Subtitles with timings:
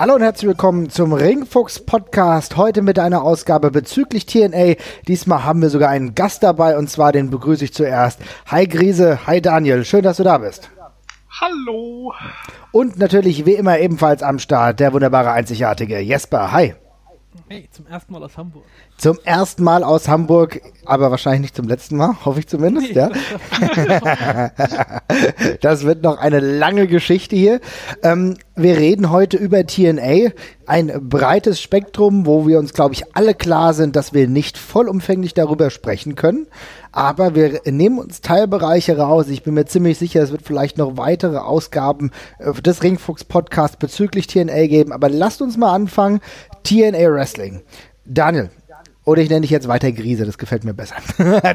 [0.00, 2.56] Hallo und herzlich willkommen zum Ringfuchs Podcast.
[2.56, 4.76] Heute mit einer Ausgabe bezüglich TNA.
[5.06, 8.18] Diesmal haben wir sogar einen Gast dabei und zwar den begrüße ich zuerst.
[8.46, 10.70] Hi Grise, hi Daniel, schön, dass du da bist.
[11.38, 12.14] Hallo.
[12.72, 16.50] Und natürlich wie immer ebenfalls am Start der wunderbare einzigartige Jesper.
[16.50, 16.74] Hi.
[17.48, 18.64] Hey, zum ersten Mal aus Hamburg.
[18.96, 23.08] Zum ersten Mal aus Hamburg, aber wahrscheinlich nicht zum letzten Mal, hoffe ich zumindest, ja.
[25.60, 27.60] das wird noch eine lange Geschichte hier.
[28.02, 30.32] Ähm, wir reden heute über TNA,
[30.66, 35.32] ein breites Spektrum, wo wir uns, glaube ich, alle klar sind, dass wir nicht vollumfänglich
[35.32, 36.48] darüber sprechen können.
[36.92, 39.28] Aber wir nehmen uns Teilbereiche raus.
[39.28, 43.78] Ich bin mir ziemlich sicher, es wird vielleicht noch weitere Ausgaben äh, des Ringfuchs Podcast
[43.78, 44.92] bezüglich TNA geben.
[44.92, 46.20] Aber lasst uns mal anfangen.
[46.64, 47.62] TNA Wrestling.
[48.04, 48.50] Daniel,
[49.04, 50.96] oder ich nenne dich jetzt weiter Grise, das gefällt mir besser.
[51.18, 51.54] Dar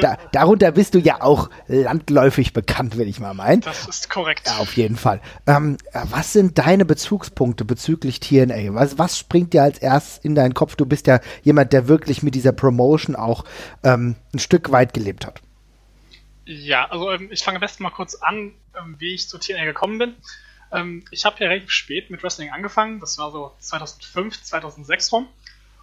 [0.00, 3.60] da, darunter bist du ja auch landläufig bekannt, will ich mal meinen.
[3.60, 4.46] Das ist korrekt.
[4.46, 5.20] Ja, auf jeden Fall.
[5.46, 8.74] Ähm, was sind deine Bezugspunkte bezüglich TNA?
[8.74, 10.76] Was, was springt dir als erstes in deinen Kopf?
[10.76, 13.44] Du bist ja jemand, der wirklich mit dieser Promotion auch
[13.82, 15.42] ähm, ein Stück weit gelebt hat.
[16.46, 19.64] Ja, also ähm, ich fange am besten mal kurz an, ähm, wie ich zu TNA
[19.64, 20.14] gekommen bin.
[20.72, 23.00] Ähm, ich habe ja relativ spät mit Wrestling angefangen.
[23.00, 25.28] Das war so 2005, 2006 rum.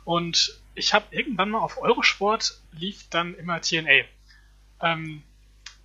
[0.05, 4.05] Und ich habe irgendwann mal auf Eurosport lief dann immer TNA.
[4.81, 5.23] Ähm,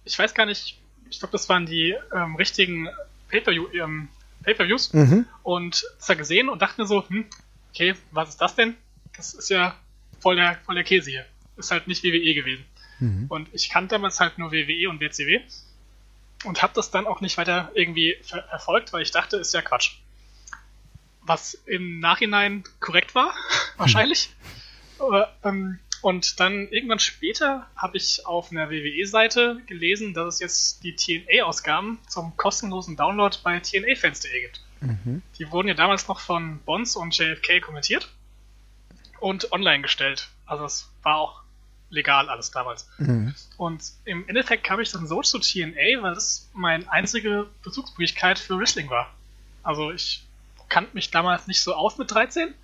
[0.05, 0.79] ich weiß gar nicht,
[1.11, 2.89] ich glaube, das waren die ähm, richtigen
[3.33, 4.09] ähm,
[4.43, 5.27] Pay-Per-Views Mhm.
[5.43, 7.27] und das da gesehen und dachte mir so, hm,
[7.73, 8.77] okay, was ist das denn?
[9.17, 9.77] Das ist ja
[10.21, 11.27] voll der, voll der Käse hier.
[11.57, 12.65] Ist halt nicht WWE gewesen.
[13.29, 15.41] Und ich kannte damals halt nur WWE und WCW
[16.45, 19.63] und habe das dann auch nicht weiter irgendwie ver verfolgt, weil ich dachte, ist ja
[19.63, 19.99] Quatsch.
[21.21, 23.35] Was im Nachhinein korrekt war,
[23.77, 24.31] wahrscheinlich.
[25.01, 30.85] Äh, ähm, und dann irgendwann später habe ich auf einer WWE-Seite gelesen, dass es jetzt
[30.85, 34.61] die TNA-Ausgaben zum kostenlosen Download bei TNA-Fans.de gibt.
[35.39, 38.09] Die wurden ja damals noch von Bonds und JFK kommentiert
[39.19, 40.29] und online gestellt.
[40.47, 41.43] Also es war auch
[41.91, 42.89] legal alles damals.
[43.57, 48.59] Und im Endeffekt kam ich dann so zu TNA, weil das meine einzige Bezugsmöglichkeit für
[48.59, 49.13] Wrestling war.
[49.65, 50.25] Also ich
[50.69, 52.55] kannte mich damals nicht so aus mit 13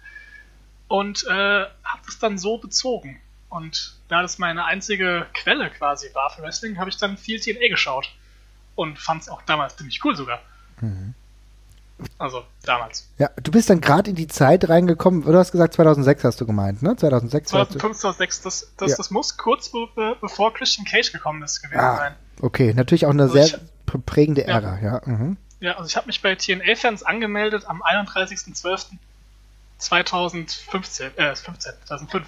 [0.88, 3.20] und äh, habe das dann so bezogen.
[3.48, 7.68] Und da das meine einzige Quelle quasi war für Wrestling, habe ich dann viel TNA
[7.68, 8.12] geschaut.
[8.74, 10.40] Und fand es auch damals ziemlich cool sogar.
[12.18, 13.08] Also damals.
[13.18, 16.46] Ja, du bist dann gerade in die Zeit reingekommen, du hast gesagt 2006 hast du
[16.46, 16.96] gemeint, ne?
[16.96, 18.96] 2006 hast du- 2005, 2006, das, das, Ja.
[18.96, 22.14] das muss kurz be be bevor Christian Cage gekomung ist gewesen Ah, sein.
[22.42, 23.54] okay, natürlich auch eine Also sehr ich-
[23.86, 24.48] pr- prägende Ja.
[24.58, 25.00] Ära, ja.
[25.04, 25.36] Mhm.
[25.60, 27.80] Ja, also ich habe mich bei TNA-Fans angemeldet am
[29.80, 32.26] 31.12.2015, äh, 15, 2005.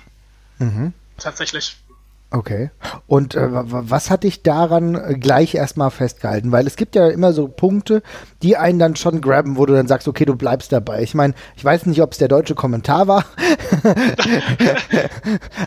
[0.59, 0.93] Mhm.
[1.19, 1.77] Tatsächlich.
[2.31, 2.71] Okay.
[3.07, 6.51] Und äh, wa- wa- was hat dich daran äh, gleich erstmal festgehalten?
[6.51, 8.03] Weil es gibt ja immer so Punkte,
[8.43, 11.03] die einen dann schon grabben, wo du dann sagst, okay, du bleibst dabei.
[11.03, 13.25] Ich meine, ich weiß nicht, ob es der deutsche Kommentar war,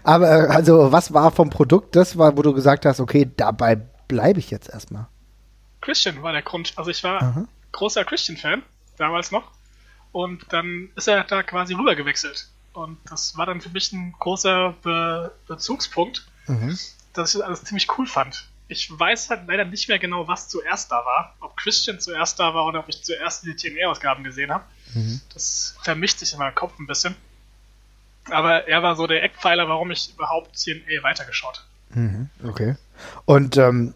[0.03, 3.77] aber äh, also was war vom Produkt das war, wo du gesagt hast, okay, dabei
[4.07, 5.07] bleibe ich jetzt erstmal.
[5.81, 6.73] Christian war der Grund.
[6.75, 7.45] Also ich war Aha.
[7.71, 8.63] großer Christian-Fan,
[8.97, 9.43] damals noch.
[10.11, 12.47] Und dann ist er da quasi rüber gewechselt.
[12.73, 16.77] Und das war dann für mich ein großer Be Bezugspunkt, Mhm.
[17.13, 18.47] dass ich das alles ziemlich cool fand.
[18.67, 21.35] Ich weiß halt leider nicht mehr genau, was zuerst da war.
[21.41, 24.63] Ob Christian zuerst da war oder ob ich zuerst die TNA-Ausgaben gesehen habe.
[25.33, 27.15] Das vermischt sich in meinem Kopf ein bisschen.
[28.29, 31.63] Aber er war so der Eckpfeiler, warum ich überhaupt TNA weitergeschaut
[31.95, 32.29] habe.
[32.43, 32.75] Okay.
[33.25, 33.93] Und ähm,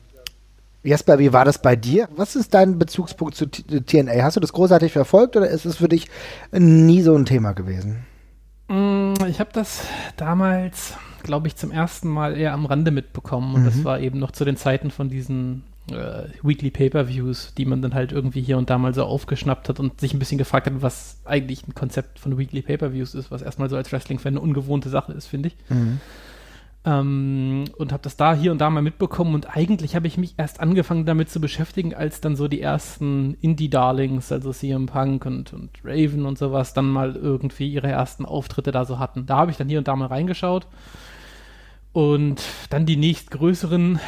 [0.83, 2.09] Jesper, wie war das bei dir?
[2.15, 4.21] Was ist dein Bezugspunkt zu TNA?
[4.23, 6.07] Hast du das großartig verfolgt oder ist es für dich
[6.51, 8.05] nie so ein Thema gewesen?
[8.67, 9.85] Mm, Ich habe das
[10.17, 13.55] damals, glaube ich, zum ersten Mal eher am Rande mitbekommen.
[13.55, 17.81] Und das war eben noch zu den Zeiten von diesen äh, Weekly Pay-Per-Views, die man
[17.81, 20.67] dann halt irgendwie hier und da mal so aufgeschnappt hat und sich ein bisschen gefragt
[20.67, 24.41] hat, was eigentlich ein Konzept von Weekly Pay-Per-Views ist, was erstmal so als Wrestling-Fan eine
[24.41, 25.55] ungewohnte Sache ist, finde ich.
[26.85, 30.35] Ähm, und habe das da hier und da mal mitbekommen und eigentlich habe ich mich
[30.37, 35.53] erst angefangen damit zu beschäftigen, als dann so die ersten Indie-Darlings, also CM Punk und,
[35.53, 39.25] und Raven und sowas, dann mal irgendwie ihre ersten Auftritte da so hatten.
[39.25, 40.67] Da habe ich dann hier und da mal reingeschaut
[41.93, 43.99] und dann die nächstgrößeren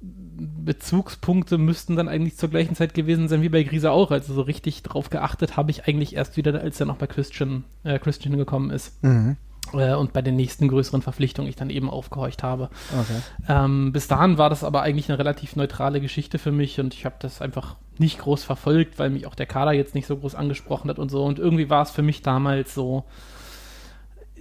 [0.00, 4.10] Bezugspunkte müssten dann eigentlich zur gleichen Zeit gewesen sein wie bei Grise auch.
[4.10, 7.64] Also so richtig drauf geachtet habe ich eigentlich erst wieder, als er noch bei Christian,
[7.82, 9.02] äh, Christian gekommen ist.
[9.02, 9.36] Mhm.
[9.72, 12.70] Äh, und bei den nächsten größeren Verpflichtungen ich dann eben aufgehorcht habe.
[12.92, 13.20] Okay.
[13.48, 17.04] Ähm, bis dahin war das aber eigentlich eine relativ neutrale Geschichte für mich und ich
[17.04, 20.34] habe das einfach nicht groß verfolgt, weil mich auch der Kader jetzt nicht so groß
[20.34, 21.24] angesprochen hat und so.
[21.24, 23.04] Und irgendwie war es für mich damals so,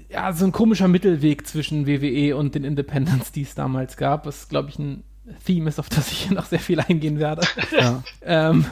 [0.10, 4.26] ja, so ein komischer Mittelweg zwischen WWE und den Independents, die es damals gab.
[4.26, 5.04] Was, glaube ich, ein
[5.46, 7.42] Theme ist, auf das ich hier noch sehr viel eingehen werde.
[7.78, 8.04] Ja.
[8.24, 8.66] ähm,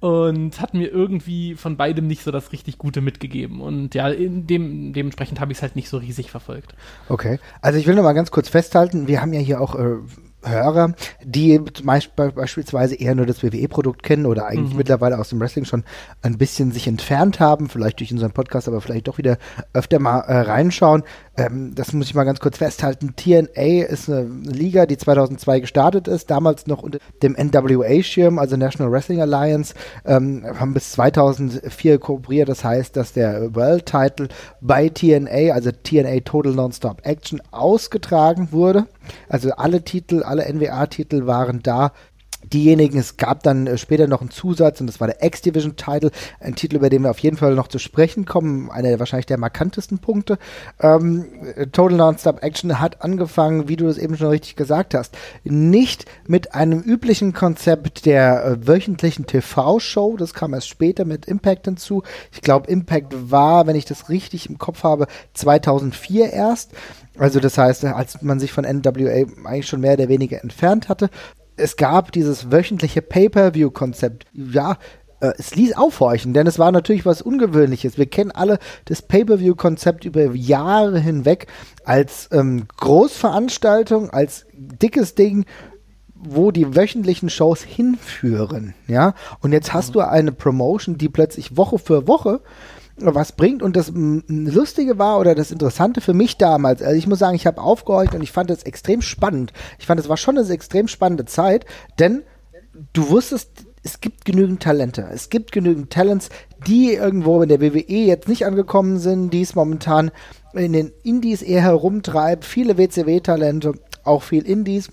[0.00, 3.60] und hat mir irgendwie von beidem nicht so das richtig Gute mitgegeben.
[3.60, 6.74] Und ja, dem, dementsprechend habe ich es halt nicht so riesig verfolgt.
[7.08, 7.38] Okay.
[7.62, 9.96] Also ich will noch mal ganz kurz festhalten, wir haben ja hier auch äh,
[10.46, 10.92] Hörer,
[11.24, 14.76] die beispielsweise eher nur das WWE-Produkt kennen oder eigentlich Mhm.
[14.78, 15.84] mittlerweile aus dem Wrestling schon
[16.20, 19.38] ein bisschen sich entfernt haben, vielleicht durch unseren Podcast, aber vielleicht doch wieder
[19.72, 21.02] öfter mal äh, reinschauen.
[21.36, 23.14] Ähm, das muss ich mal ganz kurz festhalten.
[23.16, 28.92] TNA ist eine Liga, die 2002 gestartet ist, damals noch unter dem NWA-Schirm, also National
[28.92, 32.48] Wrestling Alliance, ähm, haben bis 2004 kooperiert.
[32.48, 34.28] Das heißt, dass der World Title
[34.60, 38.86] bei TNA, also TNA Total Non-Stop Action, ausgetragen wurde.
[39.28, 41.92] Also alle Titel, alle NWA-Titel waren da.
[42.52, 46.10] Diejenigen, es gab dann äh, später noch einen Zusatz und das war der X-Division-Title,
[46.40, 49.38] ein Titel, über den wir auf jeden Fall noch zu sprechen kommen, einer wahrscheinlich der
[49.38, 50.38] markantesten Punkte.
[50.80, 51.26] Ähm,
[51.56, 56.04] äh, Total Non-Stop Action hat angefangen, wie du es eben schon richtig gesagt hast, nicht
[56.26, 62.02] mit einem üblichen Konzept der äh, wöchentlichen TV-Show, das kam erst später mit Impact hinzu.
[62.32, 66.72] Ich glaube, Impact war, wenn ich das richtig im Kopf habe, 2004 erst.
[67.16, 71.10] Also das heißt, als man sich von NWA eigentlich schon mehr oder weniger entfernt hatte.
[71.56, 74.26] Es gab dieses wöchentliche Pay-per-view-Konzept.
[74.32, 74.78] Ja,
[75.20, 77.96] äh, es ließ aufhorchen, denn es war natürlich was Ungewöhnliches.
[77.96, 81.46] Wir kennen alle das Pay-per-view-Konzept über Jahre hinweg
[81.84, 85.46] als ähm, Großveranstaltung, als dickes Ding,
[86.14, 89.14] wo die wöchentlichen Shows hinführen, ja.
[89.40, 92.40] Und jetzt hast du eine Promotion, die plötzlich Woche für Woche
[92.96, 97.18] was bringt und das Lustige war oder das Interessante für mich damals, also ich muss
[97.18, 99.52] sagen, ich habe aufgehorcht und ich fand es extrem spannend.
[99.78, 101.66] Ich fand, es war schon eine extrem spannende Zeit,
[101.98, 102.22] denn
[102.92, 105.06] du wusstest, es gibt genügend Talente.
[105.12, 106.30] Es gibt genügend Talents,
[106.66, 110.10] die irgendwo in der WWE jetzt nicht angekommen sind, die es momentan
[110.54, 112.44] in den Indies eher herumtreibt.
[112.44, 114.88] Viele WCW-Talente, auch viel Indies.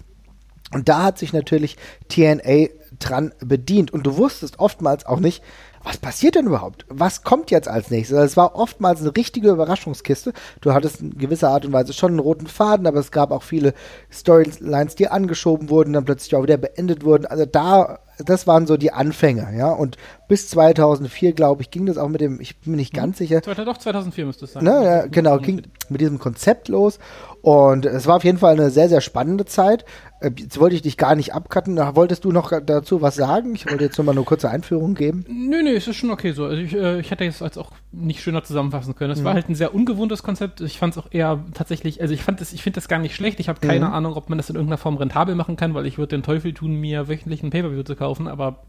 [0.74, 1.78] Und da hat sich natürlich
[2.10, 2.68] TNA
[3.00, 3.92] dran bedient.
[3.92, 5.42] Und du wusstest oftmals auch nicht,
[5.84, 6.86] was passiert denn überhaupt?
[6.90, 8.16] Was kommt jetzt als nächstes?
[8.18, 10.34] Also es war oftmals eine richtige Überraschungskiste.
[10.62, 13.44] Du hattest in gewisser Art und Weise schon einen roten Faden, aber es gab auch
[13.44, 13.74] viele
[14.12, 17.26] Storylines, die angeschoben wurden, dann plötzlich auch wieder beendet wurden.
[17.26, 19.70] Also da, das waren so die Anfänge, ja.
[19.72, 19.98] Und
[20.28, 23.42] bis 2004, glaube ich, ging das auch mit dem, ich bin mir nicht ganz sicher,
[23.42, 24.64] Zweiter- Doch, 2004 müsste es sein.
[24.64, 27.00] Ne, ja, genau, ging mit diesem Konzept los.
[27.42, 29.84] Und es war auf jeden Fall eine sehr, sehr spannende Zeit.
[30.20, 31.78] Äh, Jetzt wollte ich dich gar nicht abcutten.
[31.96, 33.56] Wolltest du noch dazu was sagen?
[33.56, 35.26] Ich wollte jetzt nur mal eine kurze Einführung geben.
[35.28, 36.46] Nö, nö, es ist schon okay so.
[36.46, 39.12] Also ich, äh, ich hätte jetzt als auch nicht schöner zusammenfassen können.
[39.12, 40.62] Es war halt ein sehr ungewohntes Konzept.
[40.62, 43.16] Ich fand es auch eher tatsächlich, also ich fand das, ich finde das gar nicht
[43.16, 43.40] schlecht.
[43.40, 43.94] Ich habe keine Mhm.
[43.94, 46.54] Ahnung, ob man das in irgendeiner Form rentabel machen kann, weil ich würde den Teufel
[46.54, 48.64] tun, mir wöchentlich ein Pay-Per-View zu kaufen, aber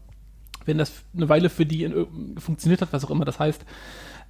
[0.65, 3.63] wenn das eine Weile für die in, funktioniert hat, was auch immer das heißt,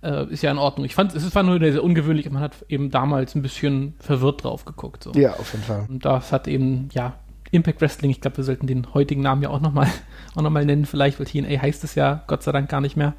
[0.04, 0.86] äh, ist ja in Ordnung.
[0.86, 4.44] Ich fand, es war nur sehr ungewöhnlich und man hat eben damals ein bisschen verwirrt
[4.44, 5.04] drauf geguckt.
[5.04, 5.12] So.
[5.14, 5.86] Ja, auf jeden Fall.
[5.90, 7.16] Und das hat eben, ja,
[7.52, 9.88] Impact Wrestling, ich glaube, wir sollten den heutigen Namen ja auch nochmal
[10.36, 12.98] auch noch mal nennen, vielleicht, weil TNA heißt es ja Gott sei Dank gar nicht
[12.98, 13.14] mehr.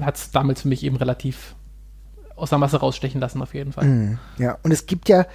[0.00, 1.54] Hat es damals für mich eben relativ
[2.36, 3.84] aus der Masse rausstechen lassen, auf jeden Fall.
[3.84, 4.18] Mhm.
[4.38, 5.26] Ja, und es gibt ja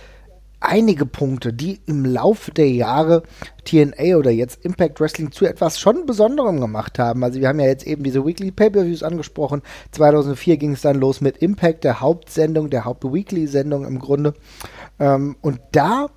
[0.64, 3.24] einige Punkte, die im Laufe der Jahre
[3.66, 7.24] TNA oder jetzt Impact Wrestling zu etwas schon Besonderem gemacht haben.
[7.24, 9.62] Also wir haben ja jetzt eben diese Weekly Pay-Per-Views angesprochen.
[9.92, 14.34] 2004 ging es dann los mit Impact, der Hauptsendung, der Haupt-Weekly-Sendung im Grunde.
[15.00, 16.08] Ähm, und da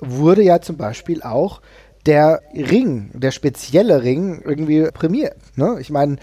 [0.00, 1.60] wurde ja zum Beispiel auch
[2.06, 5.36] der Ring, der spezielle Ring irgendwie prämiert.
[5.56, 5.76] Ne?
[5.80, 6.16] Ich meine,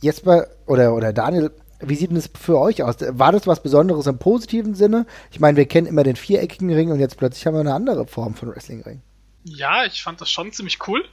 [0.00, 1.50] Jesper oder, oder Daniel,
[1.80, 2.96] wie sieht denn das für euch aus?
[3.00, 5.06] War das was Besonderes im positiven Sinne?
[5.30, 8.06] Ich meine, wir kennen immer den viereckigen Ring und jetzt plötzlich haben wir eine andere
[8.06, 9.00] Form von Wrestling-Ring.
[9.44, 11.04] Ja, ich fand das schon ziemlich cool.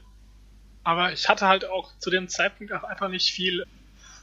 [0.83, 3.65] Aber ich hatte halt auch zu dem Zeitpunkt auch einfach nicht viel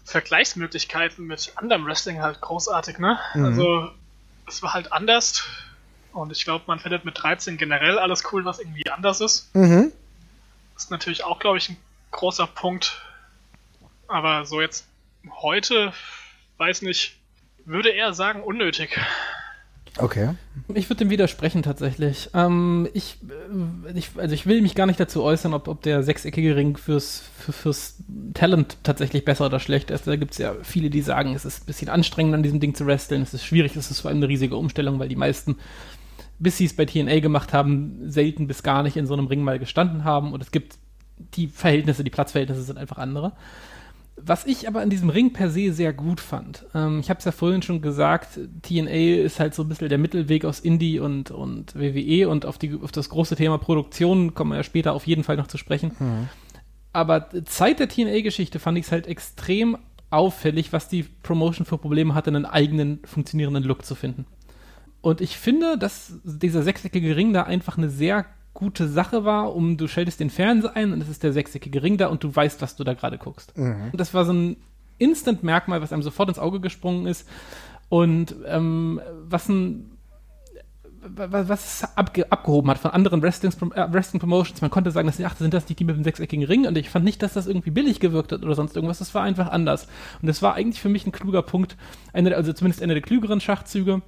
[0.04, 3.18] Vergleichsmöglichkeiten mit anderem Wrestling halt großartig, ne?
[3.34, 3.44] Mhm.
[3.44, 3.90] Also,
[4.46, 5.44] es war halt anders.
[6.12, 9.54] Und ich glaube, man findet mit 13 generell alles cool, was irgendwie anders ist.
[9.54, 9.92] Mhm.
[10.74, 11.76] Das ist natürlich auch, glaube ich, ein
[12.12, 13.02] großer Punkt.
[14.08, 14.86] Aber so jetzt
[15.42, 15.92] heute,
[16.58, 17.16] weiß nicht,
[17.64, 18.98] würde eher sagen unnötig.
[19.96, 20.30] Okay.
[20.74, 22.30] Ich würde dem widersprechen tatsächlich.
[22.34, 26.02] Ähm, ich, äh, ich, also ich will mich gar nicht dazu äußern, ob, ob der
[26.02, 28.02] sechseckige Ring fürs, für, fürs
[28.34, 30.06] Talent tatsächlich besser oder schlechter ist.
[30.06, 32.74] Da gibt es ja viele, die sagen, es ist ein bisschen anstrengend, an diesem Ding
[32.74, 33.22] zu wresteln.
[33.22, 35.58] Es ist schwierig, es ist vor allem eine riesige Umstellung, weil die meisten,
[36.40, 39.42] bis sie es bei TNA gemacht haben, selten bis gar nicht in so einem Ring
[39.42, 40.32] mal gestanden haben.
[40.32, 40.76] Und es gibt
[41.36, 43.32] die Verhältnisse, die Platzverhältnisse sind einfach andere.
[44.26, 47.24] Was ich aber in diesem Ring per se sehr gut fand, ähm, ich habe es
[47.24, 51.30] ja vorhin schon gesagt, TNA ist halt so ein bisschen der Mittelweg aus Indie und,
[51.30, 55.06] und WWE und auf, die, auf das große Thema Produktion kommen wir ja später auf
[55.06, 55.92] jeden Fall noch zu sprechen.
[55.98, 56.28] Mhm.
[56.92, 59.76] Aber Zeit der TNA-Geschichte fand ich es halt extrem
[60.10, 64.26] auffällig, was die Promotion für Probleme hatte, einen eigenen funktionierenden Look zu finden.
[65.00, 68.24] Und ich finde, dass dieser sechseckige Ring da einfach eine sehr
[68.54, 71.96] gute Sache war, um du schaltest den Fernseher ein und es ist der sechseckige Ring
[71.98, 73.56] da und du weißt, was du da gerade guckst.
[73.58, 73.90] Mhm.
[73.92, 74.56] Das war so ein
[74.98, 77.28] Instant-Merkmal, was einem sofort ins Auge gesprungen ist
[77.88, 79.90] und ähm, was ein
[81.06, 84.62] was es abge abgehoben hat von anderen Wrestling, äh, Wrestling Promotions.
[84.62, 86.66] Man konnte sagen, dass ach, sind das nicht die mit dem sechseckigen Ring?
[86.66, 89.00] Und ich fand nicht, dass das irgendwie billig gewirkt hat oder sonst irgendwas.
[89.00, 89.86] Das war einfach anders.
[90.22, 91.76] Und das war eigentlich für mich ein kluger Punkt,
[92.14, 94.00] eine, also zumindest einer der klügeren Schachzüge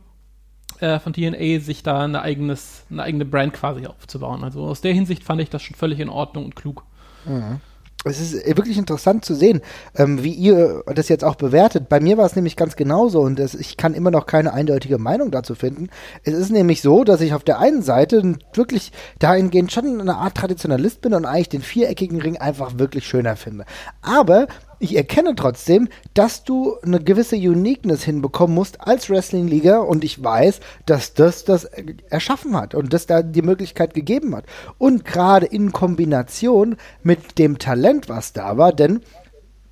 [0.81, 4.45] äh, von TNA, sich da eine, eigenes, eine eigene Brand quasi aufzubauen.
[4.45, 6.85] Also aus der Hinsicht fand ich das schon völlig in Ordnung und klug.
[7.25, 7.61] Mhm.
[8.09, 9.63] Es ist wirklich interessant zu sehen,
[9.97, 11.89] ähm, wie ihr das jetzt auch bewertet.
[11.89, 14.99] Bei mir war es nämlich ganz genauso und es, ich kann immer noch keine eindeutige
[14.99, 15.89] Meinung dazu finden.
[16.23, 20.37] Es ist nämlich so, dass ich auf der einen Seite wirklich dahingehend schon eine Art
[20.37, 23.65] Traditionalist bin und eigentlich den viereckigen Ring einfach wirklich schöner finde.
[24.03, 24.47] Aber
[24.79, 30.61] ich erkenne trotzdem, dass du eine gewisse Uniqueness hinbekommen musst als Wrestling-Liga und ich weiß,
[30.85, 31.65] dass das das
[32.11, 34.45] erschaffen hat und das da die Möglichkeit gegeben hat.
[34.79, 39.01] Und gerade in Kombination mit dem Talent, was da war, denn,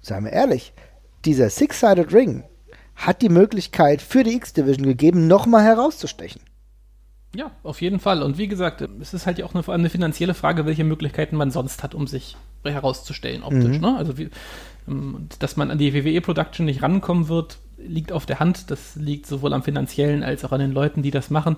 [0.01, 0.73] seien wir ehrlich,
[1.25, 2.45] dieser Six-Sided Ring
[2.97, 6.41] hat die Möglichkeit für die X-Division gegeben, nochmal herauszustechen.
[7.35, 8.23] Ja, auf jeden Fall.
[8.23, 11.51] Und wie gesagt, es ist halt ja auch eine, eine finanzielle Frage, welche Möglichkeiten man
[11.51, 13.77] sonst hat, um sich herauszustellen optisch.
[13.77, 13.81] Mhm.
[13.81, 13.97] Ne?
[13.97, 14.31] Also wie,
[14.89, 18.71] ähm, dass man an die WWE-Production nicht rankommen wird, liegt auf der Hand.
[18.71, 21.57] Das liegt sowohl am finanziellen als auch an den Leuten, die das machen.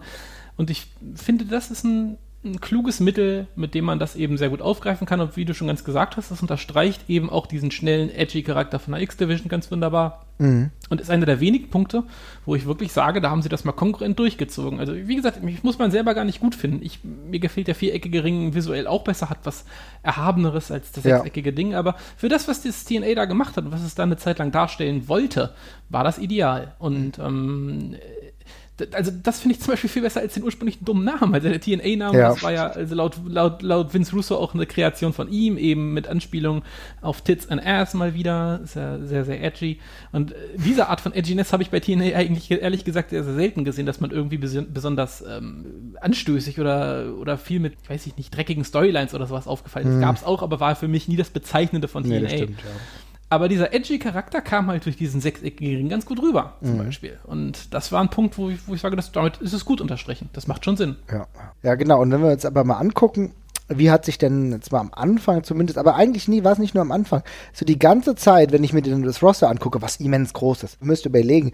[0.57, 4.49] Und ich finde, das ist ein ein kluges Mittel, mit dem man das eben sehr
[4.49, 5.21] gut aufgreifen kann.
[5.21, 8.79] Und wie du schon ganz gesagt hast, das unterstreicht eben auch diesen schnellen, edgy Charakter
[8.79, 10.27] von der X-Division ganz wunderbar.
[10.39, 10.71] Mhm.
[10.89, 12.05] Und ist einer der wenigen Punkte,
[12.45, 14.79] wo ich wirklich sage, da haben sie das mal konkurrent durchgezogen.
[14.79, 16.85] Also, wie gesagt, mich muss man selber gar nicht gut finden.
[16.85, 19.65] Ich, mir gefällt der viereckige Ring visuell auch besser, hat was
[20.03, 21.17] Erhabeneres als das ja.
[21.17, 21.75] sechseckige Ding.
[21.75, 24.39] Aber für das, was das TNA da gemacht hat und was es da eine Zeit
[24.39, 25.55] lang darstellen wollte,
[25.89, 26.75] war das ideal.
[26.79, 27.97] Und ähm,
[28.93, 31.35] also das finde ich zum Beispiel viel besser als den ursprünglichen dummen Namen.
[31.35, 32.29] Also der TNA-Name, ja.
[32.29, 35.95] das war ja also laut, laut, laut Vince Russo auch eine Kreation von ihm, eben
[35.95, 36.63] mit Anspielung
[37.01, 38.61] auf Tits and Ass mal wieder.
[38.63, 39.79] Ist ja sehr, sehr edgy.
[40.13, 43.35] Und äh, diese Art von Edginess habe ich bei TNA eigentlich ehrlich gesagt sehr, sehr
[43.35, 48.17] selten gesehen, dass man irgendwie bes besonders ähm, anstößig oder, oder viel mit, weiß ich
[48.17, 49.95] nicht, dreckigen Storylines oder sowas aufgefallen ist.
[49.97, 50.01] Mhm.
[50.03, 52.21] Gab es auch, aber war für mich nie das Bezeichnende von TNA.
[52.21, 52.67] Nee, stimmt, ja.
[53.29, 56.79] Aber dieser edgy Charakter kam halt durch diesen sechseckigen Ring ganz gut rüber, zum mhm.
[56.79, 57.19] Beispiel.
[57.25, 59.81] Und das war ein Punkt, wo ich, wo ich sage, dass, damit ist es gut
[59.81, 60.31] unterstrichen.
[60.33, 60.97] Das macht schon Sinn.
[61.11, 61.27] Ja.
[61.63, 62.01] ja, genau.
[62.01, 63.33] Und wenn wir uns aber mal angucken,
[63.69, 66.75] wie hat sich denn jetzt mal am Anfang zumindest, aber eigentlich nie, war es nicht
[66.75, 70.33] nur am Anfang, so die ganze Zeit, wenn ich mir das Roster angucke, was immens
[70.33, 71.53] groß ist, müsst ihr überlegen,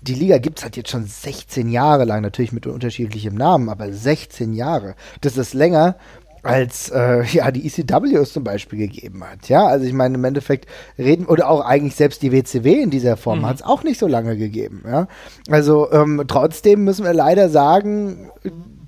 [0.00, 3.92] die Liga gibt es halt jetzt schon 16 Jahre lang, natürlich mit unterschiedlichem Namen, aber
[3.92, 4.94] 16 Jahre.
[5.20, 5.96] Das ist länger
[6.42, 9.48] als äh, ja die ECWs zum Beispiel gegeben hat.
[9.48, 10.66] Ja, also ich meine im Endeffekt
[10.98, 13.46] reden oder auch eigentlich selbst die WCW in dieser Form mhm.
[13.46, 14.82] hat es auch nicht so lange gegeben.
[14.86, 15.08] Ja,
[15.50, 18.30] also ähm, trotzdem müssen wir leider sagen,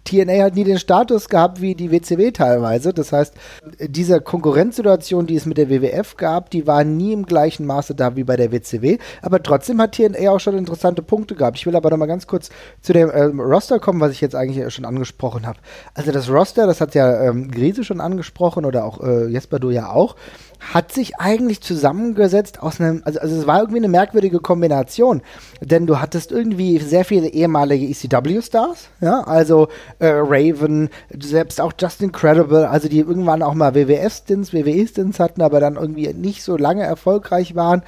[0.05, 2.93] TNA hat nie den Status gehabt wie die WCW teilweise.
[2.93, 3.35] Das heißt,
[3.81, 8.17] diese Konkurrenzsituation, die es mit der WWF gab, die war nie im gleichen Maße da
[8.17, 8.99] wie bei der WCW.
[9.23, 11.59] Aber trotzdem hat TNA auch schon interessante Punkte gehabt.
[11.59, 14.35] Ich will aber noch mal ganz kurz zu dem ähm, Roster kommen, was ich jetzt
[14.35, 15.59] eigentlich schon angesprochen habe.
[15.95, 19.71] Also das Roster, das hat ja ähm, Grise schon angesprochen oder auch äh, Jesper du
[19.71, 20.17] ja auch
[20.61, 25.23] hat sich eigentlich zusammengesetzt aus einem, also, also es war irgendwie eine merkwürdige Kombination,
[25.61, 32.13] denn du hattest irgendwie sehr viele ehemalige ECW-Stars, ja, also äh, Raven, selbst auch Justin
[32.13, 36.83] Credible, also die irgendwann auch mal WWF-Stints, WWE-Stints hatten, aber dann irgendwie nicht so lange
[36.83, 37.83] erfolgreich waren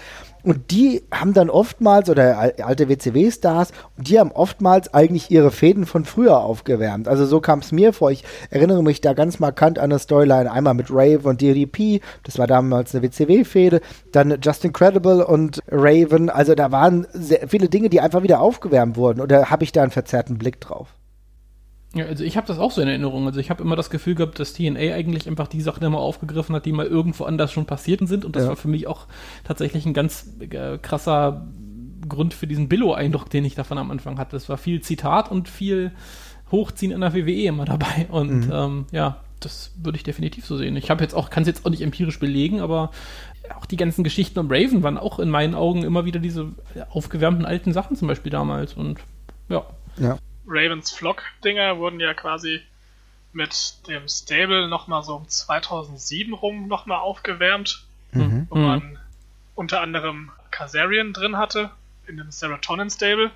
[0.45, 6.05] und die haben dann oftmals, oder alte WCW-Stars, die haben oftmals eigentlich ihre Fäden von
[6.05, 7.09] früher aufgewärmt.
[7.09, 8.11] Also so kam es mir vor.
[8.11, 10.51] Ich erinnere mich da ganz markant an eine Storyline.
[10.51, 13.81] Einmal mit Rave und DDP, das war damals eine WCW-Fäde.
[14.11, 16.31] Dann Justin Credible und Raven.
[16.31, 19.21] Also da waren sehr viele Dinge, die einfach wieder aufgewärmt wurden.
[19.21, 20.89] Oder habe ich da einen verzerrten Blick drauf?
[21.95, 23.27] Ja, also ich habe das auch so in Erinnerung.
[23.27, 26.55] Also ich habe immer das Gefühl gehabt, dass TNA eigentlich einfach die Sachen immer aufgegriffen
[26.55, 28.25] hat, die mal irgendwo anders schon passiert sind.
[28.25, 28.49] Und das ja.
[28.51, 29.07] war für mich auch
[29.45, 31.47] tatsächlich ein ganz äh, krasser
[32.09, 34.37] Grund für diesen Billo-Eindruck, den ich davon am Anfang hatte.
[34.37, 35.93] Es war viel Zitat und viel
[36.51, 38.07] Hochziehen in der WWE immer dabei.
[38.11, 38.53] Und mhm.
[38.53, 40.77] ähm, ja, das würde ich definitiv so sehen.
[40.77, 42.91] Ich habe jetzt auch, kann es jetzt auch nicht empirisch belegen, aber
[43.59, 46.53] auch die ganzen Geschichten um Raven waren auch in meinen Augen immer wieder diese
[46.91, 48.75] aufgewärmten alten Sachen zum Beispiel damals.
[48.75, 49.01] Und
[49.49, 49.65] ja.
[49.99, 50.19] Ja.
[50.47, 52.61] Ravens Flock-Dinger wurden ja quasi
[53.33, 58.47] mit dem Stable nochmal so um 2007 rum nochmal aufgewärmt, mhm.
[58.51, 58.99] wo man
[59.55, 61.71] unter anderem Kazarian drin hatte,
[62.07, 63.31] in dem Serotonin Stable.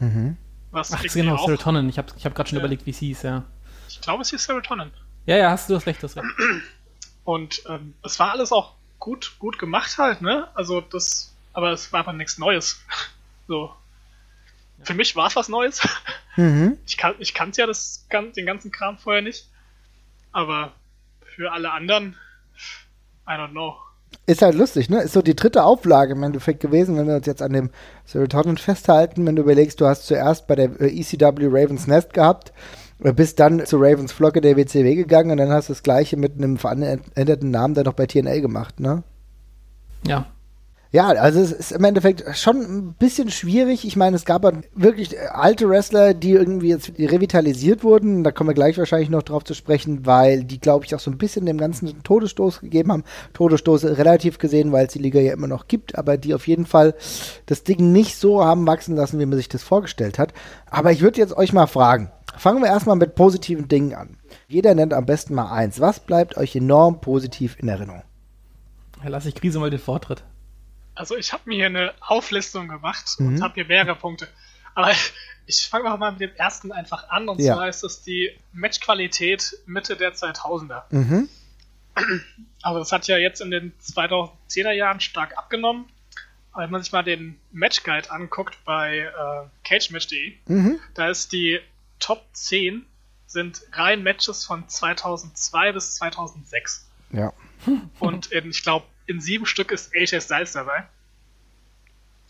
[0.00, 0.36] Mhm.
[0.70, 1.88] Was Ach, genau, auch, Serotonin.
[1.88, 2.64] Ich habe ich hab gerade schon Ja.
[2.64, 3.44] überlegt, wie es hieß, ja.
[3.88, 4.90] Ich glaube, es hieß Serotonin.
[5.26, 6.26] Ja, ja, hast du hast recht, du hast recht.
[7.24, 10.48] Und ähm, es war alles auch gut, gut gemacht halt, ne?
[10.54, 12.80] Also das, aber es war einfach nichts Neues.
[13.50, 13.74] So.
[14.82, 15.80] Für mich war es was Neues.
[16.38, 16.78] Mhm.
[16.86, 19.50] Ich, kann, ich kannte ja das, den ganzen Kram vorher nicht.
[20.30, 20.72] Aber
[21.20, 22.14] für alle anderen,
[23.26, 23.74] I don't know.
[24.24, 25.02] Ist halt lustig, ne?
[25.02, 27.70] Ist so die dritte Auflage im Endeffekt gewesen, wenn wir uns jetzt an dem
[28.04, 32.52] Serotonin festhalten, wenn du überlegst, du hast zuerst bei der äh, ECW Ravens Nest gehabt,
[33.02, 36.16] äh, bist dann zu Ravens Flocke der WCW gegangen und dann hast du das gleiche
[36.16, 39.02] mit einem veränderten Namen dann noch bei TNA gemacht, ne?
[40.06, 40.26] Ja.
[40.90, 43.86] Ja, also es ist im Endeffekt schon ein bisschen schwierig.
[43.86, 48.24] Ich meine, es gab halt wirklich alte Wrestler, die irgendwie jetzt revitalisiert wurden.
[48.24, 51.10] Da kommen wir gleich wahrscheinlich noch drauf zu sprechen, weil die, glaube ich, auch so
[51.10, 53.04] ein bisschen dem Ganzen Todesstoß gegeben haben.
[53.34, 56.64] Todesstoß relativ gesehen, weil es die Liga ja immer noch gibt, aber die auf jeden
[56.64, 56.94] Fall
[57.44, 60.32] das Ding nicht so haben wachsen lassen, wie man sich das vorgestellt hat.
[60.70, 62.10] Aber ich würde jetzt euch mal fragen.
[62.38, 64.16] Fangen wir erstmal mit positiven Dingen an.
[64.46, 65.80] Jeder nennt am besten mal eins.
[65.80, 68.02] Was bleibt euch enorm positiv in Erinnerung?
[69.04, 70.24] lass ich Krise mal den Vortritt.
[70.98, 73.26] Also ich habe mir hier eine Auflistung gemacht Mhm.
[73.28, 74.28] und habe hier mehrere Punkte.
[74.74, 74.90] Aber
[75.46, 77.28] ich fange mal mit dem ersten einfach an.
[77.28, 77.54] Und Ja.
[77.54, 80.82] zwar ist es die Matchqualität Mitte der 2000er.
[80.90, 81.28] Mhm.
[82.62, 85.86] Also das hat ja jetzt in den 2010er Jahren stark abgenommen.
[86.52, 90.78] Aber Wenn man sich mal den Matchguide anguckt bei äh, cagematch.de, Mhm.
[90.94, 91.60] da ist die
[92.00, 92.86] Top 10
[93.26, 96.88] sind rein Matches von 2002 bis 2006.
[97.12, 97.32] Ja.
[97.98, 100.86] Und in, ich glaube, in sieben Stück ist AJ Styles dabei.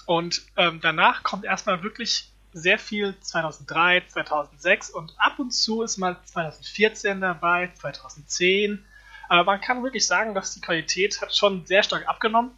[0.07, 5.99] Und ähm, danach kommt erstmal wirklich sehr viel 2003, 2006 und ab und zu ist
[5.99, 8.83] mal 2014 dabei, 2010.
[9.29, 12.53] Aber man kann wirklich sagen, dass die Qualität hat schon sehr stark abgenommen.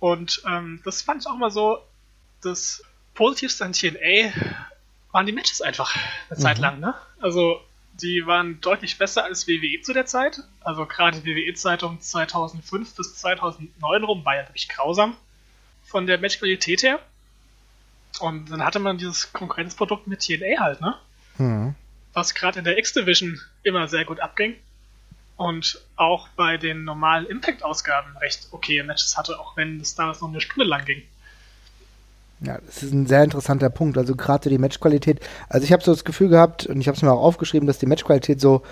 [0.00, 1.78] Und ähm, das fand ich auch mal so,
[2.42, 2.82] das
[3.14, 4.32] Positivste an TNA
[5.12, 5.96] waren die Matches einfach
[6.28, 6.94] eine Zeit lang, ne?
[7.20, 7.60] Also
[8.00, 10.40] die waren deutlich besser als WWE zu der Zeit.
[10.60, 15.16] Also gerade die WWE-Zeit um 2005 bis 2009 rum war ja wirklich grausam
[15.84, 17.00] von der Matchqualität her.
[18.20, 20.94] Und dann hatte man dieses Konkurrenzprodukt mit TNA halt, ne?
[21.38, 21.74] Mhm.
[22.12, 24.56] Was gerade in der X-Division immer sehr gut abging.
[25.36, 30.28] Und auch bei den normalen Impact-Ausgaben recht okay Matches hatte, auch wenn es damals noch
[30.28, 31.02] eine Stunde lang ging.
[32.40, 33.98] Ja, das ist ein sehr interessanter Punkt.
[33.98, 35.20] Also gerade die Matchqualität.
[35.48, 37.78] Also ich habe so das Gefühl gehabt, und ich habe es mir auch aufgeschrieben, dass
[37.78, 38.62] die Matchqualität so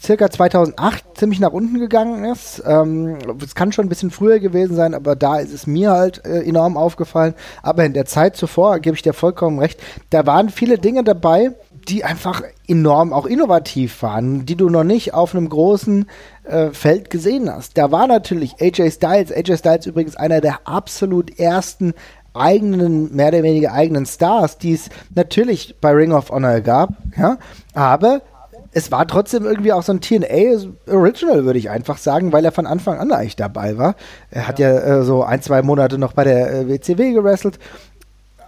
[0.00, 2.62] circa 2008 ziemlich nach unten gegangen ist.
[2.66, 6.24] Ähm, es kann schon ein bisschen früher gewesen sein, aber da ist es mir halt
[6.24, 7.34] äh, enorm aufgefallen.
[7.62, 9.80] Aber in der Zeit zuvor, gebe ich dir vollkommen recht,
[10.10, 11.52] da waren viele Dinge dabei,
[11.88, 16.06] die einfach enorm auch innovativ waren, die du noch nicht auf einem großen
[16.44, 17.78] äh, Feld gesehen hast.
[17.78, 21.94] Da war natürlich AJ Styles, AJ Styles übrigens einer der absolut ersten
[22.36, 27.38] eigenen, mehr oder weniger eigenen Stars, die es natürlich bei Ring of Honor gab, ja,
[27.74, 28.22] aber
[28.76, 32.52] es war trotzdem irgendwie auch so ein TNA Original, würde ich einfach sagen, weil er
[32.52, 33.94] von Anfang an eigentlich dabei war.
[34.30, 34.68] Er hat ja.
[34.68, 37.58] äh, so ein, zwei Monate noch bei der äh, WCW gewrestelt,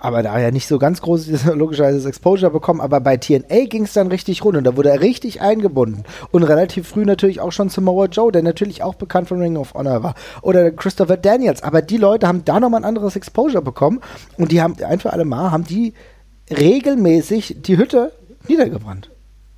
[0.00, 3.92] aber da ja nicht so ganz großes, logischerweise Exposure bekommen, aber bei TNA ging es
[3.92, 6.04] dann richtig rund und da wurde er richtig eingebunden.
[6.30, 9.74] Und relativ früh natürlich auch schon Samoa Joe, der natürlich auch bekannt von Ring of
[9.74, 10.14] Honor war.
[10.42, 11.62] Oder Christopher Daniels.
[11.62, 14.00] Aber die Leute haben da nochmal ein anderes Exposure bekommen
[14.36, 15.94] und die haben ein für alle Mal, haben die
[16.50, 18.12] regelmäßig die Hütte
[18.46, 19.10] niedergebrannt.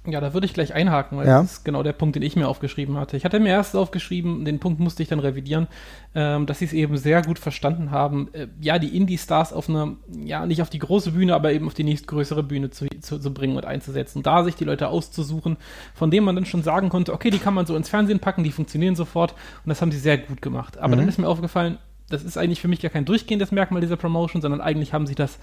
[0.07, 1.43] Ja, da würde ich gleich einhaken, weil Ja.
[1.43, 3.19] das ist genau der Punkt, den ich mir aufgeschrieben hatte.
[3.19, 5.67] Ich hatte mir erst aufgeschrieben, den Punkt musste ich dann revidieren,
[6.15, 9.97] ähm, dass sie es eben sehr gut verstanden haben, äh, ja, die Indie-Stars auf eine,
[10.25, 13.35] ja, nicht auf die große Bühne, aber eben auf die nächstgrößere Bühne zu, zu, zu
[13.35, 14.23] bringen und einzusetzen.
[14.23, 15.59] Da sich die Leute auszusuchen,
[15.93, 18.43] von denen man dann schon sagen konnte, okay, die kann man so ins Fernsehen packen,
[18.43, 19.33] die funktionieren sofort
[19.65, 20.79] und das haben sie sehr gut gemacht.
[20.79, 21.77] Aber dann ist mir aufgefallen,
[22.09, 25.15] das ist eigentlich für mich gar kein durchgehendes Merkmal dieser Promotion, sondern eigentlich haben sie
[25.15, 25.39] das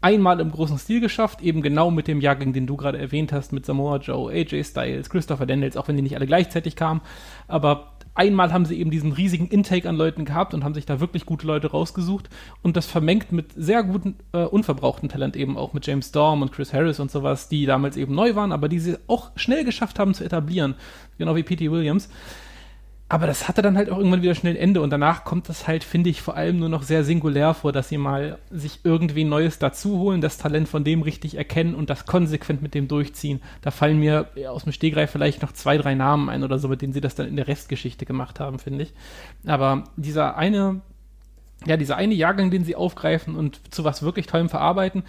[0.00, 3.52] einmal im großen Stil geschafft, eben genau mit dem Jahrgang, den du gerade erwähnt hast,
[3.52, 7.00] mit Samoa Joe, AJ Styles, Christopher Daniels, auch wenn die nicht alle gleichzeitig kamen.
[7.48, 11.00] Aber einmal haben sie eben diesen riesigen Intake an Leuten gehabt und haben sich da
[11.00, 12.28] wirklich gute Leute rausgesucht
[12.62, 16.52] und das vermengt mit sehr guten, äh, unverbrauchten Talent eben auch mit James Storm und
[16.52, 19.98] Chris Harris und sowas, die damals eben neu waren, aber die sie auch schnell geschafft
[19.98, 20.74] haben zu etablieren.
[21.18, 21.70] Genau wie P.T.
[21.70, 22.08] Williams.
[23.10, 25.66] Aber das hatte dann halt auch irgendwann wieder schnell ein Ende und danach kommt das
[25.66, 29.24] halt, finde ich, vor allem nur noch sehr singulär vor, dass sie mal sich irgendwie
[29.24, 33.40] Neues dazu holen, das Talent von dem richtig erkennen und das konsequent mit dem durchziehen.
[33.62, 36.68] Da fallen mir ja, aus dem Stegreif vielleicht noch zwei, drei Namen ein oder so,
[36.68, 38.92] mit denen sie das dann in der Restgeschichte gemacht haben, finde ich.
[39.46, 40.82] Aber dieser eine,
[41.64, 45.02] ja, dieser eine Jahrgang, den sie aufgreifen und zu was wirklich Tollem verarbeiten,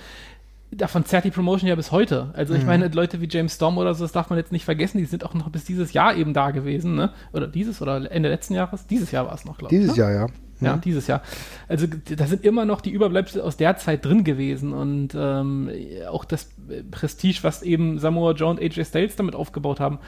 [0.72, 2.30] davon zerrt die Promotion ja bis heute.
[2.34, 5.00] Also ich meine, Leute wie James Storm oder so, das darf man jetzt nicht vergessen,
[5.00, 7.12] die sind auch noch bis dieses Jahr eben da gewesen, ne?
[7.34, 8.86] Oder dieses oder Ende letzten Jahres?
[8.86, 9.80] Dieses Jahr war es noch, glaube ich.
[9.82, 10.04] Dieses ne?
[10.04, 10.28] Jahr, ja.
[10.62, 11.24] ja, dieses Jahr.
[11.68, 15.72] Also da sind immer noch die Überbleibsel aus der Zeit drin gewesen und ähm,
[16.08, 16.50] auch das
[16.92, 20.00] Prestige, was eben Samoa Joe und AJ Styles damit aufgebaut haben,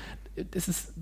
[0.52, 0.94] das ist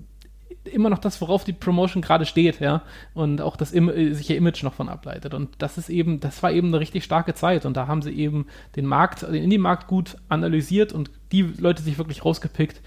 [0.64, 2.82] immer noch das, worauf die Promotion gerade steht, ja,
[3.14, 5.34] und auch das Im äh, sich ihr Image noch von ableitet.
[5.34, 8.12] Und das ist eben, das war eben eine richtig starke Zeit und da haben sie
[8.12, 8.46] eben
[8.76, 12.80] den Markt, den Indie-Markt gut analysiert und die Leute sich wirklich rausgepickt,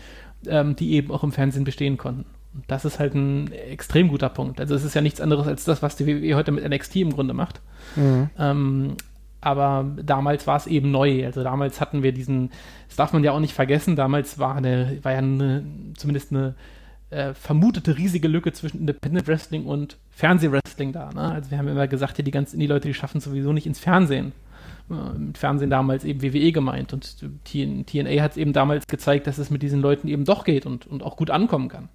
[0.47, 2.25] ähm, die eben auch im Fernsehen bestehen konnten.
[2.53, 4.59] Und das ist halt ein extrem guter Punkt.
[4.59, 7.13] Also es ist ja nichts anderes als das, was die WWE heute mit NXT im
[7.13, 7.61] Grunde macht.
[7.95, 8.29] Mhm.
[8.37, 8.97] Ähm,
[9.41, 11.25] aber damals war es eben neu.
[11.25, 12.51] Also damals hatten wir diesen,
[12.87, 15.63] das darf man ja auch nicht vergessen, damals war, eine, war ja eine,
[15.95, 16.55] zumindest eine
[17.13, 21.11] äh, vermutete riesige Lücke zwischen Independent Wrestling und Fernsehwrestling da.
[21.13, 21.21] Ne?
[21.21, 24.33] Also wir haben immer gesagt, ja, die ganzen Indie-Leute, die schaffen sowieso nicht ins Fernsehen.
[24.89, 26.93] Äh, mit Fernsehen damals eben WWE gemeint.
[26.93, 30.65] Und TNA hat es eben damals gezeigt, dass es mit diesen Leuten eben doch geht
[30.65, 31.89] und, und auch gut ankommen kann.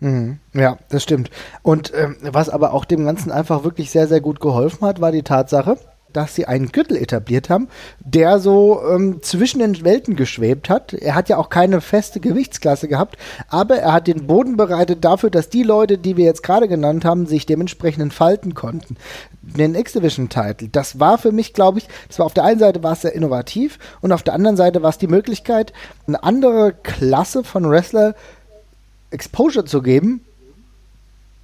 [0.00, 0.40] Mhm.
[0.52, 1.30] Ja, das stimmt.
[1.62, 5.12] Und ähm, was aber auch dem Ganzen einfach wirklich sehr, sehr gut geholfen hat, war
[5.12, 5.78] die Tatsache,
[6.16, 7.68] dass sie einen Gürtel etabliert haben,
[8.00, 10.92] der so ähm, zwischen den Welten geschwebt hat.
[10.92, 13.16] Er hat ja auch keine feste Gewichtsklasse gehabt,
[13.48, 17.04] aber er hat den Boden bereitet dafür, dass die Leute, die wir jetzt gerade genannt
[17.04, 18.96] haben, sich dementsprechend entfalten konnten.
[19.42, 22.92] Den X-Division-Title, das war für mich, glaube ich, das war auf der einen Seite war
[22.92, 25.72] es sehr innovativ und auf der anderen Seite war es die Möglichkeit,
[26.06, 28.14] eine andere Klasse von Wrestler
[29.10, 30.24] Exposure zu geben,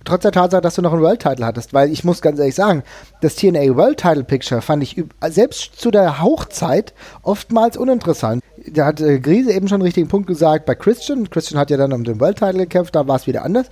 [0.08, 2.54] trotz der Tatsache, dass du noch einen World Title hattest, weil ich muss ganz ehrlich
[2.54, 2.82] sagen,
[3.20, 8.42] das TNA World Title Picture fand ich selbst zu der Hochzeit oftmals uninteressant.
[8.66, 11.30] Da hat äh, Grise eben schon einen richtigen Punkt gesagt bei Christian.
[11.30, 13.66] Christian hat ja dann um den World Title gekämpft, da war es wieder anders.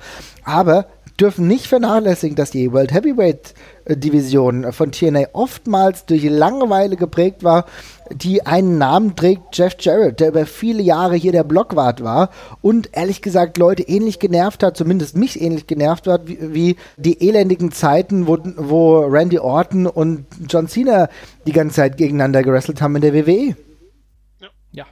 [0.44, 0.86] Aber
[1.20, 3.54] dürfen nicht vernachlässigen, dass die World Heavyweight
[3.88, 7.66] Division von TNA oftmals durch Langeweile geprägt war,
[8.10, 12.30] die einen Namen trägt, Jeff Jarrett, der über viele Jahre hier der Blockwart war
[12.62, 17.26] und ehrlich gesagt Leute ähnlich genervt hat, zumindest mich ähnlich genervt hat, wie, wie die
[17.26, 21.08] elendigen Zeiten, wo, wo Randy Orton und John Cena
[21.46, 23.56] die ganze Zeit gegeneinander gewrestelt haben in der WWE.
[24.72, 24.84] Ja,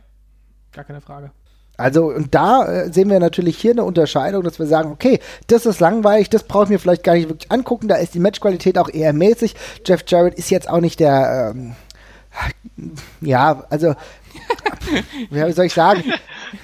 [0.73, 1.31] gar keine Frage.
[1.77, 5.67] Also, und da äh, sehen wir natürlich hier eine Unterscheidung, dass wir sagen, okay, das
[5.67, 8.79] ist langweilig, das brauche ich mir vielleicht gar nicht wirklich angucken, da ist die Matchqualität
[8.79, 9.57] auch eher mäßig.
[9.85, 11.75] Jeff Jarrett ist jetzt auch nicht der, ähm,
[13.21, 13.95] ja, also,
[15.31, 16.03] wie soll ich sagen,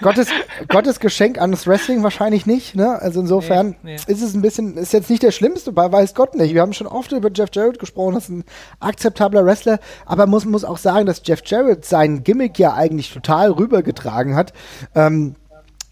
[0.03, 0.29] Gottes,
[0.69, 3.01] Gottes Geschenk an das Wrestling wahrscheinlich nicht, ne?
[3.01, 3.95] Also insofern nee, nee.
[3.95, 6.55] ist es ein bisschen, ist jetzt nicht der Schlimmste, bei weiß Gott nicht.
[6.55, 8.45] Wir haben schon oft über Jeff Jarrett gesprochen, das ist ein
[8.81, 13.13] akzeptabler Wrestler, aber man muss, muss auch sagen, dass Jeff Jarrett sein Gimmick ja eigentlich
[13.13, 14.53] total rübergetragen hat.
[14.95, 15.37] Ähm,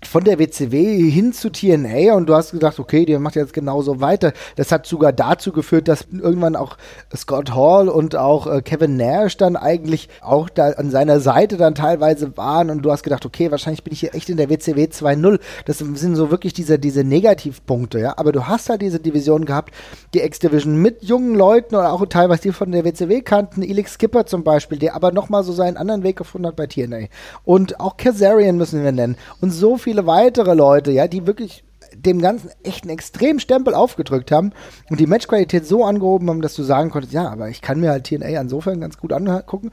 [0.09, 4.01] von der WCW hin zu TNA und du hast gedacht, okay, die macht jetzt genauso
[4.01, 4.33] weiter.
[4.57, 6.79] Das hat sogar dazu geführt, dass irgendwann auch
[7.15, 11.75] Scott Hall und auch äh, Kevin Nash dann eigentlich auch da an seiner Seite dann
[11.75, 14.85] teilweise waren und du hast gedacht, okay, wahrscheinlich bin ich hier echt in der WCW
[14.85, 15.41] 2.0.
[15.67, 18.15] Das sind so wirklich diese, diese Negativpunkte, ja.
[18.17, 19.75] Aber du hast halt diese Division gehabt,
[20.15, 24.25] die X-Division mit jungen Leuten oder auch teilweise die von der WCW kannten, Elix Skipper
[24.25, 27.09] zum Beispiel, der aber nochmal so seinen anderen Weg gefunden hat bei TNA.
[27.45, 29.17] Und auch Kazarian müssen wir nennen.
[29.43, 33.75] Und so viel viele weitere Leute, ja, die wirklich dem Ganzen echt einen extremen Stempel
[33.75, 34.53] aufgedrückt haben
[34.91, 37.91] und die Matchqualität so angehoben haben, dass du sagen konntest, ja, aber ich kann mir
[37.91, 39.73] halt TNA insofern ganz gut angucken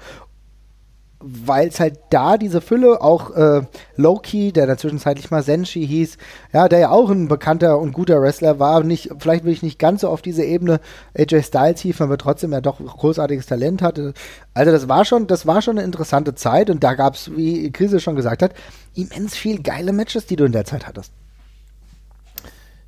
[1.19, 3.62] weil es halt da diese Fülle, auch äh,
[3.95, 6.17] Loki, der da zwischenzeitlich mal Senshi hieß,
[6.54, 9.80] ja, der ja auch ein bekannter und guter Wrestler war, nicht, vielleicht will ich nicht
[9.80, 10.80] ganz so auf diese Ebene
[11.17, 14.13] AJ Styles hieß, aber trotzdem ja doch großartiges Talent hatte.
[14.54, 17.71] Also das war schon, das war schon eine interessante Zeit und da gab es, wie
[17.71, 18.54] Krise schon gesagt hat,
[18.93, 21.12] immens viel geile Matches, die du in der Zeit hattest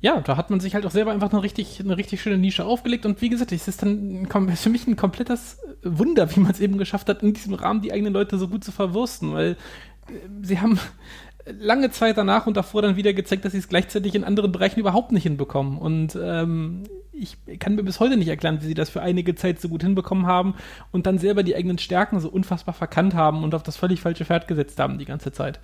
[0.00, 2.64] ja, da hat man sich halt auch selber einfach eine richtig, eine richtig schöne Nische
[2.64, 3.04] aufgelegt.
[3.04, 6.78] Und wie gesagt, es ist dann für mich ein komplettes Wunder, wie man es eben
[6.78, 9.52] geschafft hat, in diesem Rahmen die eigenen Leute so gut zu verwursten, weil
[10.08, 10.78] äh, sie haben
[11.58, 14.80] lange Zeit danach und davor dann wieder gezeigt, dass sie es gleichzeitig in anderen Bereichen
[14.80, 15.78] überhaupt nicht hinbekommen.
[15.78, 19.60] Und ähm, ich kann mir bis heute nicht erklären, wie sie das für einige Zeit
[19.60, 20.54] so gut hinbekommen haben
[20.92, 24.24] und dann selber die eigenen Stärken so unfassbar verkannt haben und auf das völlig falsche
[24.24, 25.58] Pferd gesetzt haben die ganze Zeit.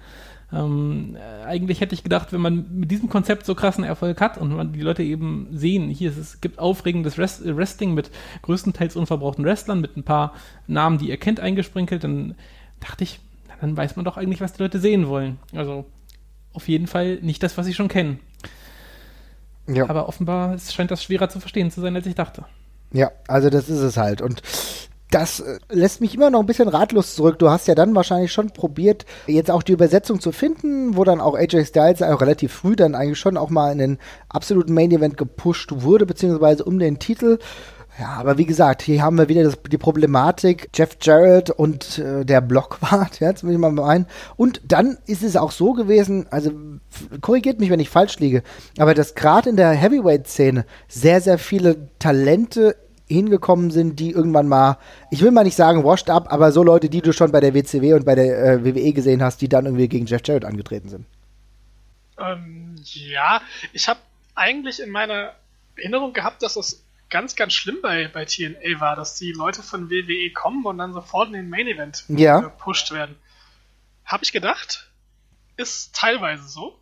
[0.55, 4.39] Ähm, äh, eigentlich hätte ich gedacht, wenn man mit diesem Konzept so krassen Erfolg hat
[4.39, 8.11] und man die Leute eben sehen, hier ist, es gibt aufregendes Rest, äh, Wrestling mit
[8.43, 10.35] größtenteils unverbrauchten Wrestlern, mit ein paar
[10.67, 12.35] Namen, die ihr kennt, eingesprinkelt, dann
[12.81, 13.21] dachte ich,
[13.61, 15.39] dann weiß man doch eigentlich, was die Leute sehen wollen.
[15.55, 15.87] Also
[16.53, 18.21] auf jeden Fall nicht das, was sie schon kennen.
[19.67, 19.89] Ja.
[19.89, 22.45] Aber offenbar scheint das schwerer zu verstehen zu sein, als ich dachte.
[22.93, 24.21] Ja, also das ist es halt.
[24.21, 24.43] Und
[25.15, 27.39] das äh, lässt mich immer noch ein bisschen ratlos zurück.
[27.39, 31.21] Du hast ja dann wahrscheinlich schon probiert, jetzt auch die Übersetzung zu finden, wo dann
[31.21, 33.99] auch AJ Styles auch relativ früh dann eigentlich schon auch mal in den
[34.29, 37.39] absoluten Main Event gepusht wurde, beziehungsweise um den Titel.
[38.01, 42.25] Ja, aber wie gesagt, hier haben wir wieder das, die Problematik Jeff Jarrett und äh,
[42.25, 44.07] der Blockwart, ja, jetzt will ich mal meinen.
[44.35, 46.51] Und dann ist es auch so gewesen, also
[47.21, 48.43] korrigiert mich, wenn ich falsch liege,
[48.79, 52.75] aber dass gerade in der Heavyweight-Szene sehr, sehr viele Talente
[53.07, 54.79] hingekommen sind, die irgendwann mal,
[55.11, 57.55] ich will mal nicht sagen washed up, aber so Leute, die du schon bei der
[57.55, 60.89] WCW und bei der äh, WWE gesehen hast, die dann irgendwie gegen Jeff Jarrett angetreten
[60.89, 61.07] sind.
[62.19, 64.01] Ähm, ja, ich habe
[64.35, 65.33] eigentlich in meiner
[65.77, 69.91] Erinnerung gehabt, dass es ganz, ganz schlimm bei, bei TNA war, dass die Leute von
[69.91, 72.41] WWE kommen und dann sofort in den Main Event Ja.
[72.41, 73.17] gepusht werden.
[74.05, 74.91] Habe ich gedacht,
[75.57, 76.79] ist teilweise so.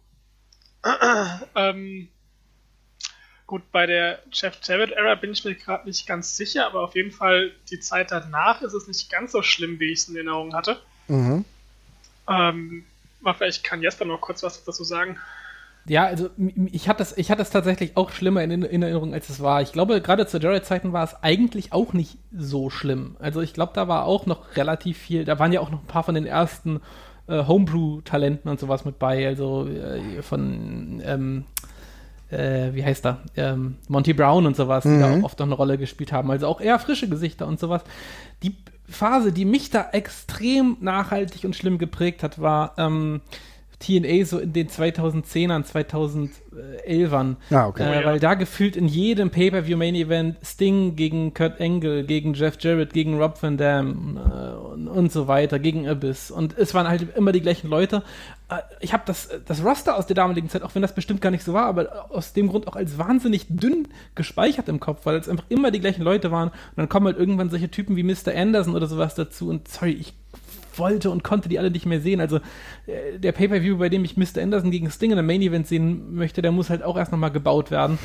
[1.54, 2.08] ähm,
[3.52, 7.10] gut, bei der Jeff Jarrett-Ära bin ich mir gerade nicht ganz sicher, aber auf jeden
[7.10, 10.54] Fall die Zeit danach ist es nicht ganz so schlimm, wie ich es in Erinnerung
[10.54, 10.78] hatte.
[11.06, 11.44] Mhm.
[12.30, 12.84] Ähm,
[13.20, 15.18] aber vielleicht kann Jesper noch kurz was dazu sagen.
[15.84, 16.30] Ja, also
[16.70, 19.60] ich hatte es ich hatte es tatsächlich auch schlimmer in, in Erinnerung, als es war.
[19.60, 23.16] Ich glaube, gerade zu Jared-Zeiten war es eigentlich auch nicht so schlimm.
[23.18, 25.88] Also ich glaube, da war auch noch relativ viel, da waren ja auch noch ein
[25.88, 26.80] paar von den ersten
[27.28, 31.44] äh, Homebrew-Talenten und sowas mit bei, also äh, von ähm,
[32.32, 33.18] äh, wie heißt er?
[33.36, 36.30] Ähm, Monty Brown und sowas, die da auch oft noch eine Rolle gespielt haben.
[36.30, 37.82] Also auch eher frische Gesichter und sowas.
[38.42, 38.56] Die
[38.88, 43.20] Phase, die mich da extrem nachhaltig und schlimm geprägt hat, war ähm,
[43.82, 47.36] TNA so in den 2010ern, 2011ern.
[47.50, 48.00] Ah, okay.
[48.00, 53.18] Äh, weil da gefühlt in jedem Pay-Per-View-Main-Event Sting gegen Kurt Angle, gegen Jeff Jarrett, gegen
[53.20, 56.30] Rob Van Dam äh, und, und so weiter, gegen Abyss.
[56.30, 58.04] Und es waren halt immer die gleichen Leute.
[58.48, 61.30] Äh, ich habe das, das Roster aus der damaligen Zeit, auch wenn das bestimmt gar
[61.30, 65.16] nicht so war, aber aus dem Grund auch als wahnsinnig dünn gespeichert im Kopf, weil
[65.16, 66.48] es einfach immer die gleichen Leute waren.
[66.48, 68.34] Und dann kommen halt irgendwann solche Typen wie Mr.
[68.36, 69.48] Anderson oder sowas dazu.
[69.48, 70.14] Und sorry, ich
[70.78, 72.20] wollte und konnte die alle nicht mehr sehen.
[72.20, 72.36] Also
[72.86, 74.42] äh, der Pay-Per-View, bei dem ich Mr.
[74.42, 77.70] Anderson gegen Sting in einem Main-Event sehen möchte, der muss halt auch erst nochmal gebaut
[77.70, 77.98] werden.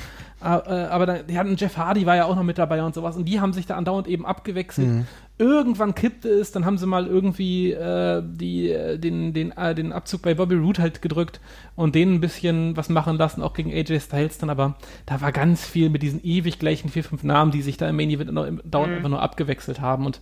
[0.43, 2.93] Äh, äh, aber dann, die hatten Jeff Hardy war ja auch noch mit dabei und
[2.93, 5.05] sowas und die haben sich da andauernd eben abgewechselt.
[5.39, 9.93] Irgendwann kippte es, dann haben sie mal irgendwie äh, die, äh, den, den, äh, den
[9.93, 11.39] Abzug bei Bobby Roode halt gedrückt
[11.75, 14.75] und denen ein bisschen was machen lassen, auch gegen AJ Styles dann, aber
[15.05, 17.95] da war ganz viel mit diesen ewig gleichen vier, fünf Namen, die sich da im
[17.95, 18.31] Main Event
[18.65, 20.21] dauernd einfach nur abgewechselt haben und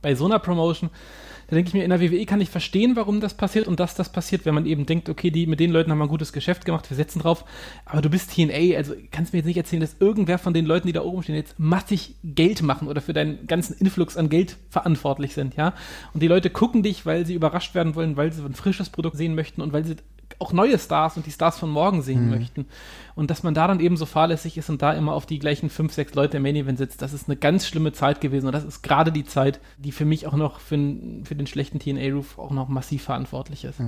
[0.00, 0.90] bei so einer Promotion,
[1.52, 3.94] da denke ich mir, in der WWE kann ich verstehen, warum das passiert und dass
[3.94, 6.32] das passiert, wenn man eben denkt, okay, die, mit den Leuten haben wir ein gutes
[6.32, 7.44] Geschäft gemacht, wir setzen drauf,
[7.84, 10.86] aber du bist TNA, also kannst mir jetzt nicht erzählen, dass irgendwer von den Leuten,
[10.86, 14.56] die da oben stehen, jetzt massig Geld machen oder für deinen ganzen Influx an Geld
[14.70, 15.74] verantwortlich sind, ja.
[16.14, 19.18] Und die Leute gucken dich, weil sie überrascht werden wollen, weil sie ein frisches Produkt
[19.18, 19.96] sehen möchten und weil sie
[20.42, 22.66] auch neue Stars und die Stars von morgen sehen möchten.
[23.14, 25.68] Und dass man da dann eben so fahrlässig ist und da immer auf die gleichen
[25.68, 28.46] fünf, sechs Leute im Main Event sitzt, das ist eine ganz schlimme Zeit gewesen.
[28.46, 30.76] Und das ist gerade die Zeit, die für mich auch noch für,
[31.24, 33.78] für den schlechten TNA-Roof auch noch massiv verantwortlich ist.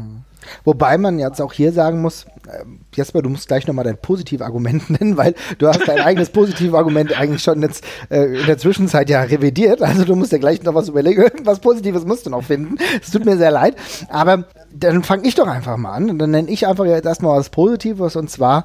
[0.64, 4.90] Wobei man jetzt auch hier sagen muss, ähm, Jesper, du musst gleich nochmal dein Positivargument
[5.00, 9.22] nennen, weil du hast dein eigenes Positivargument eigentlich schon jetzt äh, in der Zwischenzeit ja
[9.22, 9.80] revidiert.
[9.80, 11.22] Also du musst ja gleich noch was überlegen.
[11.22, 12.76] Irgendwas Positives musst du noch finden.
[13.00, 13.76] Es tut mir sehr leid.
[14.10, 16.10] Aber dann fange ich doch einfach mal an.
[16.10, 18.64] Und dann nenne ich einfach jetzt erstmal was Positives und zwar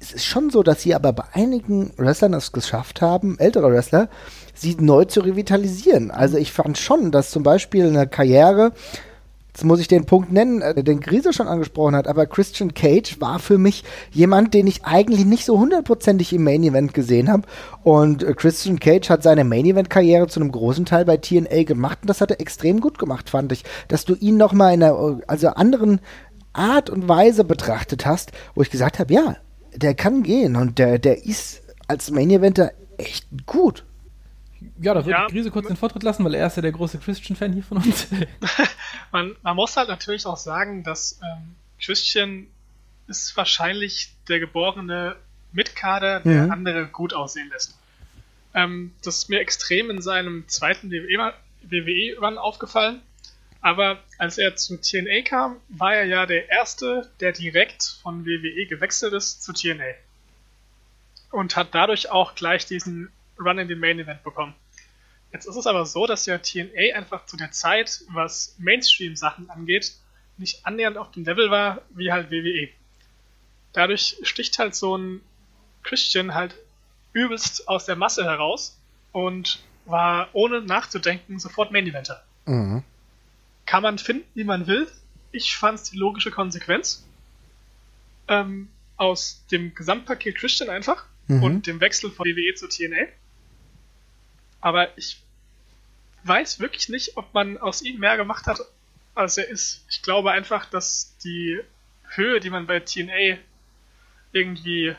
[0.00, 4.08] es ist schon so, dass sie aber bei einigen Wrestlern es geschafft haben, ältere Wrestler,
[4.54, 6.10] sie neu zu revitalisieren.
[6.10, 8.72] Also ich fand schon, dass zum Beispiel eine Karriere,
[9.58, 13.20] jetzt muss ich den Punkt nennen, äh, den Grise schon angesprochen hat, aber Christian Cage
[13.20, 17.42] war für mich jemand, den ich eigentlich nicht so hundertprozentig im Main Event gesehen habe.
[17.82, 21.64] Und äh, Christian Cage hat seine Main Event Karriere zu einem großen Teil bei TNA
[21.64, 23.64] gemacht und das hat er extrem gut gemacht, fand ich.
[23.88, 25.98] Dass du ihn nochmal in einer äh, also anderen
[26.52, 29.38] Art und Weise betrachtet hast, wo ich gesagt habe, ja,
[29.74, 33.84] der kann gehen und der, der ist als Main Eventer echt gut.
[34.80, 35.26] Ja, da würde Ja.
[35.26, 37.78] ich Grise kurz den Vortritt lassen, weil er ist ja der große Christian-Fan hier von
[37.78, 38.08] uns.
[39.12, 42.46] Man, man muss halt natürlich auch sagen, dass ähm, Christian
[43.06, 45.16] ist wahrscheinlich der geborene
[45.52, 46.50] Mitkader, der Mhm.
[46.50, 47.74] andere gut aussehen lässt.
[48.54, 53.00] Ähm, das ist mir extrem in seinem zweiten WWE-Run aufgefallen.
[53.60, 58.66] Aber als er zu TNA kam, war er ja der Erste, der direkt von WWE
[58.66, 59.84] gewechselt ist zu TNA.
[61.30, 64.54] Und hat dadurch auch gleich diesen Run in den Main Event bekommen.
[65.32, 69.92] Jetzt ist es aber so, dass ja TNA einfach zu der Zeit, was Mainstream-Sachen angeht,
[70.38, 72.68] nicht annähernd auf dem Level war wie halt WWE.
[73.72, 75.20] Dadurch sticht halt so ein
[75.82, 76.54] Christian halt
[77.12, 78.78] übelst aus der Masse heraus
[79.12, 82.22] und war ohne nachzudenken sofort Main Eventer.
[82.46, 82.82] Mhm.
[83.66, 84.88] Kann man finden, wie man will.
[85.32, 87.04] Ich fand es die logische Konsequenz
[88.28, 91.42] ähm, aus dem Gesamtpaket Christian einfach Mhm.
[91.42, 93.06] und dem Wechsel von WWE zu TNA.
[94.60, 95.20] Aber ich
[96.24, 98.60] weiß wirklich nicht, ob man aus ihm mehr gemacht hat,
[99.14, 99.84] als er ist.
[99.88, 101.60] Ich glaube einfach, dass die
[102.14, 103.38] Höhe, die man bei TNA
[104.32, 104.94] irgendwie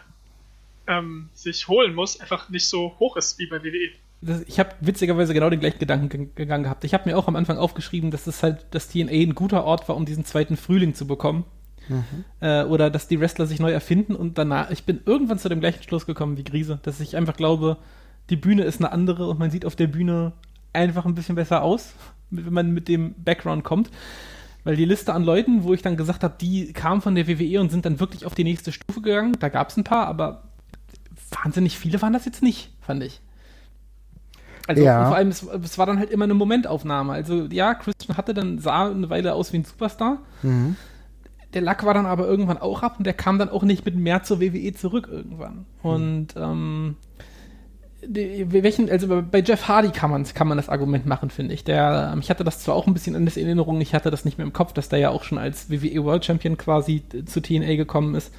[0.87, 3.91] ähm, sich holen muss, einfach nicht so hoch ist wie bei WWE.
[4.21, 6.83] Das, ich habe witzigerweise genau den gleichen Gedanken gegangen gehabt.
[6.83, 9.87] Ich habe mir auch am Anfang aufgeschrieben, dass es halt das TNA ein guter Ort
[9.87, 11.45] war, um diesen zweiten Frühling zu bekommen.
[11.87, 12.25] Mhm.
[12.41, 15.59] Äh, oder dass die Wrestler sich neu erfinden und danach, ich bin irgendwann zu dem
[15.59, 17.77] gleichen Schluss gekommen wie Grise, dass ich einfach glaube,
[18.29, 20.33] die Bühne ist eine andere und man sieht auf der Bühne
[20.73, 21.93] einfach ein bisschen besser aus,
[22.29, 23.89] wenn man mit dem Background kommt.
[24.63, 27.61] Weil die Liste an Leuten, wo ich dann gesagt habe, die kamen von der WWE
[27.61, 30.43] und sind dann wirklich auf die nächste Stufe gegangen, da gab es ein paar, aber
[31.43, 33.21] wahnsinnig viele waren das jetzt nicht, fand ich.
[34.67, 35.07] Also Ja.
[35.07, 37.13] vor allem, es, es war dann halt immer eine Momentaufnahme.
[37.13, 40.19] Also ja, Christian hatte dann, sah eine Weile aus wie ein Superstar.
[41.53, 43.95] Der Lack war dann aber irgendwann auch ab und der kam dann auch nicht mit
[43.95, 45.65] mehr zur WWE zurück irgendwann.
[45.81, 47.28] Und ähm, die,
[48.07, 51.63] welchen, also bei Jeff Hardy kann man, kann man das Argument machen, finde ich.
[51.63, 54.25] Der, ähm, ich hatte das zwar auch ein bisschen anders in Erinnerung, ich hatte das
[54.25, 57.41] nicht mehr im Kopf, dass der ja auch schon als WWE World Champion quasi zu
[57.41, 58.33] TNA gekommen ist.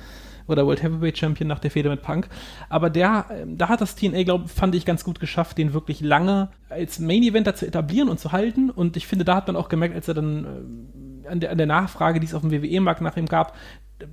[0.46, 2.28] Oder World Heavyweight Champion nach der Fehde mit Punk.
[2.68, 6.00] Aber der, ähm, da hat das TNA, glaube fand ich, ganz gut geschafft, den wirklich
[6.00, 8.68] lange als Main Eventer zu etablieren und zu halten.
[8.68, 11.58] Und ich finde, da hat man auch gemerkt, als er dann ähm, an, der, an
[11.58, 13.54] der Nachfrage, die es auf dem WWE-Markt nach ihm gab,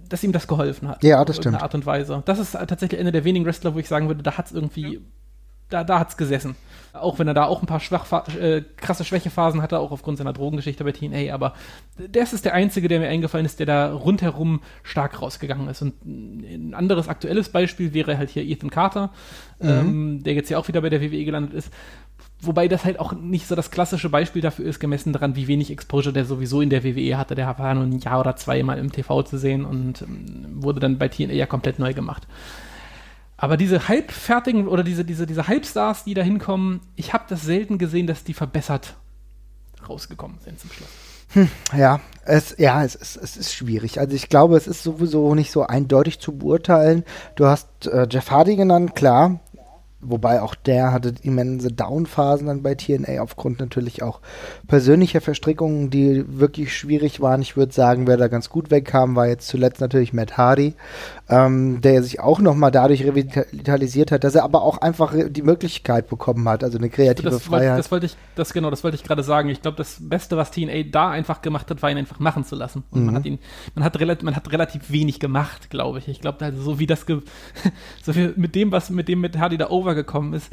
[0.09, 1.03] dass ihm das geholfen hat.
[1.03, 1.61] Ja, das stimmt.
[1.61, 2.21] Art und Weise.
[2.25, 5.01] Das ist tatsächlich einer der wenigen Wrestler, wo ich sagen würde, da hat es irgendwie,
[5.69, 6.55] da, da hat es gesessen.
[6.93, 7.81] Auch wenn er da auch ein paar
[8.39, 11.53] äh, krasse Schwächephasen hatte, auch aufgrund seiner Drogengeschichte bei TNA, aber
[12.11, 15.81] das ist der einzige, der mir eingefallen ist, der da rundherum stark rausgegangen ist.
[15.81, 19.11] Und ein anderes aktuelles Beispiel wäre halt hier Ethan Carter,
[19.61, 21.71] ähm, der jetzt ja auch wieder bei der WWE gelandet ist.
[22.39, 25.71] Wobei das halt auch nicht so das klassische Beispiel dafür ist, gemessen daran, wie wenig
[25.71, 27.33] Exposure der sowieso in der WWE hatte.
[27.33, 30.79] Der war nur ein Jahr oder zwei mal im TV zu sehen und ähm, wurde
[30.79, 32.27] dann bei TNA ja komplett neu gemacht.
[33.37, 37.77] Aber diese halbfertigen oder diese, diese, diese Halbstars, die da hinkommen, ich habe das selten
[37.77, 38.95] gesehen, dass die verbessert
[39.87, 40.89] rausgekommen sind zum Schluss.
[41.77, 43.99] Ja, es, ja, es, ist- es ist schwierig.
[43.99, 47.03] Also ich glaube, es ist sowieso nicht so eindeutig zu beurteilen.
[47.35, 49.39] Du hast äh, Jeff Hardy genannt, klar.
[49.99, 54.21] Wobei auch der hatte immense Downphasen dann bei TNA aufgrund natürlich auch
[54.67, 57.41] persönlicher Verstrickungen, die wirklich schwierig waren.
[57.41, 60.75] Ich würde sagen, wer da ganz gut wegkam, war jetzt zuletzt natürlich Matt Hardy,
[61.29, 66.07] ähm, der sich auch nochmal dadurch revitalisiert hat, dass er aber auch einfach die Möglichkeit
[66.09, 67.77] bekommen hat, also eine kreative Das, Freiheit.
[67.77, 69.49] das wollte ich, das genau, das wollte ich gerade sagen.
[69.49, 72.55] Ich glaube, das Beste, was TNA da einfach gemacht hat, war ihn einfach machen zu
[72.55, 72.83] lassen.
[72.91, 73.05] Und Mhm.
[73.07, 73.39] man hat ihn,
[73.75, 76.07] man hat relativ, man hat relativ wenig gemacht, glaube ich.
[76.07, 77.19] Ich glaube, also so wie das, ge
[78.03, 80.51] so viel mit dem, was mit dem mit Hardy da overgekommen ist,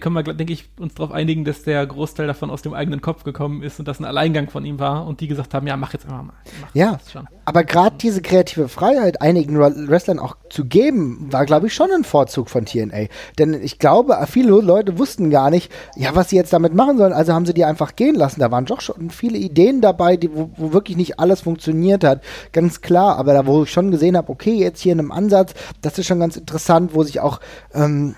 [0.00, 3.24] können wir, denke ich, uns darauf einigen, dass der Großteil davon aus dem eigenen Kopf
[3.24, 5.92] gekommen ist und das ein Alleingang von ihm war und die gesagt haben, ja, mach
[5.92, 6.34] jetzt einfach mal.
[6.60, 7.26] Mach Ja, das schon.
[7.44, 12.04] aber gerade diese kreative Freiheit einigen Wrestlern auch zu geben, war, glaube ich, schon ein
[12.04, 13.06] Vorzug von TNA.
[13.38, 17.12] Denn ich glaube, viele Leute wussten gar nicht, ja, was sie jetzt damit machen sollen.
[17.12, 18.40] Also haben sie die einfach gehen lassen.
[18.40, 22.22] Da waren doch schon viele Ideen dabei, die, wo, wo wirklich nicht alles funktioniert hat.
[22.52, 23.16] Ganz klar.
[23.16, 26.06] Aber da, wo ich schon gesehen habe, okay, jetzt hier in einem Ansatz, das ist
[26.06, 27.40] schon ganz interessant, wo sich auch
[27.74, 28.14] ähm,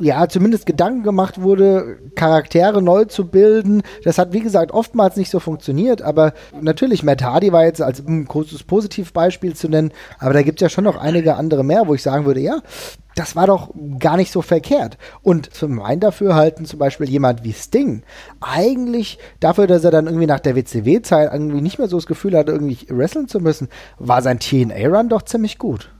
[0.00, 3.82] ja, zumindest Gedanken gemacht wurde, Charaktere neu zu bilden.
[4.02, 8.00] Das hat, wie gesagt, oftmals nicht so funktioniert, aber natürlich, Matt Hardy war jetzt als
[8.00, 11.86] ein großes Positivbeispiel zu nennen, aber da gibt es ja schon noch einige andere mehr,
[11.86, 12.60] wo ich sagen würde, ja,
[13.14, 14.96] das war doch gar nicht so verkehrt.
[15.22, 18.02] Und für mein Dafürhalten zum Beispiel jemand wie Sting,
[18.40, 22.36] eigentlich dafür, dass er dann irgendwie nach der WCW-Zeit irgendwie nicht mehr so das Gefühl
[22.36, 25.90] hatte, irgendwie wrestlen zu müssen, war sein TNA-Run doch ziemlich gut.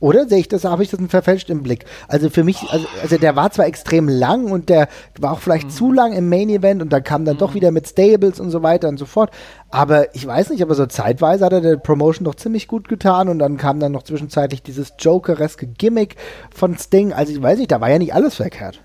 [0.00, 1.84] Oder sehe ich das, habe ich das verfälscht im Blick?
[2.06, 5.72] Also für mich, also, also der war zwar extrem lang und der war auch vielleicht
[5.72, 8.62] zu lang im Main Event und dann kam dann doch wieder mit Stables und so
[8.62, 9.32] weiter und so fort.
[9.70, 13.28] Aber ich weiß nicht, aber so zeitweise hat er der Promotion doch ziemlich gut getan
[13.28, 16.16] und dann kam dann noch zwischenzeitlich dieses Jokereske Gimmick
[16.54, 17.12] von Sting.
[17.12, 18.80] Also ich weiß nicht, da war ja nicht alles verkehrt.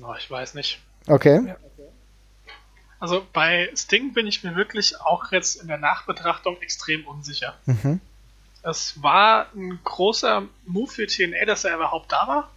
[0.00, 0.80] Oh, ich weiß nicht.
[1.08, 1.54] Okay.
[3.00, 7.54] Also bei Sting bin ich mir wirklich auch jetzt in der Nachbetrachtung extrem unsicher.
[7.66, 8.00] Mhm.
[8.68, 12.50] Es war ein großer Move für TNA, dass er überhaupt da war.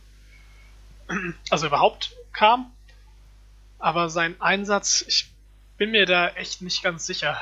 [1.49, 2.71] Also überhaupt kam.
[3.79, 5.31] Aber sein Einsatz, ich
[5.77, 7.37] bin mir da echt nicht ganz sicher.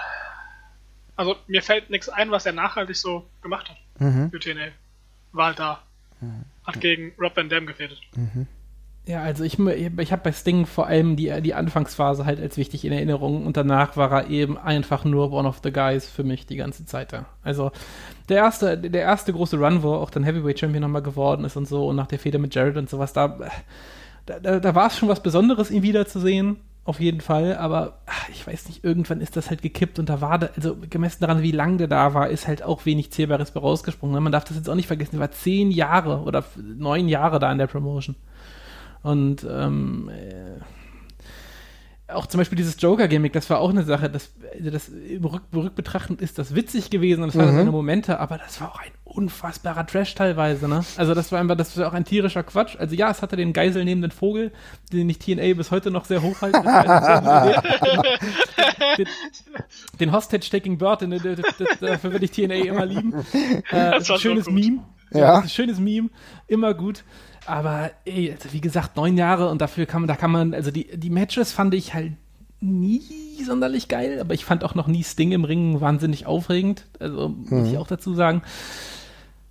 [1.16, 4.32] Also mir fällt nichts ein, was er nachhaltig so gemacht hat Mhm.
[4.32, 4.70] für TNA.
[5.34, 5.84] War halt da.
[6.66, 8.00] Hat gegen Rob Van Dam gefädelt.
[9.10, 12.86] Ja, also ich, ich habe bei Sting vor allem die, die Anfangsphase halt als wichtig
[12.86, 16.46] in Erinnerung und danach war er eben einfach nur one of the guys für mich
[16.46, 17.26] die ganze Zeit da.
[17.42, 17.72] Also
[18.30, 21.58] der erste, der erste große Run, wo er auch dann Heavyweight Champion nochmal geworden ist
[21.58, 23.36] und so und nach der Fehde mit Jared und sowas, da,
[24.28, 26.58] da, da, war es schon was Besonderes, ihn wiederzusehen.
[26.86, 30.22] Auf jeden Fall, aber ach, ich weiß nicht, irgendwann ist das halt gekippt und da
[30.22, 33.52] war, da, also gemessen daran, wie lang der da war, ist halt auch wenig Zählbares
[33.52, 34.24] bei rausgesprungen.
[34.24, 37.52] Man darf das jetzt auch nicht vergessen, der war zehn Jahre oder neun Jahre da
[37.52, 38.16] in der Promotion.
[39.04, 40.60] Und ähm, äh,
[42.14, 44.90] auch zum Beispiel dieses Joker-Gimmick, das war auch eine Sache, das, also das
[45.54, 47.42] rückbetrachtend ist das witzig gewesen und es Mhm.
[47.42, 50.84] hatte seine Momente, aber das war auch ein unfassbarer Trash teilweise, ne?
[50.98, 52.76] Also das war einfach, das war auch ein tierischer Quatsch.
[52.80, 54.52] Also ja, es hatte den geiselnehmenden Vogel,
[54.92, 56.62] den ich TNA bis heute noch sehr hoch halte.
[58.98, 59.08] den,
[60.00, 61.42] den Hostage-Taking Bird, den, den,
[61.80, 63.14] dafür würde ich TNA immer lieben.
[63.72, 64.80] Äh, schönes Meme.
[65.12, 65.40] Ja.
[65.40, 66.10] Ein schönes Meme,
[66.48, 67.04] immer gut.
[67.46, 70.72] Aber ey, also wie gesagt, neun Jahre und dafür kann man, da kann man, also
[70.72, 72.14] die, die Matches fand ich halt
[72.62, 76.86] nie sonderlich geil, aber ich fand auch noch nie Sting im Ring wahnsinnig aufregend.
[77.00, 77.66] Also muss mhm.
[77.66, 78.42] ich auch dazu sagen.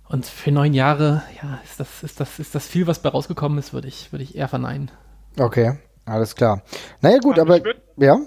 [0.07, 3.59] Und für neun Jahre, ja, ist das, ist das, ist das viel, was bei rausgekommen
[3.59, 4.91] ist, würde ich, würde ich eher verneinen.
[5.37, 6.63] Okay, alles klar.
[7.01, 8.17] Naja, gut, aber, aber würd, ja.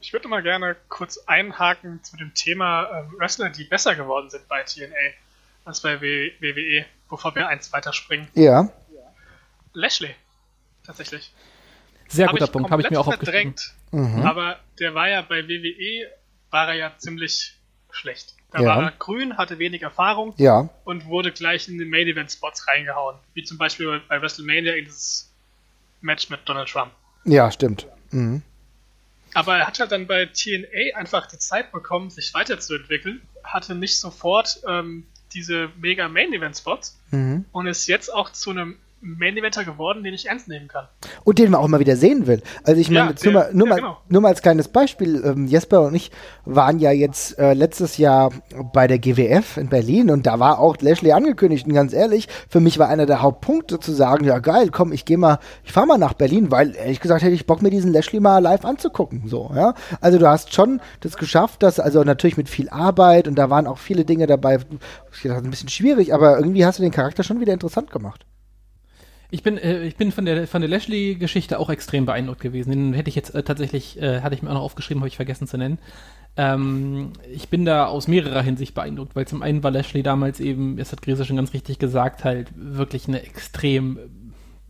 [0.00, 4.48] Ich würde mal gerne kurz einhaken zu dem Thema äh, Wrestler, die besser geworden sind
[4.48, 5.14] bei TNA
[5.64, 8.26] als bei WWE, bevor wir eins weiterspringen.
[8.34, 8.70] Ja.
[9.72, 10.14] Lashley,
[10.84, 11.32] tatsächlich.
[12.08, 13.54] Sehr guter Punkt, habe ich mir auch aufgeschrieben.
[13.92, 14.22] Mhm.
[14.22, 16.10] Aber der war ja bei WWE,
[16.50, 17.54] war er ja ziemlich
[17.92, 18.34] schlecht.
[18.50, 18.68] Da ja.
[18.68, 20.68] war er grün, hatte wenig Erfahrung ja.
[20.84, 23.16] und wurde gleich in den Main Event Spots reingehauen.
[23.34, 25.32] Wie zum Beispiel bei WrestleMania in dieses
[26.00, 26.90] Match mit Donald Trump.
[27.24, 27.86] Ja, stimmt.
[28.10, 28.42] Mhm.
[29.34, 34.00] Aber er hat halt dann bei TNA einfach die Zeit bekommen, sich weiterzuentwickeln, hatte nicht
[34.00, 37.44] sofort ähm, diese mega Main Event Spots mhm.
[37.52, 40.86] und ist jetzt auch zu einem Main Eventer geworden, den ich ernst nehmen kann.
[41.24, 42.42] Und den man auch mal wieder sehen will.
[42.64, 43.98] Also ich meine, ja, nur, mal, nur, ja, mal, genau.
[44.08, 46.10] nur mal als kleines Beispiel, ähm, Jesper und ich
[46.44, 48.30] waren ja jetzt äh, letztes Jahr
[48.74, 52.60] bei der GWF in Berlin und da war auch Lashley angekündigt und ganz ehrlich, für
[52.60, 55.86] mich war einer der Hauptpunkte zu sagen, ja geil, komm, ich gehe mal, ich fahre
[55.86, 59.22] mal nach Berlin, weil ehrlich gesagt hätte ich Bock mir diesen Lashley mal live anzugucken,
[59.26, 59.74] so, ja.
[60.02, 63.66] Also du hast schon das geschafft, dass, also natürlich mit viel Arbeit und da waren
[63.66, 64.58] auch viele Dinge dabei,
[65.12, 68.26] ich dachte, ein bisschen schwierig, aber irgendwie hast du den Charakter schon wieder interessant gemacht.
[69.30, 72.70] Ich bin, äh, ich bin von der, von der Lashley-Geschichte auch extrem beeindruckt gewesen.
[72.70, 75.16] Den hätte ich jetzt äh, tatsächlich, äh, hatte ich mir auch noch aufgeschrieben, habe ich
[75.16, 75.78] vergessen zu nennen.
[76.36, 80.78] Ähm, ich bin da aus mehrerer Hinsicht beeindruckt, weil zum einen war Lashley damals eben,
[80.78, 83.98] es hat Grise schon ganz richtig gesagt, halt wirklich eine extrem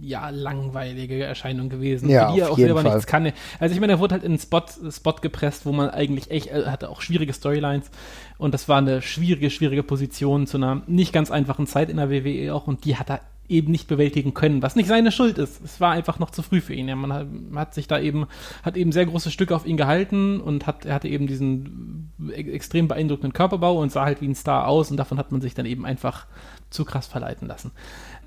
[0.03, 2.93] ja, langweilige Erscheinung gewesen, ja, die er auch selber Fall.
[2.95, 3.33] nichts kann.
[3.59, 6.47] Also ich meine, er wurde halt in einen Spot, Spot gepresst, wo man eigentlich echt,
[6.47, 7.91] er hatte auch schwierige Storylines
[8.39, 12.11] und das war eine schwierige, schwierige Position zu einer nicht ganz einfachen Zeit in der
[12.11, 13.21] WWE auch und die hat er
[13.51, 15.63] eben nicht bewältigen können, was nicht seine Schuld ist.
[15.65, 16.89] Es war einfach noch zu früh für ihn.
[16.89, 18.27] Ja, man hat, hat, sich da eben,
[18.63, 22.89] hat eben sehr große Stücke auf ihn gehalten und hat, er hatte eben diesen extrem
[22.89, 25.67] beeindruckenden Körperbau und sah halt wie ein Star aus und davon hat man sich dann
[25.67, 26.27] eben einfach
[26.71, 27.73] zu krass verleiten lassen.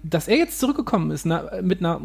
[0.03, 2.01] Dass er jetzt zurückgekommen ist na, mit einer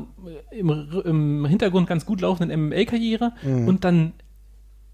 [0.53, 0.71] im,
[1.05, 3.67] im, Hintergrund ganz gut laufenden MMA-Karriere mhm.
[3.67, 4.13] und dann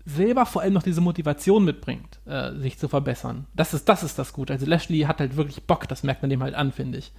[0.06, 3.46] selber vor allem noch diese Motivation mitbringt, äh, sich zu verbessern.
[3.54, 4.54] Das ist, das ist das Gute.
[4.54, 7.12] Also Lashley hat halt wirklich Bock, das merkt man dem halt an, finde ich.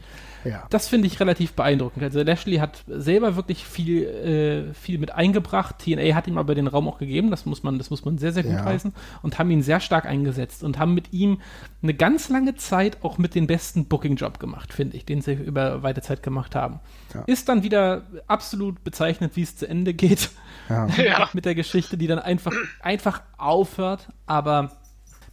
[0.45, 0.65] Ja.
[0.69, 2.03] Das finde ich relativ beeindruckend.
[2.03, 5.79] Also Lashley hat selber wirklich viel, äh, viel mit eingebracht.
[5.79, 8.31] TNA hat ihm aber den Raum auch gegeben, das muss man, das muss man sehr,
[8.31, 8.63] sehr gut ja.
[8.63, 8.93] heißen
[9.23, 11.41] und haben ihn sehr stark eingesetzt und haben mit ihm
[11.81, 15.83] eine ganz lange Zeit auch mit den besten Booking-Job gemacht, finde ich, den sie über
[15.83, 16.79] weite Zeit gemacht haben.
[17.13, 17.21] Ja.
[17.25, 20.29] Ist dann wieder absolut bezeichnet, wie es zu Ende geht.
[20.69, 20.87] Ja.
[21.33, 24.71] mit der Geschichte, die dann einfach, einfach aufhört, aber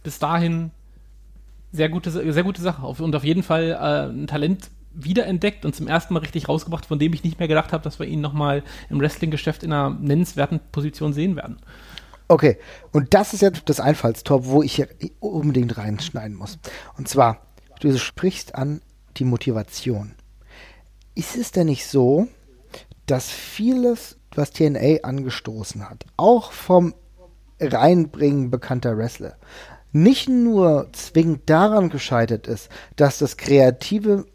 [0.03, 0.71] bis dahin
[1.71, 2.85] sehr gute, sehr gute Sache.
[2.85, 6.99] Und auf jeden Fall äh, ein Talent wiederentdeckt und zum ersten Mal richtig rausgebracht, von
[6.99, 10.59] dem ich nicht mehr gedacht habe, dass wir ihn nochmal im Wrestling-Geschäft in einer nennenswerten
[10.71, 11.57] Position sehen werden.
[12.27, 12.57] Okay,
[12.91, 14.87] und das ist jetzt das Einfallstor, wo ich hier
[15.19, 16.57] unbedingt reinschneiden muss.
[16.97, 17.45] Und zwar,
[17.79, 18.81] du sprichst an
[19.17, 20.15] die Motivation.
[21.15, 22.27] Ist es denn nicht so,
[23.05, 26.95] dass vieles, was TNA angestoßen hat, auch vom
[27.59, 29.37] Reinbringen bekannter Wrestler,
[29.91, 34.25] nicht nur zwingend daran gescheitert ist, dass das kreative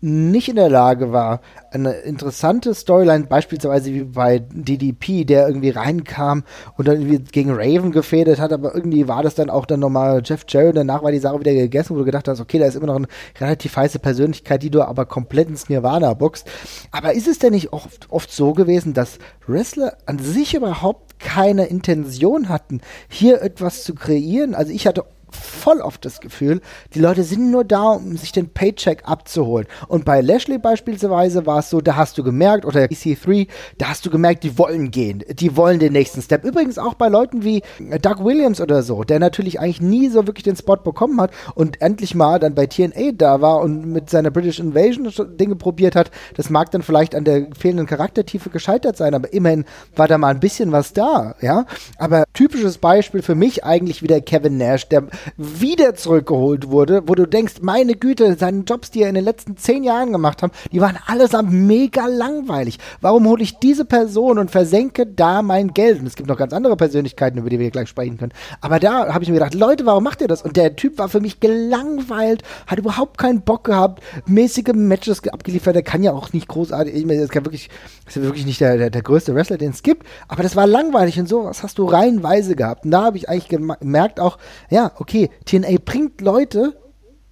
[0.00, 1.40] nicht in der Lage war,
[1.70, 6.44] eine interessante Storyline, beispielsweise wie bei DDP, der irgendwie reinkam
[6.76, 10.20] und dann irgendwie gegen Raven gefädet hat, aber irgendwie war das dann auch dann nochmal
[10.24, 12.76] Jeff Jarrett, danach war die Sache wieder gegessen, wo du gedacht hast, okay, da ist
[12.76, 13.08] immer noch eine
[13.40, 16.46] relativ heiße Persönlichkeit, die du aber komplett ins Nirvana boxst.
[16.90, 21.66] Aber ist es denn nicht oft, oft so gewesen, dass Wrestler an sich überhaupt keine
[21.66, 24.54] Intention hatten, hier etwas zu kreieren?
[24.54, 26.60] Also ich hatte voll oft das Gefühl,
[26.94, 29.66] die Leute sind nur da, um sich den Paycheck abzuholen.
[29.88, 33.48] Und bei Lashley beispielsweise war es so, da hast du gemerkt, oder EC3,
[33.78, 36.44] da hast du gemerkt, die wollen gehen, die wollen den nächsten Step.
[36.44, 37.62] Übrigens auch bei Leuten wie
[38.02, 41.80] Doug Williams oder so, der natürlich eigentlich nie so wirklich den Spot bekommen hat und
[41.82, 46.10] endlich mal dann bei TNA da war und mit seiner British Invasion Dinge probiert hat.
[46.34, 49.64] Das mag dann vielleicht an der fehlenden Charaktertiefe gescheitert sein, aber immerhin
[49.94, 51.66] war da mal ein bisschen was da, ja.
[51.98, 55.04] Aber typisches Beispiel für mich eigentlich wieder Kevin Nash, der
[55.36, 59.56] wieder zurückgeholt wurde, wo du denkst, meine Güte, seine Jobs, die er in den letzten
[59.56, 62.78] zehn Jahren gemacht hat, die waren allesamt mega langweilig.
[63.00, 66.00] Warum hole ich diese Person und versenke da mein Geld?
[66.00, 68.32] Und es gibt noch ganz andere Persönlichkeiten, über die wir gleich sprechen können.
[68.60, 70.42] Aber da habe ich mir gedacht, Leute, warum macht ihr das?
[70.42, 75.74] Und der Typ war für mich gelangweilt, hat überhaupt keinen Bock gehabt, mäßige Matches abgeliefert.
[75.74, 77.70] Der kann ja auch nicht großartig, ich meine, das kann wirklich,
[78.04, 80.06] das ist wirklich nicht der, der, der größte Wrestler, den es gibt.
[80.28, 82.84] Aber das war langweilig und sowas hast du reihenweise gehabt.
[82.84, 84.38] Und da habe ich eigentlich gemerkt auch,
[84.70, 86.80] ja, okay, TNA bringt Leute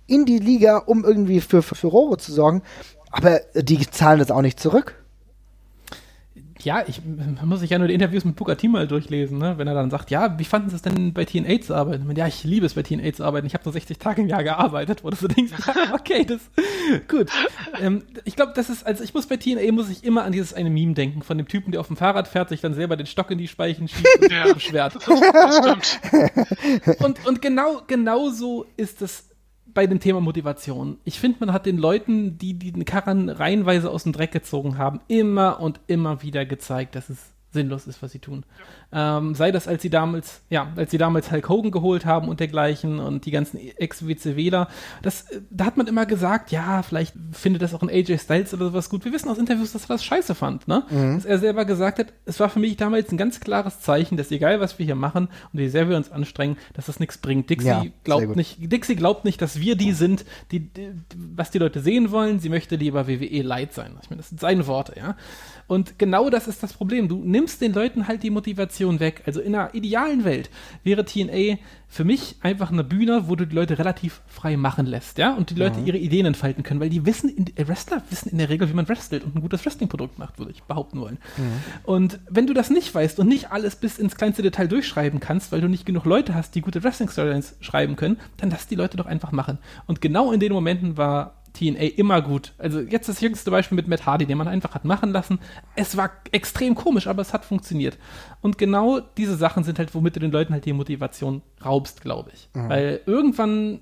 [0.07, 2.63] in die Liga, um irgendwie für, für Furore zu sorgen,
[3.11, 5.04] aber die zahlen das auch nicht zurück
[6.65, 7.01] ja, ich
[7.45, 9.59] muss sich ja nur die Interviews mit Booker T mal durchlesen, ne?
[9.59, 12.07] wenn er dann sagt, ja, wie fanden Sie es denn bei TNA zu arbeiten?
[12.07, 13.47] Meine, ja, ich liebe es bei TNA zu arbeiten.
[13.47, 15.53] Ich habe nur 60 Tage im Jahr gearbeitet, wo du so denkst,
[15.93, 16.41] okay, das
[17.09, 17.31] gut.
[17.81, 20.55] Ähm, ich glaube, das ist, also ich muss bei TNA muss ich immer an dieses
[20.55, 23.07] eine Meme denken von dem Typen, der auf dem Fahrrad fährt, sich dann selber den
[23.07, 24.53] Stock in die Speichen schiebt und ja.
[24.53, 24.97] beschwert.
[27.01, 29.29] und, und genau, genau so ist es
[29.75, 30.99] bei dem Thema Motivation.
[31.05, 34.79] Ich finde, man hat den Leuten, die, die den Karren reihenweise aus dem Dreck gezogen
[34.79, 38.45] haben, immer und immer wieder gezeigt, dass es sinnlos ist, was sie tun.
[38.93, 42.41] Ähm, sei das, als sie damals, ja, als sie damals Hulk Hogan geholt haben und
[42.41, 44.69] dergleichen und die ganzen Ex-WCWler,
[45.03, 48.53] das, äh, da hat man immer gesagt, ja, vielleicht findet das auch ein AJ Styles
[48.53, 49.05] oder sowas gut.
[49.05, 50.85] Wir wissen aus Interviews, dass er das scheiße fand, ne?
[50.91, 51.15] Mhm.
[51.15, 54.31] Dass er selber gesagt hat, es war für mich damals ein ganz klares Zeichen, dass
[54.31, 57.49] egal was wir hier machen und wie sehr wir uns anstrengen, dass das nichts bringt.
[57.49, 60.91] Dixie ja, glaubt nicht, Dixie glaubt nicht, dass wir die sind, die, die,
[61.35, 62.41] was die Leute sehen wollen.
[62.41, 63.97] Sie möchte lieber WWE Light sein.
[64.03, 65.17] Ich meine, das sind seine Worte, ja.
[65.67, 67.09] Und genau das ist das Problem.
[67.09, 69.23] Du nimmst den Leuten halt die Motivation weg.
[69.27, 70.51] Also in einer idealen Welt
[70.83, 75.17] wäre TNA für mich einfach eine Bühne, wo du die Leute relativ frei machen lässt,
[75.19, 75.87] ja, und die Leute mhm.
[75.87, 78.75] ihre Ideen entfalten können, weil die wissen, in, äh, Wrestler wissen in der Regel, wie
[78.75, 81.19] man wrestelt und ein gutes Wrestling-Produkt macht, würde ich behaupten wollen.
[81.37, 81.43] Mhm.
[81.85, 85.53] Und wenn du das nicht weißt und nicht alles bis ins kleinste Detail durchschreiben kannst,
[85.53, 88.97] weil du nicht genug Leute hast, die gute Wrestling-Storylines schreiben können, dann lass die Leute
[88.97, 89.59] doch einfach machen.
[89.87, 92.53] Und genau in den Momenten war TNA immer gut.
[92.59, 95.39] Also jetzt das jüngste Beispiel mit Matt Hardy, den man einfach hat machen lassen.
[95.77, 97.97] Es war extrem komisch, aber es hat funktioniert.
[98.43, 102.31] Und genau diese Sachen sind halt, womit du den Leuten halt die Motivation raubst, glaube
[102.35, 102.49] ich.
[102.53, 102.69] Mhm.
[102.69, 103.81] Weil irgendwann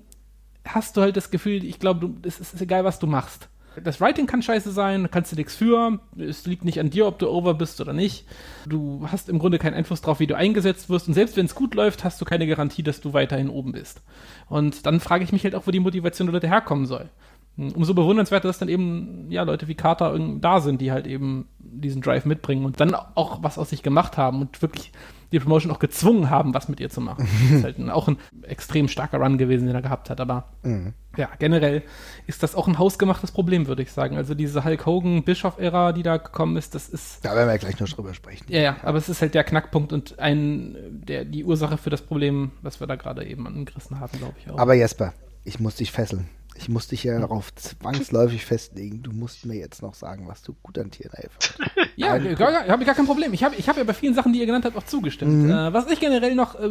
[0.65, 3.49] hast du halt das Gefühl, ich glaube, es ist egal, was du machst.
[3.81, 5.99] Das Writing kann scheiße sein, kannst du nichts für.
[6.17, 8.25] Es liegt nicht an dir, ob du over bist oder nicht.
[8.67, 11.07] Du hast im Grunde keinen Einfluss darauf, wie du eingesetzt wirst.
[11.07, 14.03] Und selbst wenn es gut läuft, hast du keine Garantie, dass du weiterhin oben bist.
[14.47, 17.09] Und dann frage ich mich halt auch, wo die Motivation der Leute herkommen soll.
[17.55, 22.01] Umso bewundernswerter, dass dann eben ja Leute wie Carter da sind, die halt eben diesen
[22.01, 24.91] Drive mitbringen und dann auch was aus sich gemacht haben und wirklich
[25.33, 27.27] die Promotion auch gezwungen haben, was mit ihr zu machen.
[27.41, 30.21] das ist halt ein, auch ein extrem starker Run gewesen, den er gehabt hat.
[30.21, 30.93] Aber mhm.
[31.17, 31.81] ja, generell
[32.27, 34.15] ist das auch ein hausgemachtes Problem, würde ich sagen.
[34.15, 37.25] Also diese Hulk Hogan-Bischof-Ära, die da gekommen ist, das ist.
[37.25, 38.45] Da werden wir gleich noch drüber sprechen.
[38.47, 42.03] Ja, ja, aber es ist halt der Knackpunkt und ein, der, die Ursache für das
[42.03, 44.59] Problem, was wir da gerade eben angerissen haben, glaube ich auch.
[44.59, 46.29] Aber Jesper, ich muss dich fesseln.
[46.55, 49.01] Ich muss dich ja darauf zwangsläufig festlegen.
[49.03, 51.59] Du musst mir jetzt noch sagen, was du gut an TNA fandest.
[51.95, 53.33] Ja, habe ich gar kein Problem.
[53.33, 55.43] Ich habe ich hab ja bei vielen Sachen, die ihr genannt habt, auch zugestimmt.
[55.43, 55.51] Mhm.
[55.51, 56.69] Äh, was ich generell noch äh,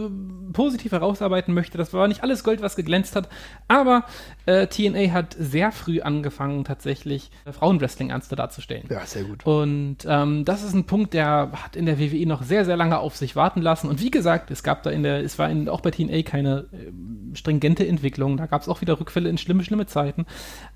[0.53, 3.29] positiv herausarbeiten möchte, das war nicht alles Gold, was geglänzt hat,
[3.69, 4.05] aber
[4.47, 8.87] äh, TNA hat sehr früh angefangen, tatsächlich äh, Frauenwrestling ernster darzustellen.
[8.91, 9.47] Ja, sehr gut.
[9.47, 12.99] Und ähm, das ist ein Punkt, der hat in der WWE noch sehr, sehr lange
[12.99, 13.89] auf sich warten lassen.
[13.89, 16.67] Und wie gesagt, es gab da in der, es war in, auch bei TNA keine
[16.73, 18.37] äh, stringente Entwicklung.
[18.37, 20.27] Da gab es auch wieder Rückfälle in schlimme, schlimme Zeiten.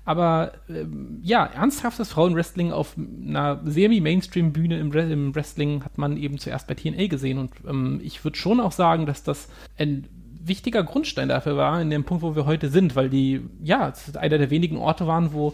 [0.05, 6.67] Aber ähm, ja, ernsthaftes Frauenwrestling auf einer semi-Mainstream-Bühne im, im, Wrestling hat man eben zuerst
[6.67, 7.37] bei TNA gesehen.
[7.37, 10.07] Und ähm, ich würde schon auch sagen, dass das ein
[10.43, 14.37] wichtiger Grundstein dafür war, in dem Punkt, wo wir heute sind, weil die, ja, einer
[14.37, 15.53] der wenigen Orte waren, wo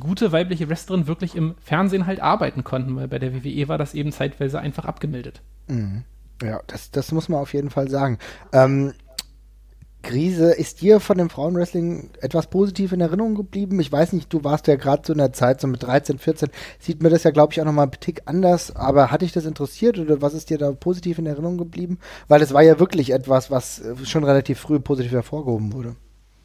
[0.00, 3.94] gute weibliche Wrestlerinnen wirklich im Fernsehen halt arbeiten konnten, weil bei der WWE war das
[3.94, 5.40] eben zeitweise einfach abgemeldet.
[5.68, 6.02] Mhm.
[6.42, 8.18] Ja, das, das muss man auf jeden Fall sagen.
[8.52, 8.92] Ähm,
[10.04, 13.80] Krise, ist dir von dem Frauenwrestling etwas positiv in Erinnerung geblieben?
[13.80, 16.50] Ich weiß nicht, du warst ja gerade so in der Zeit, so mit 13, 14,
[16.78, 19.46] sieht mir das ja, glaube ich, auch nochmal ein Tick anders, aber hat dich das
[19.46, 21.98] interessiert oder was ist dir da positiv in Erinnerung geblieben?
[22.28, 25.96] Weil es war ja wirklich etwas, was äh, schon relativ früh positiv hervorgehoben wurde.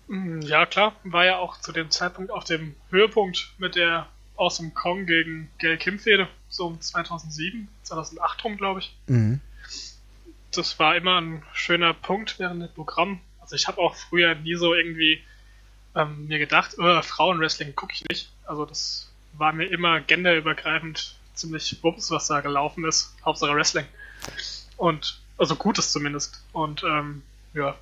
[0.08, 4.08] Mm, ja, klar, war ja auch zu dem Zeitpunkt auf dem Höhepunkt mit der
[4.38, 8.98] Awesome Kong gegen Gail Kim-Fehde, so um 2007, 2008 rum, glaube ich.
[9.08, 9.42] Mhm.
[10.52, 13.20] Das war immer ein schöner Punkt während dem Programm
[13.50, 15.24] also ich habe auch früher nie so irgendwie
[15.96, 18.30] ähm, mir gedacht, oh, Frauenwrestling gucke ich nicht.
[18.46, 23.16] Also das war mir immer genderübergreifend ziemlich bums, was da gelaufen ist.
[23.26, 23.86] Hauptsache Wrestling.
[24.78, 26.44] Und also Gutes zumindest.
[26.54, 27.24] Und ähm,
[27.56, 27.74] ja.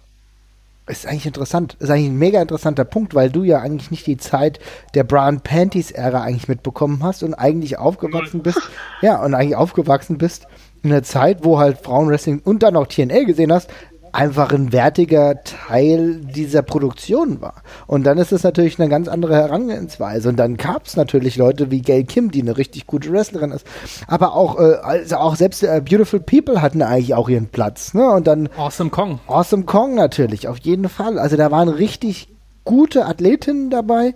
[0.85, 4.15] Ist eigentlich interessant, ist eigentlich ein mega interessanter Punkt, weil du ja eigentlich nicht die
[4.15, 4.59] Zeit
[4.93, 8.61] der Brown Panties Ära eigentlich mitbekommen hast und eigentlich aufgewachsen bist.
[9.01, 10.47] Ja, und eigentlich aufgewachsen bist
[10.83, 13.69] in einer Zeit, wo halt Frauenwrestling und dann auch TNA gesehen hast,
[14.17, 17.61] einfach ein wertiger Teil dieser Produktion war.
[17.85, 20.29] Und dann ist es natürlich eine ganz andere Herangehensweise.
[20.29, 23.67] Und dann gab es natürlich Leute wie Gail Kim, die eine richtig gute Wrestlerin ist.
[24.07, 27.93] Aber auch, äh, also auch selbst äh, Beautiful People hatten eigentlich auch ihren Platz.
[27.93, 28.09] Ne?
[28.09, 29.19] Und dann Awesome Kong.
[29.27, 31.19] Awesome Kong natürlich, auf jeden Fall.
[31.19, 32.27] Also da waren richtig
[32.67, 34.13] gute Athletinnen dabei.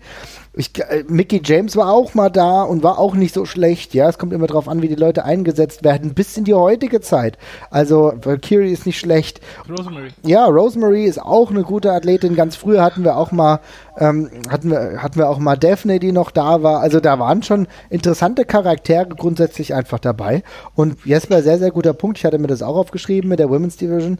[0.54, 3.94] Ich, äh, Mickey James war auch mal da und war auch nicht so schlecht.
[3.94, 7.00] Ja, es kommt immer darauf an, wie die Leute eingesetzt werden, bis in die heutige
[7.00, 7.38] Zeit.
[7.70, 9.40] Also Valkyrie ist nicht schlecht.
[9.70, 10.10] Rosemary.
[10.24, 12.36] Ja, Rosemary ist auch eine gute Athletin.
[12.36, 13.62] Ganz früher hatten wir auch mal
[13.98, 16.82] ähm, hatten wir hatten wir auch mal Daphne, die noch da war.
[16.82, 20.44] Also da waren schon interessante Charaktere grundsätzlich einfach dabei.
[20.76, 22.18] Und Jesper, sehr sehr guter Punkt.
[22.18, 24.20] Ich hatte mir das auch aufgeschrieben mit der Women's Division.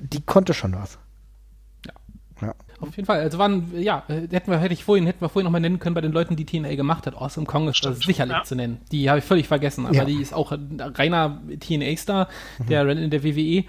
[0.00, 0.98] Die konnte schon was.
[2.80, 3.20] Auf jeden Fall.
[3.20, 5.94] Also waren, ja, äh, hätten wir, hätte ich vorhin, hätten wir vorhin nochmal nennen können
[5.94, 7.16] bei den Leuten, die TNA gemacht hat.
[7.16, 8.42] Awesome Kong ist das sicherlich ja.
[8.44, 8.78] zu nennen.
[8.92, 10.04] Die habe ich völlig vergessen, aber ja.
[10.04, 12.66] die ist auch ein reiner TNA-Star, mhm.
[12.66, 13.64] der in der WWE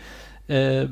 [0.49, 0.87] äh,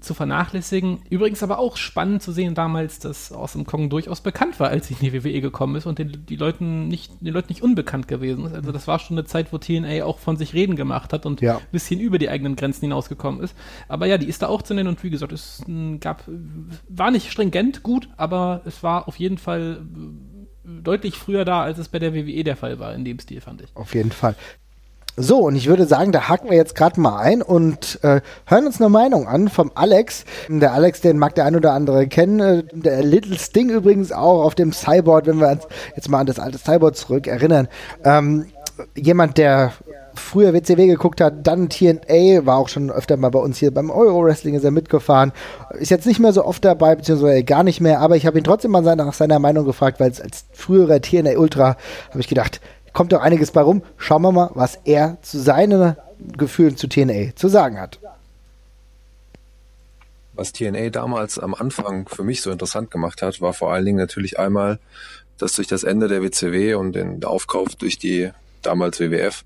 [0.00, 1.00] zu vernachlässigen.
[1.10, 4.94] Übrigens aber auch spannend zu sehen damals, dass Awesome Kong durchaus bekannt war, als sie
[4.94, 8.46] in die WWE gekommen ist und den, die Leuten nicht, den Leuten nicht unbekannt gewesen
[8.46, 8.54] ist.
[8.54, 11.40] Also das war schon eine Zeit, wo TNA auch von sich reden gemacht hat und
[11.40, 11.56] ja.
[11.56, 13.56] ein bisschen über die eigenen Grenzen hinausgekommen ist.
[13.88, 15.64] Aber ja, die ist da auch zu nennen und wie gesagt, es
[15.98, 16.22] gab,
[16.88, 19.82] war nicht stringent gut, aber es war auf jeden Fall
[20.62, 23.60] deutlich früher da, als es bei der WWE der Fall war, in dem Stil, fand
[23.62, 23.74] ich.
[23.74, 24.36] Auf jeden Fall.
[25.16, 28.66] So, und ich würde sagen, da haken wir jetzt gerade mal ein und äh, hören
[28.66, 30.24] uns eine Meinung an vom Alex.
[30.48, 32.40] Der Alex, den mag der ein oder andere kennen.
[32.40, 36.26] Äh, der Little Sting übrigens auch auf dem Cyborg, wenn wir uns jetzt mal an
[36.26, 37.68] das alte Cyborg zurück erinnern.
[38.04, 38.46] Ähm,
[38.94, 39.72] jemand, der
[40.14, 43.90] früher WCW geguckt hat, dann TNA, war auch schon öfter mal bei uns hier beim
[43.90, 45.32] Euro-Wrestling, ist er mitgefahren.
[45.78, 48.44] Ist jetzt nicht mehr so oft dabei, beziehungsweise gar nicht mehr, aber ich habe ihn
[48.44, 51.76] trotzdem mal nach seiner Meinung gefragt, weil als früherer TNA Ultra
[52.10, 52.60] habe ich gedacht,
[52.92, 53.82] kommt doch einiges bei rum.
[53.96, 55.96] Schauen wir mal, was er zu seinen
[56.36, 57.98] Gefühlen zu TNA zu sagen hat.
[60.32, 63.98] Was TNA damals am Anfang für mich so interessant gemacht hat, war vor allen Dingen
[63.98, 64.78] natürlich einmal,
[65.38, 68.30] dass durch das Ende der WCW und den Aufkauf durch die
[68.62, 69.44] damals WWF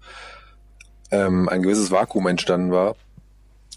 [1.11, 2.97] ähm, ein gewisses Vakuum entstanden war,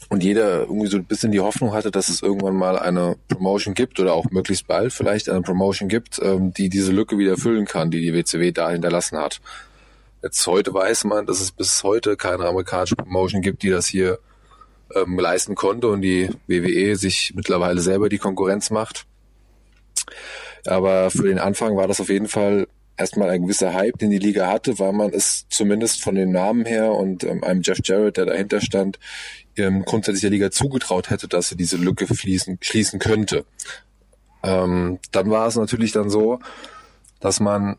[0.10, 3.74] und jeder irgendwie so ein bisschen die Hoffnung hatte, dass es irgendwann mal eine Promotion
[3.74, 7.66] gibt oder auch möglichst bald vielleicht eine Promotion gibt, ähm, die diese Lücke wieder füllen
[7.66, 9.42] kann, die die WCW da hinterlassen hat.
[10.24, 14.20] Jetzt heute weiß man, dass es bis heute keine amerikanische Promotion gibt, die das hier
[14.96, 19.06] ähm, leisten konnte und die WWE sich mittlerweile selber die Konkurrenz macht.
[20.66, 24.18] Aber für den Anfang war das auf jeden Fall erstmal ein gewisser Hype, den die
[24.18, 28.18] Liga hatte, weil man es zumindest von den Namen her und ähm, einem Jeff Jarrett,
[28.18, 29.00] der dahinter stand,
[29.58, 33.46] ähm, grundsätzlich der Liga zugetraut hätte, dass sie diese Lücke fließen, schließen könnte.
[34.44, 36.40] Ähm, dann war es natürlich dann so,
[37.20, 37.78] dass man,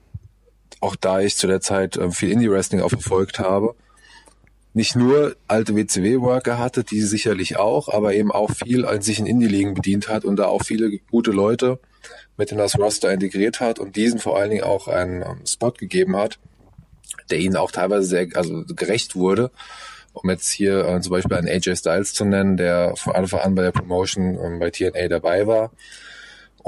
[0.81, 3.75] auch da ich zu der Zeit äh, viel Indie-Wrestling auch verfolgt habe,
[4.75, 9.27] nicht nur alte WCW-Worker hatte, die sicherlich auch, aber eben auch viel an sich in
[9.27, 11.81] Indie-Ligen bedient hat und da auch viele gute Leute
[12.37, 15.73] mit in das Roster integriert hat und diesen vor allen Dingen auch einen ähm, Spot
[15.73, 16.39] gegeben hat,
[17.31, 19.51] der ihnen auch teilweise sehr also gerecht wurde
[20.23, 23.55] um jetzt hier äh, zum Beispiel einen AJ Styles zu nennen, der von Anfang an
[23.55, 25.71] bei der Promotion ähm, bei TNA dabei war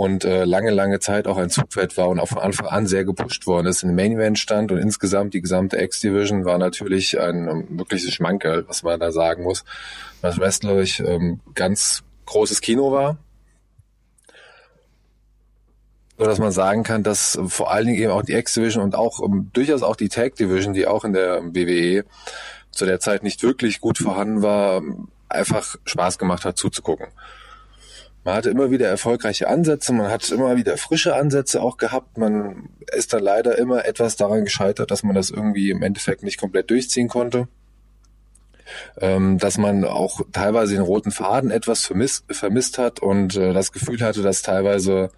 [0.01, 3.05] und äh, lange, lange Zeit auch ein Zugpferd war und auch von Anfang an sehr
[3.05, 7.21] gepusht worden ist, in dem Main Event stand und insgesamt die gesamte X-Division war natürlich
[7.21, 9.65] ein ähm, wirkliches Schmankerl, was man da sagen muss,
[10.23, 13.19] was wrestlerisch ähm, ganz großes Kino war.
[16.17, 19.19] So dass man sagen kann, dass vor allen Dingen eben auch die X-Division und auch
[19.19, 22.05] um, ähm, durchaus auch die Tag-Division, die auch in der WWE
[22.71, 24.83] zu der Zeit nicht wirklich gut vorhanden war,
[25.29, 27.09] einfach Spaß gemacht hat zuzugucken.
[28.23, 32.19] Man hatte immer wieder erfolgreiche Ansätze, man hat immer wieder frische Ansätze auch gehabt.
[32.19, 36.39] Man ist dann leider immer etwas daran gescheitert, dass man das irgendwie im Endeffekt nicht
[36.39, 37.49] komplett durchziehen konnte.
[39.01, 43.73] Ähm, dass man auch teilweise den roten Faden etwas vermisst, vermisst hat und äh, das
[43.73, 45.11] Gefühl hatte, dass teilweise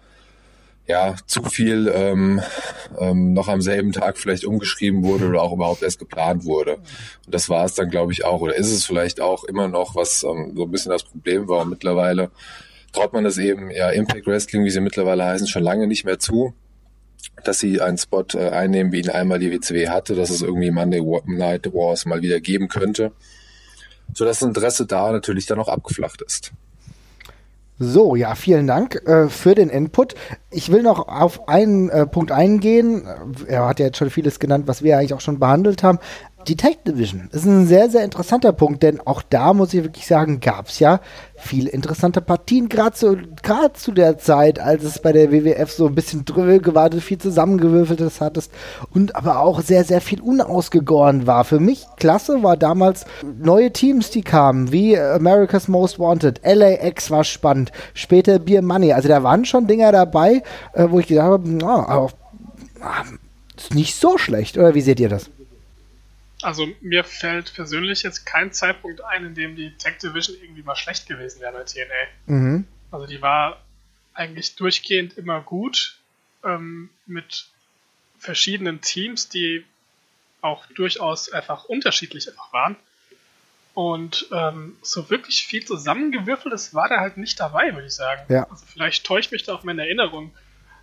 [0.87, 2.41] ja zu viel ähm,
[2.99, 6.75] ähm, noch am selben Tag vielleicht umgeschrieben wurde oder auch überhaupt erst geplant wurde.
[7.25, 8.41] Und das war es dann, glaube ich, auch.
[8.41, 11.61] Oder ist es vielleicht auch immer noch, was ähm, so ein bisschen das Problem war.
[11.61, 12.31] Und mittlerweile
[12.91, 16.19] traut man das eben, ja, Impact Wrestling, wie sie mittlerweile heißen, schon lange nicht mehr
[16.19, 16.53] zu,
[17.43, 20.71] dass sie einen Spot äh, einnehmen, wie ihn einmal die WCW hatte, dass es irgendwie
[20.71, 23.11] Monday Night Wars mal wieder geben könnte.
[24.13, 26.51] So dass das Interesse da natürlich dann auch abgeflacht ist.
[27.79, 30.13] So, ja, vielen Dank äh, für den Input.
[30.51, 33.03] Ich will noch auf einen äh, Punkt eingehen.
[33.47, 35.97] Er hat ja jetzt schon vieles genannt, was wir eigentlich auch schon behandelt haben.
[36.47, 40.07] Die Tag Division ist ein sehr, sehr interessanter Punkt, denn auch da muss ich wirklich
[40.07, 40.99] sagen, gab es ja
[41.35, 43.17] viele interessante Partien, gerade zu,
[43.73, 47.17] zu der Zeit, als es bei der WWF so ein bisschen dröge war, du viel
[47.17, 48.51] zusammengewürfeltes hattest
[48.93, 51.43] und aber auch sehr, sehr viel unausgegoren war.
[51.43, 57.23] Für mich klasse war damals neue Teams, die kamen, wie America's Most Wanted, LAX war
[57.23, 61.49] spannend, später Beer Money, also da waren schon Dinger dabei, äh, wo ich gedacht habe,
[61.49, 62.07] na,
[63.57, 65.29] ist nicht so schlecht, oder wie seht ihr das?
[66.43, 70.75] Also mir fällt persönlich jetzt kein Zeitpunkt ein, in dem die Tech Division irgendwie mal
[70.75, 72.33] schlecht gewesen wäre bei TNA.
[72.33, 72.67] Mhm.
[72.91, 73.61] Also die war
[74.13, 75.97] eigentlich durchgehend immer gut
[76.43, 77.47] ähm, mit
[78.19, 79.65] verschiedenen Teams, die
[80.41, 82.75] auch durchaus einfach unterschiedlich einfach waren.
[83.73, 88.21] Und ähm, so wirklich viel zusammengewürfeltes war da halt nicht dabei, würde ich sagen.
[88.31, 88.47] Ja.
[88.49, 90.31] Also vielleicht täuscht mich da auch meine Erinnerung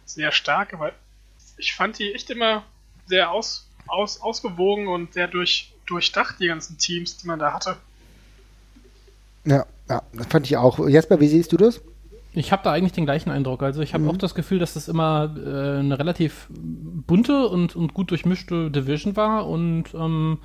[0.05, 0.93] sehr stark, aber
[1.57, 2.65] ich fand die echt immer
[3.07, 7.77] sehr aus, aus, ausgewogen und sehr durch, durchdacht, die ganzen Teams, die man da hatte.
[9.45, 10.87] Ja, ja, das fand ich auch.
[10.89, 11.81] Jesper, wie siehst du das?
[12.33, 13.63] Ich habe da eigentlich den gleichen Eindruck.
[13.63, 14.11] Also ich habe mhm.
[14.11, 19.17] auch das Gefühl, dass das immer äh, eine relativ bunte und, und gut durchmischte Division
[19.17, 20.39] war und ähm,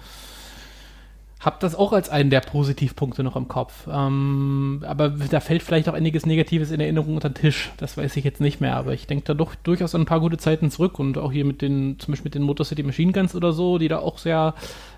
[1.39, 3.87] habe das auch als einen der Positivpunkte noch im Kopf.
[3.91, 7.71] Ähm, aber da fällt vielleicht auch einiges Negatives in Erinnerung unter den Tisch.
[7.77, 8.77] Das weiß ich jetzt nicht mehr.
[8.77, 11.45] Aber ich denke da doch durchaus an ein paar gute Zeiten zurück und auch hier
[11.45, 14.17] mit den, zum Beispiel mit den Motor City Machine Guns oder so, die da auch
[14.17, 14.55] sehr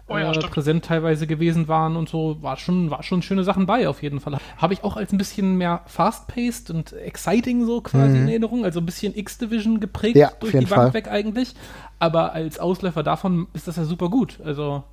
[0.08, 3.66] oh ja, äh, präsent teilweise gewesen waren und so, war schon, war schon schöne Sachen
[3.66, 4.38] bei auf jeden Fall.
[4.58, 8.24] Habe ich auch als ein bisschen mehr fast-paced und exciting so quasi mhm.
[8.24, 10.94] in Erinnerung, also ein bisschen X-Division geprägt ja, durch die Bank Fall.
[10.94, 11.56] weg eigentlich.
[12.00, 14.40] Aber als Ausläufer davon ist das ja super gut.
[14.46, 14.84] Also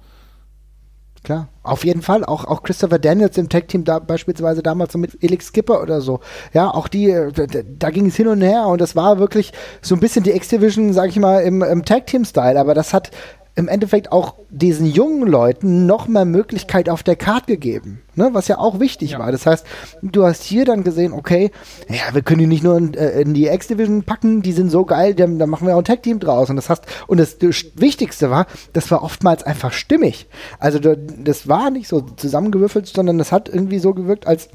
[1.25, 1.49] klar.
[1.63, 2.25] Auf jeden Fall.
[2.25, 6.21] Auch, auch Christopher Daniels im Tag-Team da beispielsweise damals so mit Elix Skipper oder so.
[6.53, 9.53] Ja, auch die, äh, da, da ging es hin und her und das war wirklich
[9.83, 12.61] so ein bisschen die X-Division, sag ich mal, im, im Tag-Team-Style.
[12.61, 13.11] Aber das hat
[13.57, 18.31] im Endeffekt auch diesen jungen Leuten noch mehr Möglichkeit auf der Karte gegeben, ne?
[18.33, 19.21] was ja auch wichtig ja.
[19.21, 19.31] war.
[19.31, 19.65] Das heißt,
[20.03, 21.53] du hast hier dann gesehen, okay,
[21.89, 24.85] ja, wir können die nicht nur in, äh, in die X-Division packen, die sind so
[24.85, 26.51] geil, da machen wir auch ein Tag-Team draus.
[26.51, 30.27] Und das heißt, und das, das, Wichtigste war, das war oftmals einfach stimmig.
[30.59, 34.49] Also das war nicht so zusammengewürfelt, sondern das hat irgendwie so gewirkt, als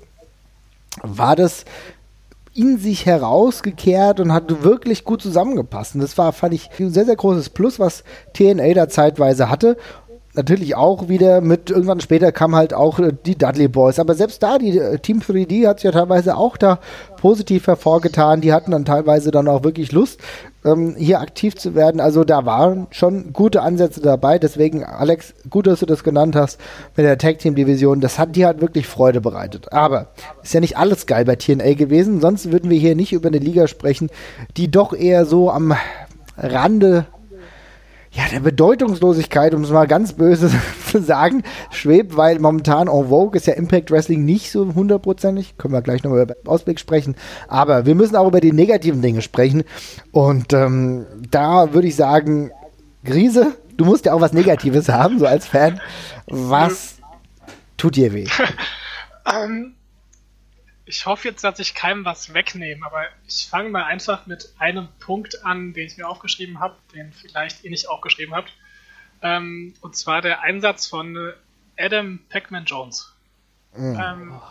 [1.02, 1.66] war das
[2.54, 5.96] in sich herausgekehrt und hat wirklich gut zusammengepasst.
[5.96, 9.78] Und das war, fand ich, ein sehr, sehr großes Plus, was TNA da zeitweise hatte
[10.40, 14.00] natürlich auch wieder mit, irgendwann später kam halt auch äh, die Dudley Boys.
[14.00, 16.80] Aber selbst da, die äh, Team 3D hat sich ja teilweise auch da
[17.18, 18.42] positiv hervorgetan.
[18.42, 20.22] Die hatten dann teilweise dann auch wirklich Lust,
[20.64, 22.00] ähm, hier aktiv zu werden.
[22.00, 24.40] Also da waren schon gute Ansätze dabei.
[24.40, 26.60] Deswegen, Alex, gut, dass du das genannt hast
[26.96, 28.00] mit der Tag Team Division.
[28.00, 29.74] Das hat dir halt wirklich Freude bereitet.
[29.74, 30.08] Aber
[30.42, 32.22] ist ja nicht alles geil bei TNA gewesen.
[32.22, 34.10] Sonst würden wir hier nicht über eine Liga sprechen,
[34.56, 35.76] die doch eher so am
[36.38, 37.06] Rande
[38.12, 40.52] ja, der Bedeutungslosigkeit, um es mal ganz böse
[40.92, 45.58] zu sagen, schwebt, weil momentan en vogue ist ja Impact Wrestling nicht so hundertprozentig.
[45.58, 47.16] Können wir gleich nochmal über Ausblick sprechen.
[47.48, 49.64] Aber wir müssen auch über die negativen Dinge sprechen.
[50.12, 52.52] Und ähm, da würde ich sagen,
[53.06, 55.80] Grise, du musst ja auch was Negatives haben, so als Fan.
[56.28, 56.96] Was
[57.78, 58.28] tut dir weh?
[59.32, 59.76] ähm,
[60.90, 64.88] ich hoffe jetzt, dass ich keinem was wegnehme, aber ich fange mal einfach mit einem
[65.00, 68.52] Punkt an, den ich mir aufgeschrieben habe, den vielleicht ihr nicht aufgeschrieben habt.
[69.22, 71.16] Ähm, und zwar der Einsatz von
[71.78, 73.14] Adam Pac-Man Jones.
[73.78, 74.00] Mhm.
[74.04, 74.42] Ähm,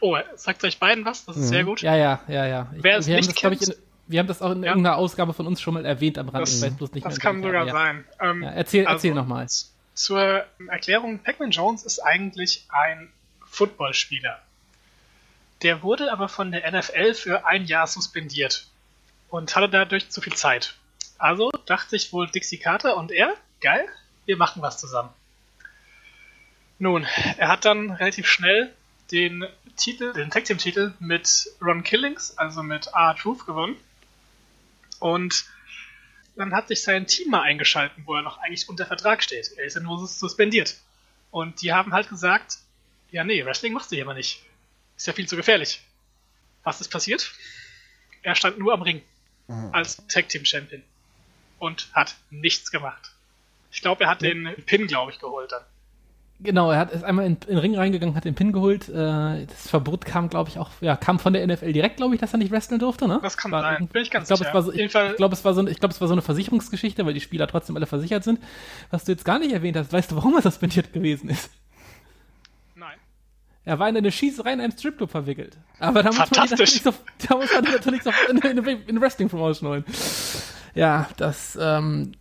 [0.00, 1.26] oh, sagt euch beiden was?
[1.26, 1.48] Das ist mhm.
[1.48, 1.82] sehr gut.
[1.82, 2.72] Ja, ja, ja, ja.
[2.72, 4.70] Wer es wir, nicht haben das, kennt, in, wir haben das auch in ja.
[4.70, 6.48] irgendeiner Ausgabe von uns schon mal erwähnt am Rand.
[6.48, 6.60] Das,
[7.02, 7.72] das kann sogar ja.
[7.72, 8.04] sein.
[8.18, 9.46] Ähm, ja, erzähl, also, erzähl nochmal.
[9.92, 13.12] Zur Erklärung, Pac-Man Jones ist eigentlich ein
[13.44, 14.40] Footballspieler.
[15.62, 18.66] Der wurde aber von der NFL für ein Jahr suspendiert
[19.28, 20.74] und hatte dadurch zu viel Zeit.
[21.18, 23.86] Also dachte sich wohl Dixie Carter und er, geil,
[24.24, 25.10] wir machen was zusammen.
[26.78, 27.06] Nun,
[27.36, 28.74] er hat dann relativ schnell
[29.10, 29.46] den
[29.76, 33.76] Titel, den Tag Team Titel mit Ron Killings, also mit R Truth gewonnen.
[34.98, 35.44] Und
[36.36, 39.52] dann hat sich sein Team mal eingeschalten, wo er noch eigentlich unter Vertrag steht.
[39.58, 40.76] Er ist ja nur suspendiert.
[41.30, 42.58] Und die haben halt gesagt,
[43.10, 44.42] ja nee, Wrestling machst du hier aber nicht.
[45.00, 45.80] Ist ja viel zu gefährlich.
[46.62, 47.32] Was ist passiert?
[48.20, 49.00] Er stand nur am Ring
[49.48, 49.70] mhm.
[49.72, 50.82] als Tag Team Champion
[51.58, 53.10] und hat nichts gemacht.
[53.72, 55.62] Ich glaube, er hat den Pin, glaube ich, geholt dann.
[56.40, 58.90] Genau, er hat ist einmal in, in den Ring reingegangen, hat den Pin geholt.
[58.90, 62.20] Äh, das Verbot kam, glaube ich, auch, ja, kam von der NFL direkt, glaube ich,
[62.20, 63.20] dass er nicht wresteln durfte, ne?
[63.22, 64.50] Das kann war, sein, bin ich ganz ich glaub, sicher.
[64.50, 67.06] Es war so, ich, ich glaube, es, war so, glaub, es war so eine Versicherungsgeschichte,
[67.06, 68.38] weil die Spieler trotzdem alle versichert sind.
[68.90, 71.50] Was du jetzt gar nicht erwähnt hast, weißt du, warum er suspendiert gewesen ist?
[73.64, 75.58] Er war in eine Schießerei in einem Stripclub verwickelt.
[75.78, 76.92] Aber da muss man natürlich so,
[77.28, 79.84] da muss man natürlich so in, in, in Wrestling Promotion holen.
[80.74, 82.12] Ja, das ähm,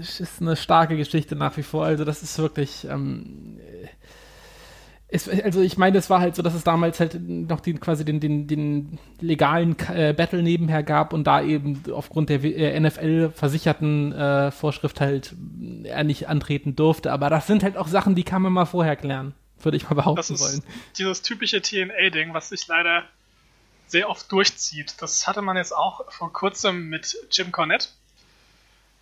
[0.00, 1.84] ist eine starke Geschichte nach wie vor.
[1.84, 2.86] Also das ist wirklich.
[2.88, 3.58] Ähm,
[5.12, 8.04] es, also ich meine, es war halt so, dass es damals halt noch den, quasi
[8.04, 13.30] den, den, den legalen äh, Battle nebenher gab und da eben aufgrund der äh, NFL
[13.34, 15.34] versicherten äh, Vorschrift halt
[15.82, 17.10] er nicht antreten durfte.
[17.12, 19.94] Aber das sind halt auch Sachen, die kann man mal vorher klären, würde ich mal
[19.96, 20.62] behaupten Das ist wollen.
[20.98, 23.04] dieses typische TNA-Ding, was sich leider
[23.86, 24.94] sehr oft durchzieht.
[25.00, 27.88] Das hatte man jetzt auch vor kurzem mit Jim Cornette.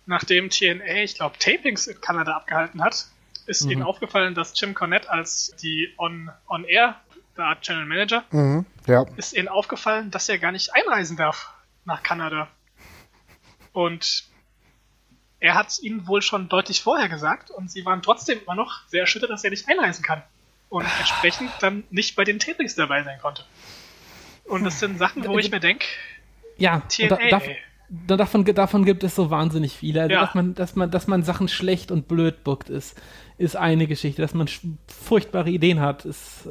[0.05, 3.05] Nachdem TNA, ich glaube, Tapings in Kanada abgehalten hat,
[3.45, 3.71] ist Mhm.
[3.71, 6.99] ihnen aufgefallen, dass Jim Cornette als die On, on Air,
[7.37, 8.65] der Art General Manager, Mhm.
[8.87, 9.05] Ja.
[9.17, 11.53] ist ihnen aufgefallen, dass er gar nicht einreisen darf
[11.85, 12.47] nach Kanada.
[13.71, 14.23] Und
[15.39, 18.81] er hat es ihnen wohl schon deutlich vorher gesagt und sie waren trotzdem immer noch
[18.87, 20.21] sehr erschüttert, dass er nicht einreisen kann.
[20.69, 23.43] Und entsprechend dann nicht bei den Tapings dabei sein konnte.
[24.45, 25.85] Und das sind Sachen, wo ich mir denke,
[26.57, 27.57] Ja, TNA, da, da, ey.
[27.89, 30.01] da, davon, davon gibt es so wahnsinnig viele.
[30.01, 30.21] Also, Ja.
[30.25, 32.99] dass, man, dass, man, dass man Sachen schlecht und blöd bookt, ist,
[33.37, 34.21] ist eine Geschichte.
[34.21, 34.47] Dass man
[34.87, 36.47] furchtbare Ideen hat, ist,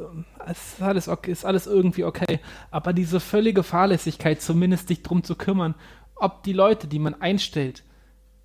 [0.51, 2.41] ist, alles okay, ist alles irgendwie okay.
[2.71, 5.75] Aber diese völlige Fahrlässigkeit, zumindest sich drum zu kümmern,
[6.16, 7.85] ob die Leute, die man einstellt,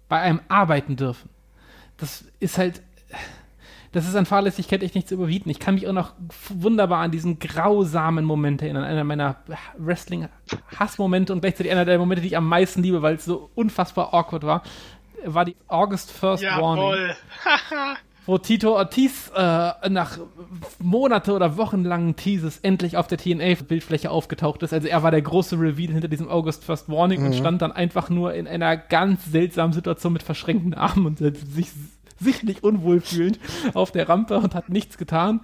[0.08, 1.30] bei einem arbeiten dürfen,
[1.98, 2.84] das ist halt.
[3.94, 5.50] Das ist an Fahrlässigkeit echt nicht zu überbieten.
[5.50, 6.14] Ich kann mich auch noch
[6.50, 8.84] wunderbar an diesen grausamen Moment erinnern.
[8.84, 9.38] Einer meiner
[9.78, 14.14] Wrestling-Hassmomente und gleichzeitig einer der Momente, die ich am meisten liebe, weil es so unfassbar
[14.14, 14.64] awkward war,
[15.26, 17.16] war die August First Warning jawohl.
[18.26, 20.18] wo Tito Ortiz äh, nach
[20.80, 24.74] Monate oder wochenlangen Teases endlich auf der TNA-Bildfläche aufgetaucht ist.
[24.74, 28.10] Also er war der große Reveal hinter diesem August First Warning und stand dann einfach
[28.10, 31.70] nur in einer ganz seltsamen Situation mit verschränkten Armen und sich
[32.20, 33.40] sichtlich unwohl fühlend
[33.74, 35.42] auf der Rampe und hat nichts getan.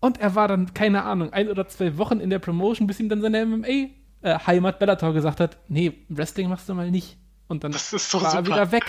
[0.00, 3.08] Und er war dann, keine Ahnung, ein oder zwei Wochen in der Promotion, bis ihm
[3.08, 7.16] dann seine MMA-Heimat Bellator gesagt hat, nee, Wrestling machst du mal nicht.
[7.48, 8.46] Und dann Das ist so war er super.
[8.56, 8.84] wieder weg.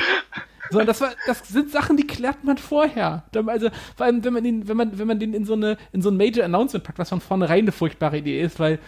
[0.70, 3.24] So, das war, das sind Sachen, die klärt man vorher.
[3.46, 6.02] Also, vor allem, wenn man den, wenn man, wenn man den in so eine, in
[6.02, 8.80] so ein Major Announcement packt, was von vornherein eine furchtbare Idee ist, weil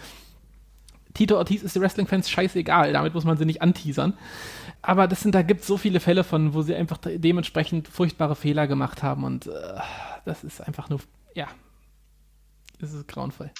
[1.14, 4.14] Tito Ortiz ist den Wrestling-Fans scheißegal, damit muss man sie nicht anteasern.
[4.82, 7.88] Aber das sind, da gibt es so viele Fälle von, wo sie einfach de- dementsprechend
[7.88, 9.50] furchtbare Fehler gemacht haben und äh,
[10.24, 11.00] das ist einfach nur,
[11.34, 11.48] ja,
[12.80, 13.50] es ist grauenvoll.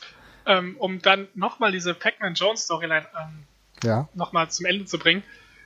[0.47, 3.45] ähm, um dann nochmal diese Pac-Man Jones Storyline ähm,
[3.85, 4.09] Ja.
[4.14, 5.23] nochmal zum Ende zu bringen.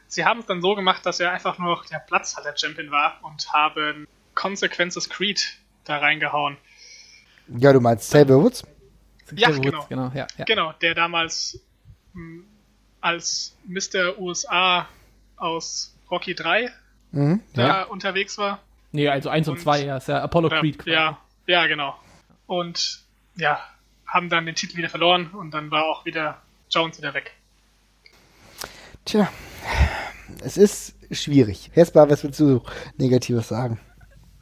[0.08, 3.52] Sie haben es dann so gemacht, dass er einfach nur noch der Platzhalter-Champion war und
[3.52, 6.56] haben Consequences Creed da reingehauen.
[7.48, 8.64] Ja, du meinst Xavier Woods?
[9.34, 9.86] Ja, Woods, genau.
[9.88, 10.44] genau ja, ja.
[10.44, 11.60] Genau, der damals
[12.12, 12.42] mh,
[13.00, 14.18] als Mr.
[14.18, 14.88] USA
[15.36, 16.70] aus Rocky 3
[17.12, 17.40] Mhm.
[17.54, 17.82] da Ja.
[17.84, 18.58] unterwegs war.
[18.92, 20.78] Nee, also 1 und Und- 2, ja, ist ja Apollo Ja, Creed.
[20.78, 20.90] quasi.
[20.90, 21.94] ja, ja, genau.
[22.46, 23.00] Und
[23.36, 23.58] ja,
[24.06, 26.38] haben dann den Titel wieder verloren und dann war auch wieder
[26.70, 27.32] Jones wieder weg.
[29.04, 29.28] Tja,
[30.42, 31.70] es ist schwierig.
[31.74, 32.62] Hesper, was willst du
[32.96, 33.78] Negatives sagen?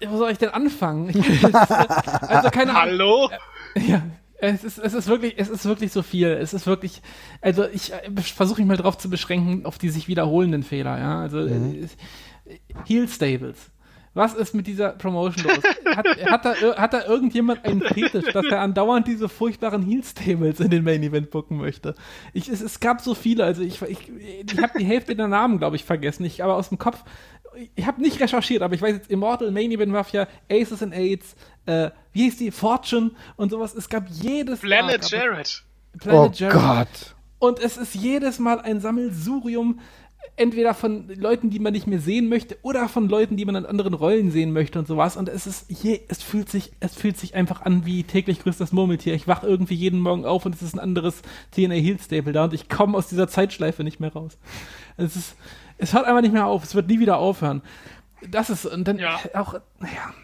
[0.04, 1.08] Wo soll ich denn anfangen?
[1.10, 2.80] Ich, also keine Ahnung.
[3.00, 3.30] Hallo?
[3.76, 4.02] Ja,
[4.42, 6.26] es ist, es ist wirklich, es ist wirklich so viel.
[6.26, 7.00] Es ist wirklich,
[7.40, 11.20] also ich äh, versuche mich mal drauf zu beschränken, auf die sich wiederholenden Fehler, ja.
[11.20, 11.86] Also äh,
[12.86, 13.70] Heel Stables.
[14.14, 15.64] Was ist mit dieser Promotion los?
[15.96, 20.60] Hat, hat, da, hat da irgendjemand einen Fetisch, dass er andauernd diese furchtbaren Heel Stables
[20.60, 21.94] in den Main Event bucken möchte?
[22.34, 25.58] Ich, es, es gab so viele, also ich, ich, ich habe die Hälfte der Namen,
[25.58, 26.24] glaube ich, vergessen.
[26.24, 27.04] Ich, aber aus dem Kopf,
[27.74, 31.34] ich habe nicht recherchiert, aber ich weiß jetzt, Immortal, Main Event Mafia, Aces and Aids,
[31.66, 33.74] äh, wie hieß die, Fortune und sowas.
[33.74, 35.62] Es gab jedes Planet es- Jared.
[35.98, 36.54] Planet oh Jared.
[36.54, 37.14] Gott.
[37.38, 39.80] Und es ist jedes Mal ein Sammelsurium,
[40.36, 43.66] entweder von Leuten, die man nicht mehr sehen möchte, oder von Leuten, die man in
[43.66, 45.16] anderen Rollen sehen möchte und sowas.
[45.16, 48.60] Und es ist je, es fühlt sich, es fühlt sich einfach an wie täglich grüßt
[48.60, 49.14] das Murmeltier.
[49.14, 52.44] Ich wach irgendwie jeden Morgen auf und es ist ein anderes TNA Heel Staple da
[52.44, 54.38] und ich komme aus dieser Zeitschleife nicht mehr raus.
[54.96, 55.34] Es ist,
[55.82, 56.62] es hört einfach nicht mehr auf.
[56.64, 57.62] Es wird nie wieder aufhören.
[58.28, 59.18] Das ist, und dann Ja.
[59.34, 60.14] auch, naja,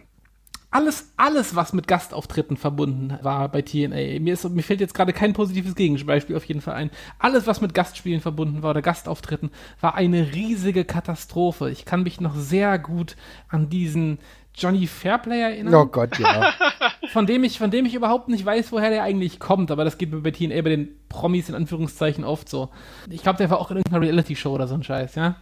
[0.71, 4.21] alles, alles, was mit Gastauftritten verbunden war bei TNA.
[4.21, 6.91] Mir, ist, mir fällt jetzt gerade kein positives Gegenbeispiel auf jeden Fall ein.
[7.19, 9.51] Alles, was mit Gastspielen verbunden war oder Gastauftritten,
[9.81, 11.71] war eine riesige Katastrophe.
[11.71, 13.17] Ich kann mich noch sehr gut
[13.49, 14.19] an diesen
[14.55, 16.53] Johnny Fairplay erinnern, Oh Gott, ja.
[17.13, 19.71] von dem ich, von dem ich überhaupt nicht weiß, woher der eigentlich kommt.
[19.71, 22.69] Aber das geht mir bei TNA bei den Promis in Anführungszeichen oft so.
[23.09, 25.37] Ich glaube, der war auch in irgendeiner Reality-Show oder so ein Scheiß, ja.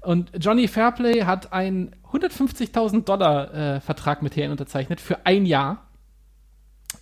[0.00, 5.84] Und Johnny Fairplay hat einen 150.000 Dollar äh, Vertrag mit TN unterzeichnet für ein Jahr.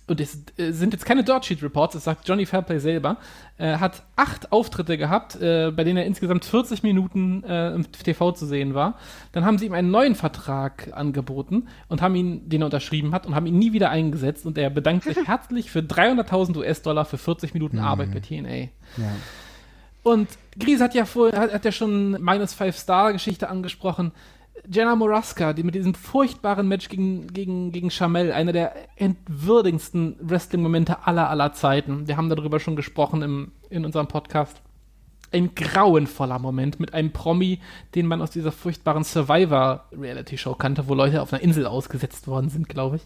[0.05, 3.17] Und es äh, sind jetzt keine Dirt Sheet Reports, das sagt Johnny Fairplay selber.
[3.57, 8.31] Er hat acht Auftritte gehabt, äh, bei denen er insgesamt 40 Minuten äh, im TV
[8.31, 8.95] zu sehen war.
[9.33, 13.25] Dann haben sie ihm einen neuen Vertrag angeboten und haben ihn, den er unterschrieben hat,
[13.25, 14.45] und haben ihn nie wieder eingesetzt.
[14.45, 18.55] Und er bedankt sich herzlich für 300.000 US-Dollar für 40 Minuten Arbeit bei TNA.
[18.55, 18.71] ja.
[20.07, 24.13] Und Gries hat ja vorher, hat, hat ja schon Minus Five Star Geschichte angesprochen.
[24.65, 31.05] Jenna Moraska, die mit diesem furchtbaren Match gegen, gegen, gegen Chamel, einer der entwürdigsten Wrestling-Momente
[31.05, 32.07] aller, aller Zeiten.
[32.07, 34.61] Wir haben darüber schon gesprochen im, in unserem Podcast.
[35.33, 37.59] Ein grauenvoller Moment mit einem Promi,
[37.93, 42.69] den man aus dieser furchtbaren Survivor-Reality-Show kannte, wo Leute auf einer Insel ausgesetzt worden sind,
[42.69, 43.01] glaube ich.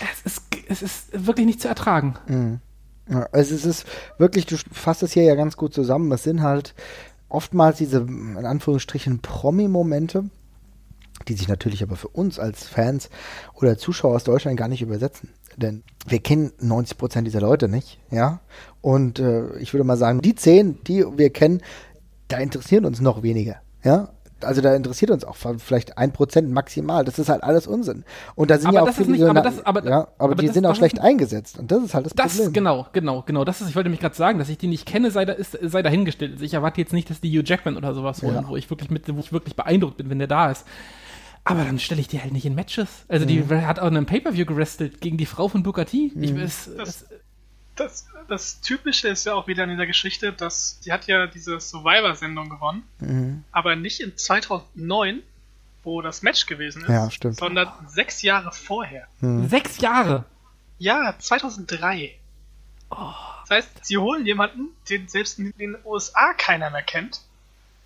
[0.00, 2.16] Es ist, es ist wirklich nicht zu ertragen.
[2.26, 2.60] Mhm.
[3.06, 3.86] Also es ist
[4.18, 6.10] wirklich, du fasst es hier ja ganz gut zusammen.
[6.12, 6.74] Es sind halt
[7.28, 10.24] oftmals diese, in Anführungsstrichen, Promi-Momente,
[11.28, 13.10] die sich natürlich aber für uns als Fans
[13.54, 15.30] oder Zuschauer aus Deutschland gar nicht übersetzen.
[15.56, 18.40] Denn wir kennen 90 Prozent dieser Leute nicht, ja.
[18.80, 21.62] Und äh, ich würde mal sagen, die zehn, die wir kennen,
[22.28, 24.13] da interessieren uns noch weniger, ja
[24.44, 27.04] also da interessiert uns auch vielleicht ein Prozent maximal.
[27.04, 28.04] Das ist halt alles Unsinn.
[28.34, 30.48] Und da sind aber ja auch viele, nicht, aber, das, aber, ja, aber, aber die
[30.48, 31.58] sind auch schlecht eingesetzt.
[31.58, 32.52] Und das ist halt das, das Problem.
[32.52, 33.44] Genau, genau, genau.
[33.44, 35.58] Das ist, ich wollte mich gerade sagen, dass ich die nicht kenne, sei, da, ist,
[35.60, 36.32] sei dahingestellt.
[36.32, 38.48] Also ich erwarte jetzt nicht, dass die Hugh Jackman oder sowas holen, ja.
[38.48, 40.66] wo ich wirklich mit, wo ich wirklich beeindruckt bin, wenn der da ist.
[41.44, 43.04] Aber dann stelle ich die halt nicht in Matches.
[43.08, 43.66] Also die mhm.
[43.66, 46.10] hat auch in einem Pay-Per-View gerestelt gegen die Frau von Booker T.
[46.14, 46.22] Mhm.
[46.22, 47.06] Ich, es,
[47.76, 51.60] das, das, Typische ist ja auch wieder in dieser Geschichte, dass die hat ja diese
[51.60, 53.44] Survivor-Sendung gewonnen, mhm.
[53.52, 55.22] aber nicht in 2009,
[55.82, 57.36] wo das Match gewesen ist, ja, stimmt.
[57.36, 59.06] sondern sechs Jahre vorher.
[59.20, 59.48] Mhm.
[59.48, 60.24] Sechs Jahre?
[60.78, 62.14] Ja, 2003.
[62.90, 62.96] Oh.
[63.46, 67.20] Das heißt, sie holen jemanden, den selbst in den USA keiner mehr kennt,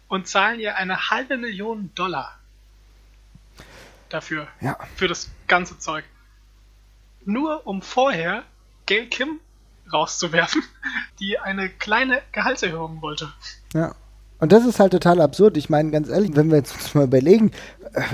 [0.08, 2.38] und zahlen ihr eine halbe Million Dollar
[4.08, 4.48] dafür.
[4.60, 4.78] Ja.
[4.96, 6.04] Für das ganze Zeug.
[7.24, 8.44] Nur um vorher
[8.86, 9.38] Gail Kim
[9.92, 10.62] rauszuwerfen,
[11.20, 13.32] die eine kleine Gehaltserhöhung wollte.
[13.74, 13.94] Ja.
[14.40, 15.56] Und das ist halt total absurd.
[15.56, 17.50] Ich meine, ganz ehrlich, wenn wir jetzt mal überlegen,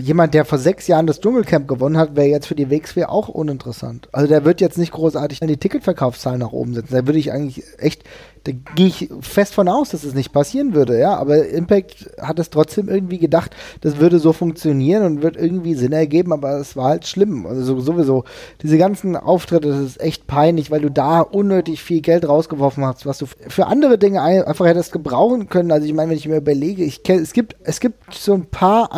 [0.01, 3.29] jemand, der vor sechs Jahren das Dschungelcamp gewonnen hat, wäre jetzt für die WXW auch
[3.29, 4.09] uninteressant.
[4.13, 6.95] Also der wird jetzt nicht großartig die Ticketverkaufszahlen nach oben setzen.
[6.95, 8.05] Da würde ich eigentlich echt
[8.45, 11.17] da gehe ich fest von aus, dass es nicht passieren würde, ja.
[11.17, 15.93] Aber Impact hat es trotzdem irgendwie gedacht, das würde so funktionieren und wird irgendwie Sinn
[15.93, 17.47] ergeben, aber es war halt schlimm.
[17.47, 18.25] Also sowieso,
[18.63, 23.07] diese ganzen Auftritte, das ist echt peinlich, weil du da unnötig viel Geld rausgeworfen hast,
[23.07, 25.73] was du für andere Dinge einfach hättest gebrauchen können.
[25.73, 28.93] Also ich meine, wenn ich mir überlege, ich es gibt, es gibt so ein paar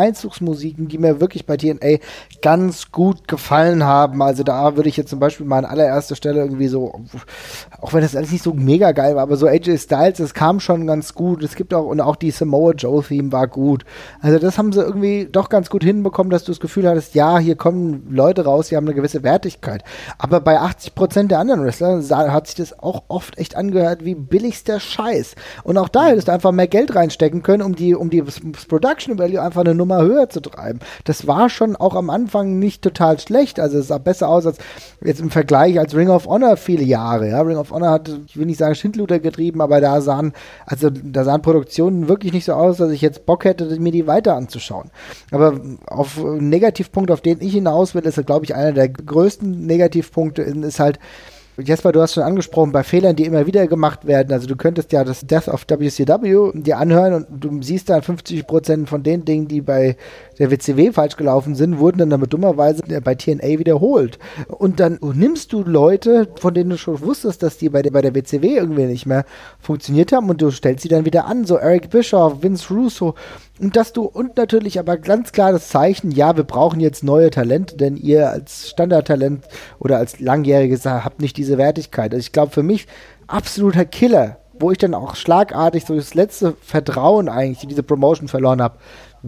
[0.67, 1.99] Einzugsmusiken, die mir wirklich bei TNA
[2.43, 4.23] ganz gut gefallen haben.
[4.23, 7.01] Also da würde ich jetzt zum Beispiel mal an allererster Stelle irgendwie so,
[7.81, 10.61] auch wenn das alles nicht so mega geil war, aber so AJ Styles, das kam
[10.61, 11.43] schon ganz gut.
[11.43, 13.85] Es gibt auch, und auch die Samoa Joe Theme war gut.
[14.21, 17.39] Also das haben sie irgendwie doch ganz gut hinbekommen, dass du das Gefühl hattest, ja,
[17.39, 19.83] hier kommen Leute raus, die haben eine gewisse Wertigkeit.
[20.19, 22.03] Aber bei 80 Prozent der anderen Wrestler
[22.33, 25.35] hat sich das auch oft echt angehört wie billigster Scheiß.
[25.65, 29.19] Und auch da hättest du einfach mehr Geld reinstecken können, um die, um die Production
[29.19, 30.81] Value einfach eine Nummer höher zu treiben.
[31.05, 33.61] Das war schon auch am Anfang nicht total schlecht.
[33.61, 34.59] Also es sah besser aus als
[35.05, 37.29] jetzt im Vergleich als Ring of Honor viele Jahre.
[37.29, 40.33] Ja, Ring of Honor hat, ich will nicht sagen Schindluder getrieben, aber da sahen,
[40.67, 44.07] also da sahen Produktionen wirklich nicht so aus, dass ich jetzt Bock hätte, mir die
[44.07, 44.91] weiter anzuschauen.
[45.31, 50.43] Aber auf Negativpunkt, auf den ich hinaus will, ist, glaube ich, einer der größten Negativpunkte,
[50.43, 50.99] ist halt,
[51.59, 54.31] Jesper, du hast schon angesprochen, bei Fehlern, die immer wieder gemacht werden.
[54.33, 58.87] Also du könntest ja das Death of WCW dir anhören und du siehst dann 50%
[58.87, 59.97] von den Dingen, die bei
[60.39, 64.19] der WCW falsch gelaufen sind, wurden dann damit dummerweise bei TNA wiederholt.
[64.49, 68.03] Und dann nimmst du Leute, von denen du schon wusstest, dass die bei der, bei
[68.03, 69.25] der WCW irgendwie nicht mehr
[69.59, 73.15] funktioniert haben und du stellst sie dann wieder an, so Eric Bischoff, Vince Russo
[73.59, 77.31] und dass du, und natürlich aber ganz klar das Zeichen, ja, wir brauchen jetzt neue
[77.31, 79.45] Talente, denn ihr als Standardtalent
[79.79, 82.13] oder als Langjähriges habt nicht diese Wertigkeit.
[82.13, 82.87] Also ich glaube, für mich
[83.27, 88.29] absoluter Killer, wo ich dann auch schlagartig so das letzte Vertrauen eigentlich in diese Promotion
[88.29, 88.79] verloren habe,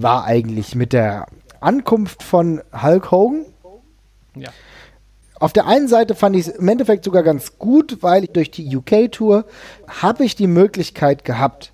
[0.02, 1.26] war eigentlich mit der
[1.60, 3.46] Ankunft von Hulk Hogan.
[4.34, 4.50] Ja.
[5.40, 8.50] Auf der einen Seite fand ich es im Endeffekt sogar ganz gut, weil ich durch
[8.50, 9.44] die UK-Tour
[9.86, 11.72] habe ich die Möglichkeit gehabt,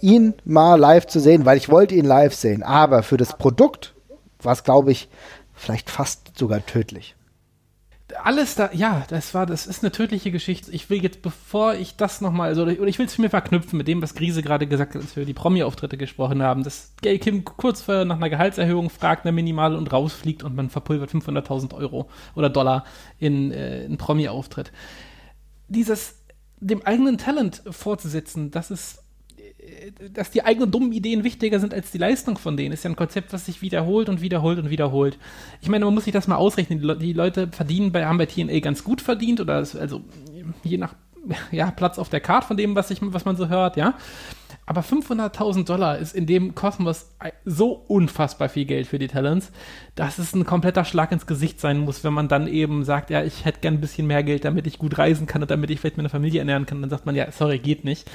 [0.00, 2.62] ihn mal live zu sehen, weil ich wollte ihn live sehen.
[2.62, 3.94] Aber für das Produkt
[4.40, 5.08] war es, glaube ich,
[5.54, 7.14] vielleicht fast sogar tödlich.
[8.22, 10.70] Alles da, ja, das war, das ist eine tödliche Geschichte.
[10.72, 13.88] Ich will jetzt, bevor ich das nochmal, also, oder ich will es mir verknüpfen mit
[13.88, 17.44] dem, was Grise gerade gesagt hat, als wir die Promi-Auftritte gesprochen haben, dass Gay Kim
[17.44, 22.08] kurz vor nach einer Gehaltserhöhung fragt, eine Minimale und rausfliegt und man verpulvert 500.000 Euro
[22.34, 22.84] oder Dollar
[23.18, 24.72] in äh, einen Promi-Auftritt.
[25.68, 26.22] Dieses,
[26.60, 29.03] dem eigenen Talent fortzusetzen, das ist
[30.12, 32.96] dass die eigenen dummen Ideen wichtiger sind als die Leistung von denen, ist ja ein
[32.96, 35.18] Konzept, was sich wiederholt und wiederholt und wiederholt.
[35.60, 36.80] Ich meine, man muss sich das mal ausrechnen.
[36.80, 40.02] Die, Le die Leute verdienen bei, haben bei TNA ganz gut verdient oder also
[40.62, 40.94] je nach
[41.50, 43.94] ja, Platz auf der Karte von dem, was, ich, was man so hört, ja.
[44.66, 47.10] Aber 500.000 Dollar ist in dem Kosmos
[47.44, 49.52] so unfassbar viel Geld für die Talents,
[49.94, 53.22] dass es ein kompletter Schlag ins Gesicht sein muss, wenn man dann eben sagt, ja,
[53.22, 55.80] ich hätte gern ein bisschen mehr Geld, damit ich gut reisen kann und damit ich
[55.80, 56.80] vielleicht meine Familie ernähren kann.
[56.80, 58.10] Dann sagt man, ja, sorry, geht nicht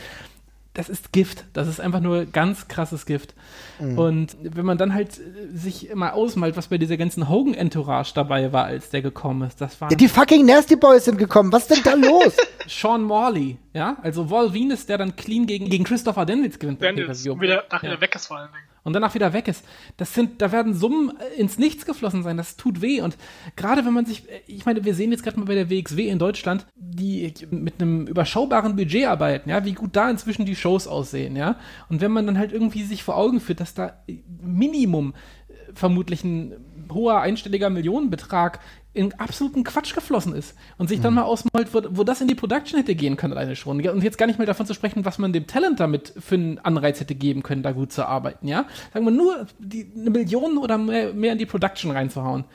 [0.80, 1.44] das ist Gift.
[1.52, 3.34] Das ist einfach nur ganz krasses Gift.
[3.80, 3.98] Mhm.
[3.98, 5.22] Und wenn man dann halt äh,
[5.54, 9.82] sich mal ausmalt, was bei dieser ganzen Hogan-Entourage dabei war, als der gekommen ist, das
[9.82, 9.92] war.
[9.92, 11.52] Ja, die fucking Nasty Boys sind gekommen.
[11.52, 12.38] Was ist denn da los?
[12.66, 16.82] Sean Morley, ja, also Wall Venus, der dann clean gegen, gegen Christopher Daniels gewinnt.
[16.82, 17.90] Daniels wieder, nach ja.
[17.90, 19.66] wieder weg ist vor allen Dingen und danach wieder weg ist.
[19.98, 22.38] Das sind, da werden Summen äh, ins Nichts geflossen sein.
[22.38, 23.02] Das tut weh.
[23.02, 23.18] Und
[23.56, 26.08] gerade wenn man sich, äh, ich meine, wir sehen jetzt gerade mal bei der WXW
[26.08, 30.88] in Deutschland, die mit einem überschaubaren Budget arbeiten, ja, wie gut da inzwischen die Shows
[30.88, 31.58] aussehen, ja.
[31.90, 34.04] Und wenn man dann halt irgendwie sich vor Augen führt, dass da
[34.42, 35.14] Minimum
[35.48, 36.54] äh, vermutlich ein
[36.92, 38.60] hoher einstelliger Millionenbetrag
[38.94, 41.20] in absoluten Quatsch geflossen ist und sich dann mhm.
[41.20, 43.86] mal ausmalt, wo, wo, das in die Production hätte gehen können alleine schon.
[43.88, 46.60] Und jetzt gar nicht mehr davon zu sprechen, was man dem Talent damit für einen
[46.60, 48.66] Anreiz hätte geben können, da gut zu arbeiten, ja?
[48.92, 52.46] Sagen wir nur die, eine Million oder mehr, mehr in die Production reinzuhauen.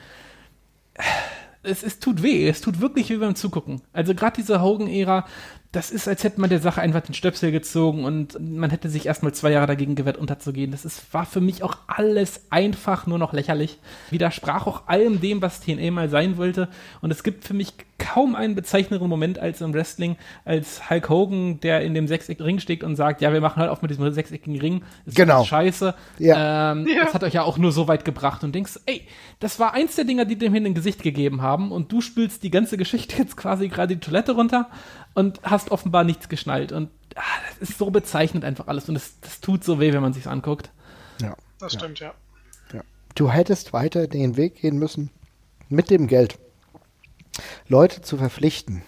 [1.63, 3.81] Es, es tut weh, es tut wirklich weh beim Zugucken.
[3.93, 5.25] Also gerade diese Hogan-Ära,
[5.75, 9.05] das ist, als hätte man der Sache einfach den Stöpsel gezogen und man hätte sich
[9.05, 10.71] erstmal zwei Jahre dagegen gewehrt, unterzugehen.
[10.71, 13.77] Das ist, war für mich auch alles einfach nur noch lächerlich.
[14.09, 16.69] Widersprach auch allem dem, was TNA mal sein wollte.
[17.01, 21.59] Und es gibt für mich kaum einen bezeichnenderen Moment als im Wrestling, als Hulk Hogan,
[21.61, 24.11] der in dem sechseckigen Ring steht und sagt, ja, wir machen halt auf mit diesem
[24.11, 24.83] sechseckigen Ring.
[25.05, 25.41] Das genau.
[25.41, 25.95] ist scheiße.
[26.19, 26.71] Ja.
[26.71, 27.05] Ähm, ja.
[27.05, 29.07] Das hat euch ja auch nur so weit gebracht und denkst, ey,
[29.39, 32.43] das war eins der Dinger, die dem hin ein Gesicht gegeben haben und du spülst
[32.43, 34.69] die ganze Geschichte jetzt quasi gerade die Toilette runter
[35.13, 36.71] und hast offenbar nichts geschnallt.
[36.71, 38.89] Und ah, das ist so bezeichnend einfach alles.
[38.89, 40.69] Und das, das tut so weh, wenn man sich's anguckt.
[41.21, 41.35] Ja.
[41.59, 41.79] Das ja.
[41.79, 42.13] stimmt, ja.
[42.73, 42.81] ja.
[43.15, 45.11] Du hättest weiter den Weg gehen müssen
[45.69, 46.37] mit dem Geld.
[47.67, 48.83] Leute zu verpflichten,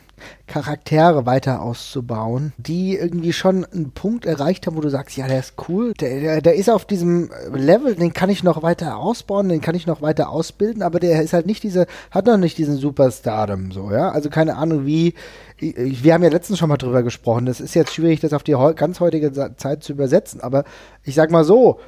[0.48, 5.40] Charaktere weiter auszubauen, die irgendwie schon einen Punkt erreicht haben, wo du sagst, ja, der
[5.40, 9.50] ist cool, der, der, der, ist auf diesem Level, den kann ich noch weiter ausbauen,
[9.50, 12.58] den kann ich noch weiter ausbilden, aber der ist halt nicht diese, hat noch nicht
[12.58, 15.14] diesen Superstardom, so, ja, also keine Ahnung, wie,
[15.60, 18.56] wir haben ja letztens schon mal drüber gesprochen, das ist jetzt schwierig, das auf die
[18.76, 20.64] ganz heutige Zeit zu übersetzen, aber
[21.04, 21.80] ich sag mal so,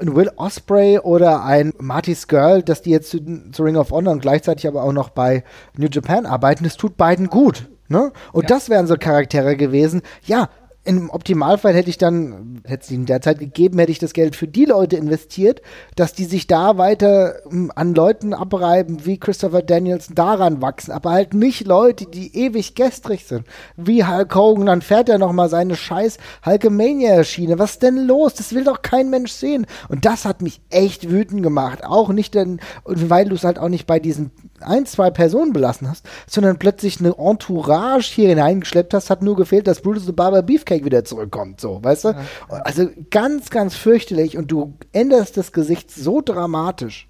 [0.00, 3.20] ein Will Osprey oder ein Marty Skrull, dass die jetzt zu,
[3.52, 5.44] zu, Ring of Honor und gleichzeitig aber auch noch bei
[5.76, 7.68] New Japan arbeiten, das tut beiden gut.
[7.88, 8.12] Ne?
[8.32, 8.48] Und ja.
[8.48, 10.02] das wären so Charaktere gewesen.
[10.24, 10.48] Ja,
[10.86, 14.46] im Optimalfall hätte ich dann, hätte es ihnen derzeit gegeben, hätte ich das Geld für
[14.46, 15.60] die Leute investiert,
[15.96, 21.10] dass die sich da weiter um, an Leuten abreiben, wie Christopher Daniels daran wachsen, aber
[21.10, 23.44] halt nicht Leute, die ewig gestrig sind.
[23.76, 27.58] Wie Hulk Hogan, dann fährt er nochmal seine scheiß Hulkamania-Schiene.
[27.58, 28.34] Was ist denn los?
[28.34, 29.66] Das will doch kein Mensch sehen.
[29.88, 31.84] Und das hat mich echt wütend gemacht.
[31.84, 34.30] Auch nicht, denn, weil du es halt auch nicht bei diesen
[34.60, 39.66] ein, zwei Personen belassen hast, sondern plötzlich eine Entourage hier hineingeschleppt hast, hat nur gefehlt,
[39.66, 42.16] dass Brutus the Barber Beefcake wieder zurückkommt, so, weißt du?
[42.48, 47.08] Also ganz, ganz fürchterlich und du änderst das Gesicht so dramatisch,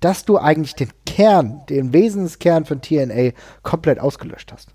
[0.00, 3.30] dass du eigentlich den Kern, den Wesenskern von TNA
[3.62, 4.73] komplett ausgelöscht hast.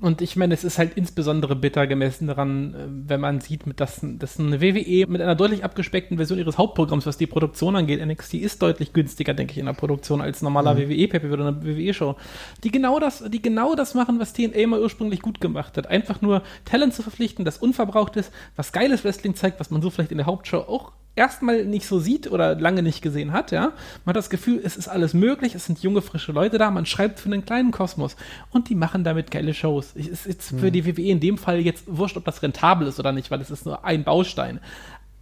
[0.00, 4.00] Und ich meine, es ist halt insbesondere bitter gemessen daran, äh, wenn man sieht, dass,
[4.02, 8.34] dass eine WWE mit einer deutlich abgespeckten Version ihres Hauptprogramms, was die Produktion angeht, NXT
[8.34, 10.90] ist deutlich günstiger, denke ich, in der Produktion als normaler mhm.
[10.90, 12.16] WWE pay oder eine WWE-Show,
[12.64, 15.86] die genau das, die genau das machen, was TNA mal ursprünglich gut gemacht hat.
[15.86, 19.90] Einfach nur Talent zu verpflichten, das unverbraucht ist, was geiles Wrestling zeigt, was man so
[19.90, 23.72] vielleicht in der Hauptshow auch erstmal nicht so sieht oder lange nicht gesehen hat, ja.
[24.04, 26.86] Man hat das Gefühl, es ist alles möglich, es sind junge, frische Leute da, man
[26.86, 28.16] schreibt für einen kleinen Kosmos
[28.50, 29.92] und die machen damit geile Shows.
[29.94, 30.72] Es ist jetzt für mhm.
[30.72, 33.50] die WWE in dem Fall jetzt wurscht, ob das rentabel ist oder nicht, weil es
[33.50, 34.60] ist nur ein Baustein.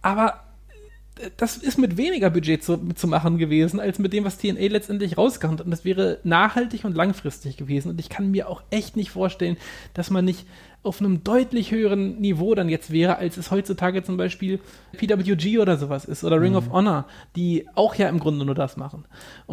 [0.01, 0.45] Aber
[1.17, 4.67] äh, das ist mit weniger Budget zu, zu, machen gewesen, als mit dem, was TNA
[4.69, 5.59] letztendlich rauskommt.
[5.59, 7.89] Und das wäre nachhaltig und langfristig gewesen.
[7.89, 9.57] Und ich kann mir auch echt nicht vorstellen,
[9.93, 10.45] dass man nicht
[10.81, 14.59] auf einem deutlich höheren Niveau dann jetzt wäre, als es heutzutage zum Beispiel
[14.93, 16.57] PWG oder sowas ist oder Ring mhm.
[16.57, 17.05] of Honor,
[17.35, 19.05] die auch ja im Grunde nur das machen.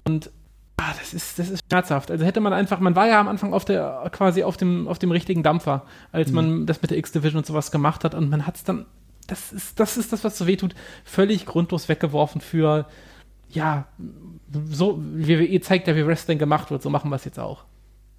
[0.05, 0.31] Und
[0.77, 2.11] ah, das ist, das ist schmerzhaft.
[2.11, 4.99] Also hätte man einfach, man war ja am Anfang auf der, quasi auf dem, auf
[4.99, 6.35] dem richtigen Dampfer, als mhm.
[6.35, 8.87] man das mit der X-Division und sowas gemacht hat und man hat es dann,
[9.27, 12.87] das ist, das ist das, was so wehtut, völlig grundlos weggeworfen für,
[13.51, 13.89] ja,
[14.71, 17.65] so, WWE zeigt ja, wie Wrestling gemacht wird, so machen wir es jetzt auch.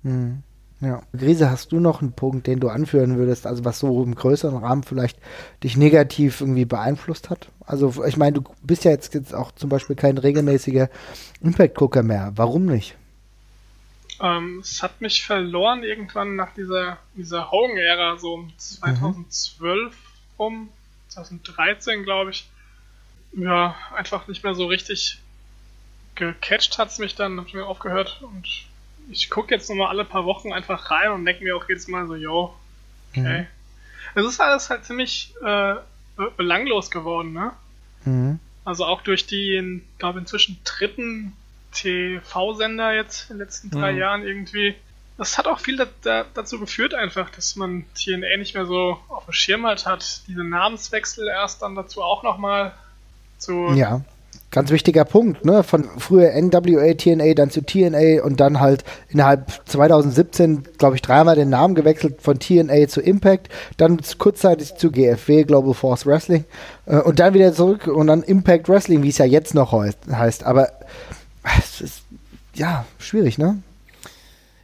[0.03, 0.43] Mhm.
[0.79, 1.01] Ja.
[1.11, 4.57] Grise, hast du noch einen Punkt, den du anführen würdest, also was so im größeren
[4.57, 5.17] Rahmen vielleicht
[5.63, 7.49] dich negativ irgendwie beeinflusst hat?
[7.65, 10.89] Also ich meine, du bist ja jetzt, jetzt auch zum Beispiel kein regelmäßiger
[11.41, 12.31] Impact-Gucker mehr.
[12.35, 12.95] Warum nicht?
[14.21, 19.95] Ähm, es hat mich verloren irgendwann nach dieser, dieser Hogan-Ära, so um 2012 mhm.
[20.37, 20.69] um,
[21.09, 22.47] 2013 glaube ich.
[23.33, 25.19] Ja, einfach nicht mehr so richtig
[26.15, 28.47] gecatcht hat es mich dann, hab ich mir aufgehört und
[29.09, 32.07] ich gucke jetzt nochmal alle paar Wochen einfach rein und denke mir auch jedes Mal
[32.07, 32.53] so, yo,
[33.11, 33.41] okay.
[33.41, 33.47] Mhm.
[34.15, 35.75] Es ist alles halt ziemlich äh,
[36.37, 37.51] belanglos geworden, ne?
[38.05, 38.39] Mhm.
[38.65, 41.33] Also auch durch die, glaube inzwischen dritten
[41.71, 43.97] TV-Sender jetzt in den letzten drei mhm.
[43.97, 44.75] Jahren irgendwie.
[45.17, 48.99] das hat auch viel da, da, dazu geführt, einfach, dass man TNA nicht mehr so
[49.09, 50.21] auf dem Schirm halt hat.
[50.27, 52.73] Diese Namenswechsel erst dann dazu auch nochmal
[53.37, 53.73] zu.
[53.73, 54.01] Ja,
[54.51, 55.63] ganz wichtiger Punkt, ne?
[55.63, 61.35] Von früher NWA, TNA, dann zu TNA und dann halt innerhalb 2017, glaube ich, dreimal
[61.35, 66.45] den Namen gewechselt von TNA zu Impact, dann kurzzeitig zu GFW, Global Force Wrestling,
[66.85, 70.43] äh, und dann wieder zurück und dann Impact Wrestling, wie es ja jetzt noch heißt.
[70.45, 70.69] Aber
[71.59, 72.01] es ist
[72.53, 73.61] ja schwierig, ne?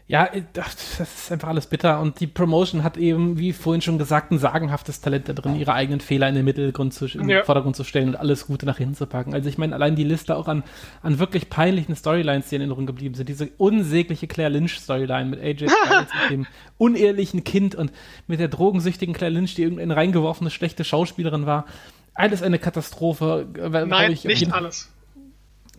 [0.07, 1.99] Ja, äh, das ist einfach alles bitter.
[1.99, 5.73] Und die Promotion hat eben, wie vorhin schon gesagt, ein sagenhaftes Talent da drin, ihre
[5.73, 7.43] eigenen Fehler in den Mittelgrund zu, in ja.
[7.43, 9.33] Vordergrund zu stellen und alles Gute nach hinten zu packen.
[9.33, 10.63] Also ich meine, allein die Liste auch an,
[11.01, 13.29] an wirklich peinlichen Storylines, die in Erinnerung geblieben sind.
[13.29, 16.47] Diese unsägliche Claire Lynch-Storyline mit AJ Styles, mit dem
[16.77, 17.91] unehrlichen Kind und
[18.27, 21.65] mit der drogensüchtigen Claire Lynch, die irgendeine reingeworfene schlechte Schauspielerin war.
[22.13, 23.47] Alles eine Katastrophe.
[23.87, 24.91] Nein, ich, nicht alles.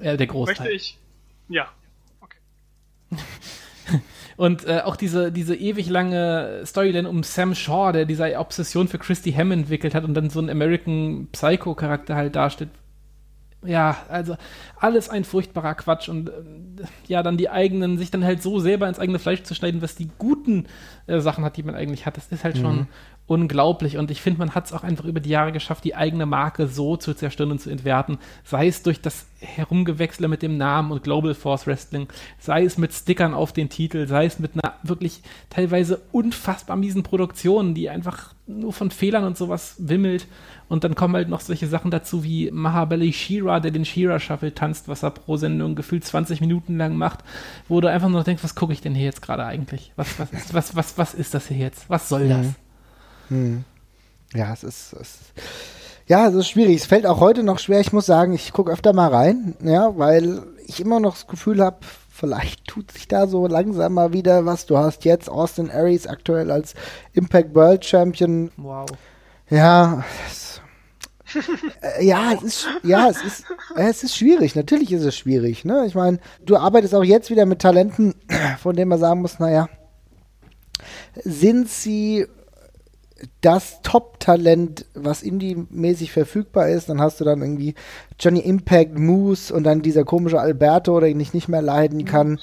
[0.02, 0.66] Ja, der Großteil.
[0.66, 0.98] Möchte ich.
[1.48, 1.68] Ja.
[2.20, 2.38] Okay.
[4.36, 8.98] Und äh, auch diese, diese ewig lange Storyline um Sam Shaw, der diese Obsession für
[8.98, 12.70] Christy Hamm entwickelt hat und dann so einen American Psycho-Charakter halt darstellt.
[13.64, 14.36] Ja, also
[14.78, 16.32] alles ein furchtbarer Quatsch und äh,
[17.06, 19.94] ja, dann die eigenen, sich dann halt so selber ins eigene Fleisch zu schneiden, was
[19.94, 20.66] die guten
[21.06, 22.60] äh, Sachen hat, die man eigentlich hat, das ist halt mhm.
[22.60, 22.86] schon
[23.26, 23.96] unglaublich.
[23.96, 26.66] Und ich finde, man hat es auch einfach über die Jahre geschafft, die eigene Marke
[26.66, 28.18] so zu zerstören und zu entwerten.
[28.44, 32.92] Sei es durch das Herumgewechsle mit dem Namen und Global Force Wrestling, sei es mit
[32.92, 38.34] Stickern auf den Titel, sei es mit einer wirklich teilweise unfassbar miesen Produktion, die einfach
[38.46, 40.26] nur von Fehlern und sowas wimmelt.
[40.68, 44.54] Und dann kommen halt noch solche Sachen dazu wie Mahabali Shira, der den Shira Shuffle
[44.54, 47.20] tanzt, was er pro Sendung gefühlt 20 Minuten lang macht,
[47.68, 49.92] wo du einfach nur denkst, was gucke ich denn hier jetzt gerade eigentlich?
[49.96, 51.88] Was, was, ist, was, was, was ist das hier jetzt?
[51.88, 52.46] Was soll das?
[53.28, 53.64] Hm.
[54.34, 55.18] Ja, es ist, es
[56.06, 56.76] ja, es ist schwierig.
[56.76, 57.80] Es fällt auch heute noch schwer.
[57.80, 61.62] Ich muss sagen, ich gucke öfter mal rein, ja, weil ich immer noch das Gefühl
[61.62, 61.78] habe,
[62.10, 64.66] vielleicht tut sich da so langsam mal wieder was.
[64.66, 66.74] Du hast jetzt Austin Aries aktuell als
[67.14, 68.50] Impact World Champion.
[68.58, 68.86] Wow.
[69.48, 70.60] Ja, es,
[71.80, 73.44] äh, ja, es ist, ja, es ist,
[73.76, 74.54] äh, es ist schwierig.
[74.54, 75.64] Natürlich ist es schwierig.
[75.64, 75.84] Ne?
[75.86, 78.14] Ich meine, du arbeitest auch jetzt wieder mit Talenten,
[78.58, 79.68] von denen man sagen muss, naja,
[81.24, 82.26] sind sie
[83.40, 86.88] das Top-Talent, was Indie-mäßig verfügbar ist.
[86.88, 87.74] Dann hast du dann irgendwie
[88.18, 92.40] Johnny Impact, Moose und dann dieser komische Alberto, der ich nicht mehr leiden kann.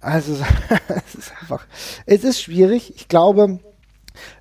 [0.00, 0.32] Also
[1.06, 1.66] es ist einfach,
[2.06, 2.92] es ist schwierig.
[2.96, 3.60] Ich glaube,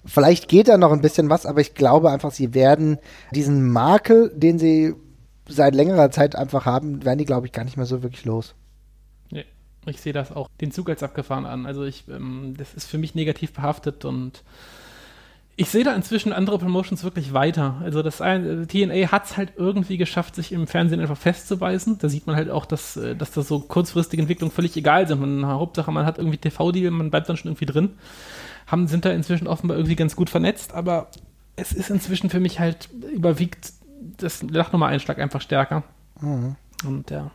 [0.06, 2.98] vielleicht geht da noch ein bisschen was, aber ich glaube einfach, sie werden
[3.34, 4.96] diesen Makel, den sie
[5.48, 8.56] seit längerer Zeit einfach haben, werden die, glaube ich, gar nicht mehr so wirklich los.
[9.30, 9.46] Nee,
[9.86, 11.66] ich sehe das auch den Zug als abgefahren an.
[11.66, 14.44] Also ich, ähm, das ist für mich negativ behaftet und
[15.58, 17.80] ich sehe da inzwischen andere Promotions wirklich weiter.
[17.84, 22.00] Also das ein, TNA hat es halt irgendwie geschafft, sich im Fernsehen einfach festzubeißen.
[22.00, 25.20] Da sieht man halt auch, dass, äh, dass da so kurzfristige Entwicklungen völlig egal sind.
[25.20, 27.98] Man, Hauptsache, man hat irgendwie TV-Deal, man bleibt dann schon irgendwie drin.
[28.68, 31.10] Haben, sind da inzwischen offenbar irgendwie ganz gut vernetzt, aber
[31.58, 33.74] es ist inzwischen für mich halt überwiegt
[34.18, 35.84] das Lachnummer-Einschlag einfach stärker.
[36.22, 36.56] Mhm.
[36.86, 37.30] Und ja.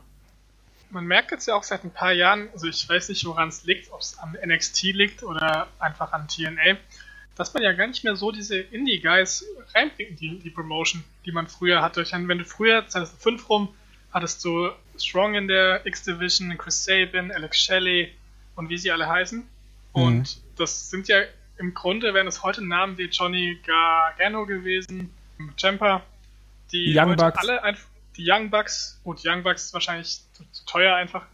[0.90, 3.64] Man merkt jetzt ja auch seit ein paar Jahren, also ich weiß nicht, woran es
[3.64, 6.78] liegt, ob es am NXT liegt oder einfach an TNA
[7.36, 9.44] dass man ja gar nicht mehr so diese Indie-Guys
[9.74, 12.02] reinbringt in die, die Promotion, die man früher hatte.
[12.02, 13.68] Ich meine, wenn du früher, 2005 rum,
[14.10, 18.12] hattest du Strong in der X-Division, Chris Sabin, Alex Shelley
[18.54, 19.40] und wie sie alle heißen.
[19.40, 19.46] Mhm.
[20.02, 21.22] Und das sind ja
[21.58, 25.10] im Grunde, wären es heute Namen wie Johnny Gargano gewesen,
[25.56, 26.02] Champa,
[26.72, 27.38] die Young Bucks.
[27.38, 27.76] alle
[28.16, 31.26] die Young Bucks, gut, Young Bucks ist wahrscheinlich zu, zu teuer einfach,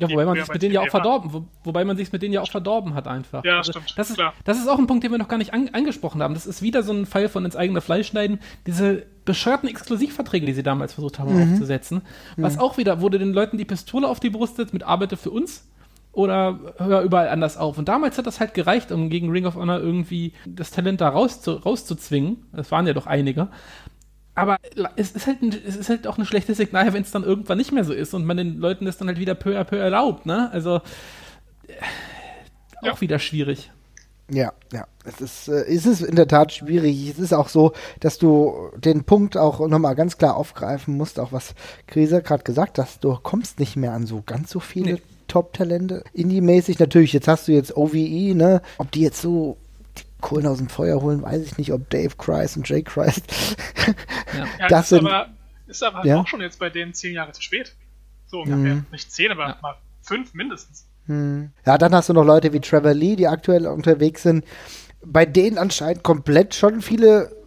[0.00, 2.32] ja, wobei man sich mit denen ja auch verdorben, wo, wobei man sich mit denen
[2.34, 3.44] ja auch verdorben hat einfach.
[3.44, 3.94] Ja, also, stimmt.
[3.96, 4.32] Das ist, klar.
[4.44, 6.34] das ist auch ein Punkt, den wir noch gar nicht an, angesprochen haben.
[6.34, 8.38] Das ist wieder so ein Fall von ins eigene Fleisch schneiden.
[8.66, 11.52] Diese bescheuerten Exklusivverträge, die sie damals versucht haben mhm.
[11.52, 12.02] aufzusetzen.
[12.36, 12.60] Was mhm.
[12.60, 15.64] auch wieder, wurde den Leuten die Pistole auf die Brust setzt mit Arbeite für uns
[16.12, 17.78] oder hör überall anders auf.
[17.78, 21.10] Und damals hat das halt gereicht, um gegen Ring of Honor irgendwie das Talent da
[21.10, 22.38] rauszu, rauszuzwingen.
[22.52, 23.48] Es waren ja doch einige
[24.38, 24.58] aber
[24.94, 27.58] es ist, halt ein, es ist halt auch ein schlechtes Signal, wenn es dann irgendwann
[27.58, 29.76] nicht mehr so ist und man den Leuten das dann halt wieder peu à peu
[29.76, 30.48] erlaubt, ne?
[30.52, 30.76] Also
[31.66, 31.72] äh,
[32.82, 32.92] ja.
[32.92, 33.72] auch wieder schwierig.
[34.30, 37.10] Ja, ja, es ist, äh, es ist in der Tat schwierig.
[37.10, 41.32] Es ist auch so, dass du den Punkt auch nochmal ganz klar aufgreifen musst, auch
[41.32, 41.54] was
[41.88, 45.02] Krise gerade gesagt hat, du kommst nicht mehr an so ganz so viele nee.
[45.26, 46.04] Top-Talente.
[46.12, 48.62] Indie-mäßig natürlich, jetzt hast du jetzt OVE, ne?
[48.78, 49.56] Ob die jetzt so
[50.20, 53.56] Kohlen aus dem Feuer holen, weiß ich nicht, ob Dave Christ und Jay Christ.
[54.36, 54.46] ja.
[54.68, 55.28] das ist sind, aber,
[55.66, 56.20] ist aber ja?
[56.20, 57.74] auch schon jetzt bei denen zehn Jahre zu spät.
[58.26, 58.74] So ungefähr.
[58.74, 58.86] Hm.
[58.90, 59.58] Nicht zehn, aber ja.
[59.62, 60.86] mal fünf mindestens.
[61.06, 61.50] Hm.
[61.64, 64.44] Ja, dann hast du noch Leute wie Trevor Lee, die aktuell unterwegs sind,
[65.04, 67.37] bei denen anscheinend komplett schon viele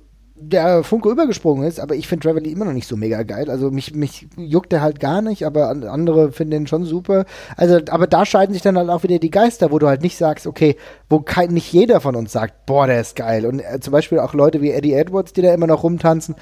[0.41, 3.49] der Funke übergesprungen ist, aber ich finde Lee immer noch nicht so mega geil.
[3.49, 7.25] Also mich, mich juckt er halt gar nicht, aber andere finden den schon super.
[7.57, 10.17] Also, aber da scheiden sich dann halt auch wieder die Geister, wo du halt nicht
[10.17, 10.75] sagst, okay,
[11.09, 13.45] wo kein, nicht jeder von uns sagt, boah, der ist geil.
[13.45, 16.35] Und äh, zum Beispiel auch Leute wie Eddie Edwards, die da immer noch rumtanzen,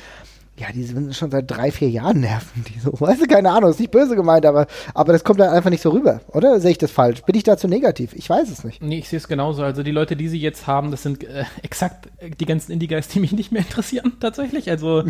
[0.59, 2.91] ja, die sind schon seit drei, vier Jahren nerven die so.
[2.99, 5.81] Weißt du, keine Ahnung, ist nicht böse gemeint, aber, aber das kommt dann einfach nicht
[5.81, 6.59] so rüber, oder?
[6.59, 7.21] Sehe ich das falsch?
[7.21, 8.13] Bin ich dazu negativ?
[8.13, 8.83] Ich weiß es nicht.
[8.83, 9.63] Nee, ich sehe es genauso.
[9.63, 13.21] Also die Leute, die sie jetzt haben, das sind äh, exakt die ganzen Indie-Guys, die
[13.21, 14.69] mich nicht mehr interessieren, tatsächlich.
[14.69, 15.05] Also,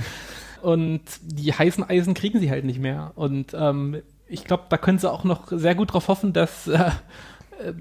[0.61, 3.13] und die heißen Eisen kriegen sie halt nicht mehr.
[3.15, 6.91] Und ähm, ich glaube, da können sie auch noch sehr gut drauf hoffen, dass äh,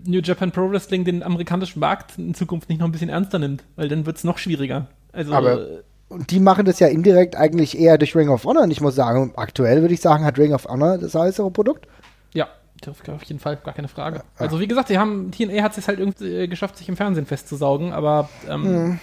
[0.06, 3.62] New Japan Pro Wrestling den amerikanischen Markt in Zukunft nicht noch ein bisschen ernster nimmt,
[3.76, 4.86] weil dann wird es noch schwieriger.
[5.12, 8.62] Also, aber und die machen das ja indirekt eigentlich eher durch Ring of Honor.
[8.62, 11.86] Und ich muss sagen, aktuell würde ich sagen, hat Ring of Honor das bessere Produkt.
[12.32, 12.48] Ja,
[12.86, 14.18] auf jeden Fall, gar keine Frage.
[14.18, 14.24] Ja.
[14.38, 17.26] Also wie gesagt, die haben, TNA hat es halt irgendwie äh, geschafft, sich im Fernsehen
[17.26, 19.00] festzusaugen, aber ähm, hm.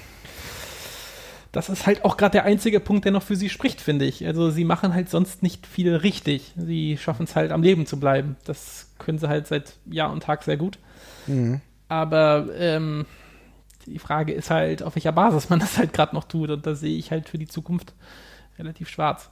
[1.52, 4.26] das ist halt auch gerade der einzige Punkt, der noch für sie spricht, finde ich.
[4.26, 6.54] Also sie machen halt sonst nicht viel richtig.
[6.58, 8.38] Sie schaffen es halt am Leben zu bleiben.
[8.46, 10.80] Das können sie halt seit Jahr und Tag sehr gut.
[11.28, 11.62] Mhm.
[11.88, 13.06] Aber ähm,
[13.86, 16.50] die Frage ist halt, auf welcher Basis man das halt gerade noch tut.
[16.50, 17.94] Und da sehe ich halt für die Zukunft
[18.58, 19.30] relativ schwarz.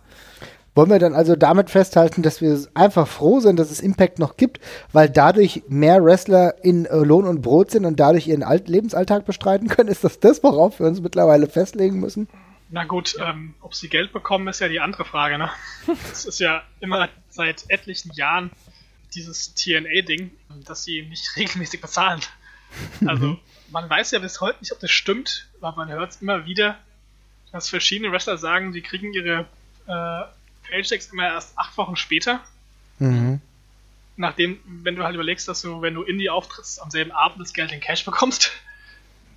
[0.76, 4.38] Wollen wir dann also damit festhalten, dass wir einfach froh sind, dass es Impact noch
[4.38, 4.60] gibt,
[4.92, 9.26] weil dadurch mehr Wrestler in äh, Lohn und Brot sind und dadurch ihren Alt Lebensalltag
[9.26, 9.90] bestreiten können?
[9.90, 12.28] Ist das das, worauf wir uns mittlerweile festlegen müssen?
[12.72, 15.38] Na gut, ähm, ob sie Geld bekommen, ist ja die andere Frage.
[15.38, 15.50] Ne?
[16.10, 18.50] Das ist ja immer seit etlichen Jahren
[19.14, 20.32] dieses TNA-Ding,
[20.66, 22.20] dass sie nicht regelmäßig bezahlen.
[23.06, 23.38] Also
[23.74, 26.78] man weiß ja bis heute nicht, ob das stimmt, aber man hört es immer wieder,
[27.52, 29.48] dass verschiedene Wrestler sagen, sie kriegen ihre
[29.88, 30.24] äh,
[30.70, 32.40] Paychecks immer erst acht Wochen später.
[33.00, 33.42] Mhm.
[34.16, 37.52] Nachdem, wenn du halt überlegst, dass du, wenn du Indie auftrittst, am selben Abend das
[37.52, 38.52] Geld in Cash bekommst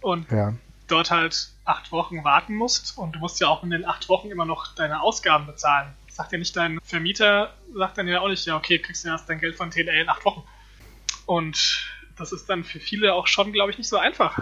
[0.02, 0.52] und ja.
[0.86, 4.30] dort halt acht Wochen warten musst und du musst ja auch in den acht Wochen
[4.30, 5.88] immer noch deine Ausgaben bezahlen.
[6.10, 9.30] Sagt ja nicht dein Vermieter, sagt dann ja auch nicht, ja okay, kriegst du erst
[9.30, 10.42] dein Geld von TNA in acht Wochen.
[11.24, 11.88] Und
[12.18, 14.38] das ist dann für viele auch schon, glaube ich, nicht so einfach,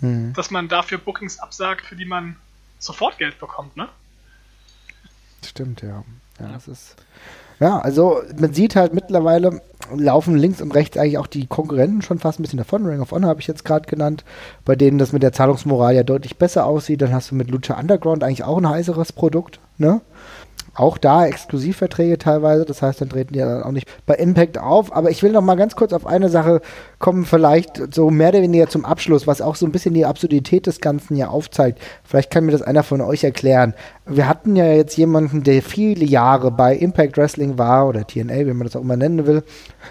[0.00, 0.32] mhm.
[0.34, 2.36] dass man dafür Bookings absagt, für die man
[2.78, 3.88] sofort Geld bekommt, ne?
[5.44, 6.04] Stimmt, ja.
[6.40, 6.96] Ja, das ist.
[7.60, 9.62] Ja, also man sieht halt mittlerweile
[9.94, 12.86] laufen links und rechts eigentlich auch die Konkurrenten schon fast ein bisschen davon.
[12.86, 14.24] Ring of Honor habe ich jetzt gerade genannt,
[14.64, 17.02] bei denen das mit der Zahlungsmoral ja deutlich besser aussieht.
[17.02, 20.00] Dann hast du mit Lucha Underground eigentlich auch ein heißeres Produkt, ne?
[20.74, 24.94] Auch da Exklusivverträge teilweise, das heißt, dann treten die dann auch nicht bei Impact auf.
[24.94, 26.62] Aber ich will noch mal ganz kurz auf eine Sache
[26.98, 30.66] kommen, vielleicht so mehr oder weniger zum Abschluss, was auch so ein bisschen die Absurdität
[30.66, 31.78] des Ganzen ja aufzeigt.
[32.04, 33.74] Vielleicht kann mir das einer von euch erklären.
[34.06, 38.54] Wir hatten ja jetzt jemanden, der viele Jahre bei Impact Wrestling war oder TNA, wie
[38.54, 39.42] man das auch immer nennen will,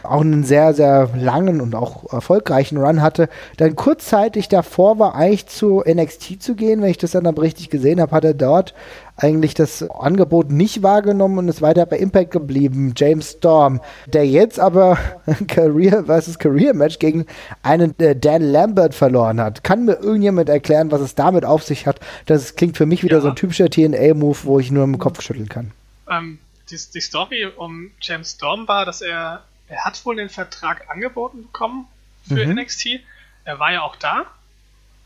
[0.03, 5.47] auch einen sehr, sehr langen und auch erfolgreichen Run hatte, dann kurzzeitig davor war, eigentlich
[5.47, 6.81] zu NXT zu gehen.
[6.81, 8.73] Wenn ich das dann aber richtig gesehen habe, hat er dort
[9.21, 12.93] eigentlich das Angebot nicht wahrgenommen und ist weiter bei Impact geblieben.
[12.97, 14.97] James Storm, der jetzt aber
[15.47, 17.25] Career versus Career Match gegen
[17.61, 19.63] einen äh, Dan Lambert verloren hat.
[19.63, 21.99] Kann mir irgendjemand erklären, was es damit auf sich hat?
[22.25, 23.21] Das klingt für mich wieder ja.
[23.21, 25.71] so ein typischer TNA-Move, wo ich nur im Kopf schütteln kann.
[26.09, 26.39] Ähm,
[26.69, 31.43] die, die Story um James Storm war, dass er, er hat wohl den Vertrag angeboten
[31.43, 31.87] bekommen
[32.27, 32.55] für mhm.
[32.55, 33.01] NXT.
[33.45, 34.25] Er war ja auch da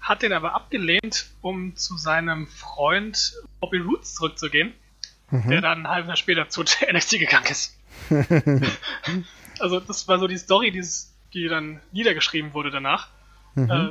[0.05, 4.71] hat den aber abgelehnt, um zu seinem Freund Bobby Roots zurückzugehen,
[5.31, 5.49] mhm.
[5.49, 7.75] der dann ein halbes Jahr später zu NXT gegangen ist.
[9.59, 10.71] also das war so die Story,
[11.33, 13.07] die dann niedergeschrieben wurde danach.
[13.55, 13.71] Mhm.
[13.71, 13.89] Äh,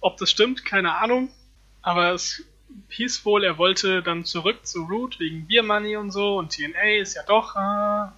[0.00, 1.30] ob das stimmt, keine Ahnung.
[1.80, 2.44] Aber es
[2.90, 7.00] hieß wohl, er wollte dann zurück zu Root wegen Beer Money und so und TNA
[7.00, 8.10] ist ja doch, äh,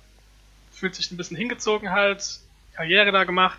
[0.72, 2.40] fühlt sich ein bisschen hingezogen halt,
[2.74, 3.58] Karriere da gemacht.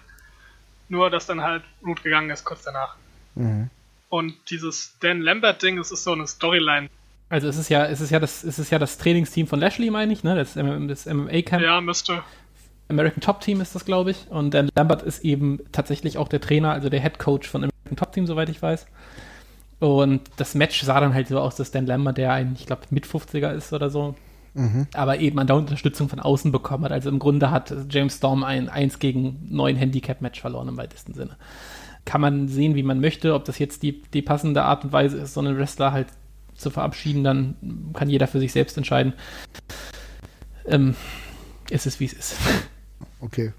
[0.89, 2.97] Nur, dass dann halt Root gegangen ist kurz danach.
[3.35, 3.69] Mhm.
[4.09, 6.89] Und dieses Dan Lambert-Ding, das ist so eine Storyline.
[7.29, 9.89] Also es ist ja, es ist ja das, es ist ja das Trainingsteam von Lashley,
[9.89, 10.35] meine ich, ne?
[10.35, 11.63] Das, das MMA-Camp.
[11.63, 12.21] Ja, müsste.
[12.89, 14.27] American Top Team ist das, glaube ich.
[14.29, 17.95] Und Dan Lambert ist eben tatsächlich auch der Trainer, also der Head Coach von American
[17.95, 18.85] Top Team, soweit ich weiß.
[19.79, 22.81] Und das Match sah dann halt so aus, dass Dan Lambert, der ein, ich glaube,
[22.89, 24.15] mit 50er ist oder so,
[24.53, 24.87] mhm.
[24.93, 26.91] aber eben an der Unterstützung von außen bekommen hat.
[26.91, 31.37] Also im Grunde hat James Storm ein 1 gegen 9 Handicap-Match verloren im weitesten Sinne
[32.05, 33.33] kann man sehen, wie man möchte.
[33.33, 36.07] Ob das jetzt die, die passende Art und Weise ist, so einen Wrestler halt
[36.55, 37.55] zu verabschieden, dann
[37.93, 39.13] kann jeder für sich selbst entscheiden.
[40.65, 40.95] Ähm,
[41.69, 42.35] es ist, wie es ist.
[43.19, 43.53] Okay.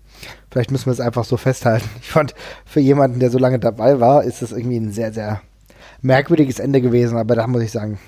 [0.51, 1.89] Vielleicht müssen wir es einfach so festhalten.
[2.01, 5.41] Ich fand, für jemanden, der so lange dabei war, ist es irgendwie ein sehr, sehr
[6.01, 7.17] merkwürdiges Ende gewesen.
[7.17, 7.99] Aber da muss ich sagen,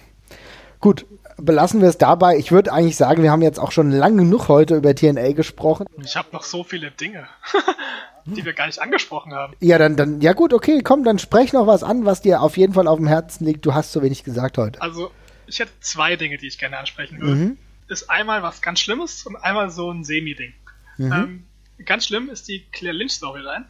[0.80, 1.06] gut,
[1.36, 2.36] belassen wir es dabei.
[2.36, 5.86] Ich würde eigentlich sagen, wir haben jetzt auch schon lange genug heute über TNA gesprochen.
[6.02, 7.26] Ich habe noch so viele Dinge.
[8.26, 9.54] die wir gar nicht angesprochen haben.
[9.60, 12.56] Ja, dann, dann, ja gut, okay, komm, dann sprech noch was an, was dir auf
[12.56, 13.66] jeden Fall auf dem Herzen liegt.
[13.66, 14.80] Du hast so wenig gesagt heute.
[14.80, 15.10] Also,
[15.46, 17.34] ich hätte zwei Dinge, die ich gerne ansprechen würde.
[17.34, 17.58] Mhm.
[17.88, 20.54] Ist einmal was ganz Schlimmes und einmal so ein Semi-Ding.
[20.96, 21.12] Mhm.
[21.12, 21.44] Ähm,
[21.84, 23.66] ganz schlimm ist die Claire Lynch-Storyline.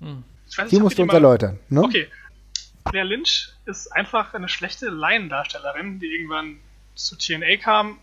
[0.00, 0.24] Hm.
[0.46, 1.60] Nicht, Die musst du uns mal- erläutern.
[1.68, 1.82] Ne?
[1.82, 2.08] Okay.
[2.84, 6.58] Claire Lynch ist einfach eine schlechte Laiendarstellerin, die irgendwann
[6.94, 7.98] zu TNA kam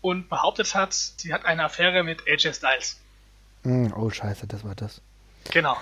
[0.00, 3.00] und behauptet hat, sie hat eine Affäre mit AJ Styles.
[3.64, 5.00] Mm, Oh, scheiße, das war das.
[5.50, 5.76] Genau.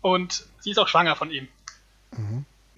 [0.00, 1.48] Und sie ist auch schwanger von ihm.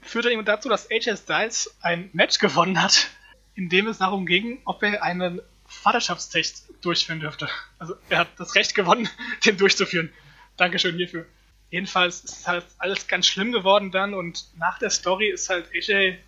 [0.02, 3.08] Führte eben dazu, dass AJ Styles ein Match gewonnen hat,
[3.54, 7.48] in dem es darum ging, ob er einen Vaterschaftstest durchführen dürfte.
[7.78, 9.08] Also er hat das Recht gewonnen,
[9.44, 10.12] den durchzuführen.
[10.56, 11.26] Dankeschön hierfür.
[11.70, 16.18] Jedenfalls ist halt alles ganz schlimm geworden dann und nach der Story ist halt AJ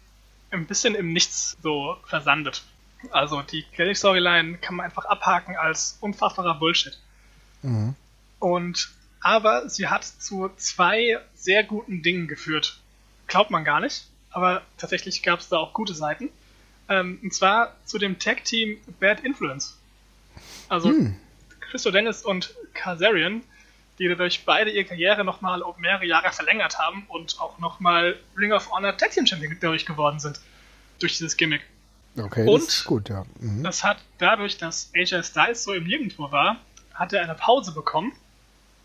[0.50, 2.62] ein bisschen im Nichts so versandet.
[3.10, 6.98] Also die Kelly-Storyline kann man einfach abhaken als unfassbarer Bullshit.
[7.62, 7.94] Mhm.
[8.38, 12.80] Und aber sie hat zu zwei sehr guten Dingen geführt.
[13.26, 16.30] Glaubt man gar nicht, aber tatsächlich gab es da auch gute Seiten.
[16.88, 19.76] Ähm, und zwar zu dem Tag-Team Bad Influence.
[20.68, 20.92] Also
[21.60, 23.42] Christo Dennis und Kazarian,
[23.98, 28.52] die dadurch beide ihre Karriere nochmal um mehrere Jahre verlängert haben und auch nochmal Ring
[28.52, 30.40] of Honor Tag Team Champion dadurch geworden sind.
[31.00, 31.62] Durch dieses Gimmick.
[32.16, 32.62] Okay, Und?
[32.62, 33.24] das ist gut, ja.
[33.38, 33.62] Mhm.
[33.62, 36.56] Das hat dadurch, dass AJ Styles so im Nirgendwo war,
[36.94, 38.12] hat er eine Pause bekommen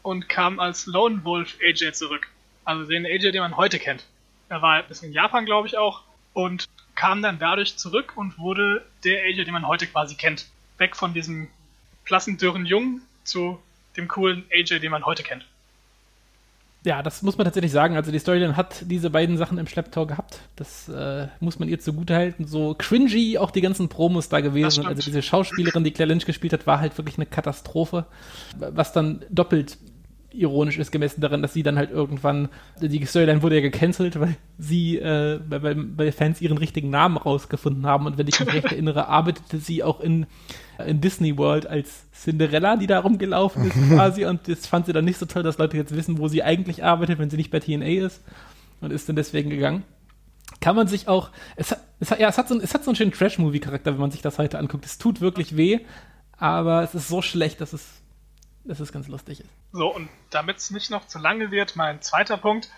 [0.03, 2.27] und kam als Lone Wolf AJ zurück.
[2.65, 4.06] Also den AJ, den man heute kennt.
[4.49, 6.03] Er war ein bisschen in Japan, glaube ich, auch
[6.34, 10.48] und kam dann dadurch zurück und wurde der AJ, den man heute quasi kennt.
[10.77, 11.48] Weg von diesem
[12.06, 13.60] blassen, dürren Jungen zu
[13.98, 15.45] dem coolen AJ, den man heute kennt.
[16.86, 17.95] Ja, das muss man tatsächlich sagen.
[17.95, 20.41] Also die Storyline hat diese beiden Sachen im Schlepptau gehabt.
[20.57, 22.45] Das äh, muss man ihr zugutehalten.
[22.45, 24.86] So cringy auch die ganzen Promos da gewesen.
[24.86, 28.06] Also diese Schauspielerin, die Claire Lynch gespielt hat, war halt wirklich eine Katastrophe.
[28.57, 29.78] Was dann doppelt
[30.34, 32.49] ironisch ist, gemessen daran, dass sie dann halt irgendwann,
[32.81, 37.85] die Storyline wurde ja gecancelt, weil sie, äh, weil, weil, Fans ihren richtigen Namen rausgefunden
[37.85, 38.05] haben.
[38.05, 40.26] Und wenn ich mich recht erinnere, arbeitete sie auch in,
[40.85, 44.26] in Disney World als Cinderella, die da rumgelaufen ist quasi.
[44.26, 46.84] Und das fand sie dann nicht so toll, dass Leute jetzt wissen, wo sie eigentlich
[46.84, 48.22] arbeitet, wenn sie nicht bei TNA ist.
[48.81, 49.84] Und ist dann deswegen gegangen.
[50.60, 52.91] Kann man sich auch, es hat, es hat, ja, es hat so, es hat so
[52.91, 54.85] einen schönen Trash-Movie-Charakter, wenn man sich das heute anguckt.
[54.85, 55.80] Es tut wirklich weh,
[56.38, 58.02] aber es ist so schlecht, dass es,
[58.64, 59.49] dass es ganz lustig ist.
[59.72, 62.69] So, und damit es nicht noch zu lange wird, mein zweiter Punkt.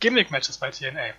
[0.00, 1.14] Gimmick-Matches bei TNA.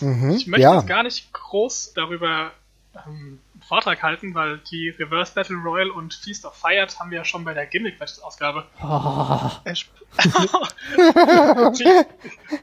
[0.00, 0.30] Mhm.
[0.30, 0.76] Ich möchte ja.
[0.76, 2.52] jetzt gar nicht groß darüber
[2.94, 7.18] ähm, einen Vortrag halten, weil die Reverse Battle Royal und Feast of Fired haben wir
[7.18, 8.66] ja schon bei der Gimmick-Matches-Ausgabe.
[8.82, 9.50] Oh,
[11.78, 12.04] wie,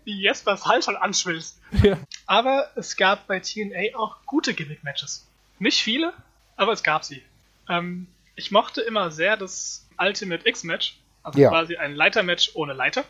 [0.04, 1.54] wie Jespers Hals schon anschwillt.
[1.84, 1.98] ja.
[2.26, 5.26] Aber es gab bei TNA auch gute Gimmick-Matches.
[5.60, 6.14] Nicht viele,
[6.56, 7.22] aber es gab sie.
[7.70, 11.50] Ähm, ich mochte immer sehr das Ultimate X-Match, also Ja.
[11.50, 13.04] quasi ein Leiter-Match ohne Leiter.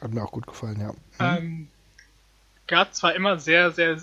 [0.00, 0.92] Hat mir auch gut gefallen, ja.
[1.36, 1.68] Ähm,
[2.66, 4.02] gab zwar immer sehr, sehr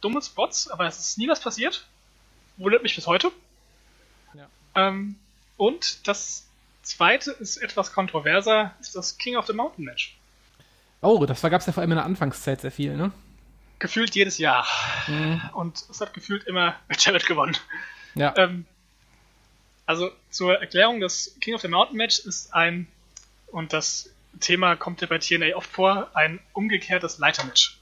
[0.00, 1.86] dumme Spots, aber es ist nie was passiert.
[2.56, 3.32] Wundert mich bis heute.
[4.34, 4.46] Ja.
[4.74, 5.16] Ähm,
[5.56, 6.46] und das
[6.82, 10.16] zweite ist etwas kontroverser, ist das King of the Mountain Match.
[11.02, 13.10] Oh, das gab es ja vor allem in der Anfangszeit sehr viel, ne?
[13.78, 14.66] Gefühlt jedes Jahr.
[15.06, 15.40] Mhm.
[15.54, 17.56] Und es hat gefühlt immer Jarrett gewonnen.
[18.14, 18.34] Ja.
[18.36, 18.66] Ähm,
[19.90, 22.86] also zur Erklärung, das King of the Mountain Match ist ein,
[23.48, 24.08] und das
[24.38, 27.76] Thema kommt ja bei TNA oft vor, ein umgekehrtes Leitermatch.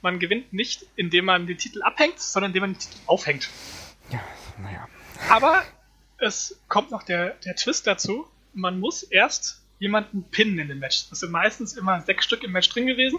[0.00, 3.50] Man gewinnt nicht, indem man den Titel abhängt, sondern indem man den Titel aufhängt.
[4.08, 4.20] Ja,
[4.56, 4.88] naja.
[5.28, 5.62] Aber
[6.16, 8.26] es kommt noch der, der Twist dazu.
[8.54, 11.10] Man muss erst jemanden pinnen in dem Match.
[11.10, 13.18] Das sind meistens immer sechs Stück im Match drin gewesen.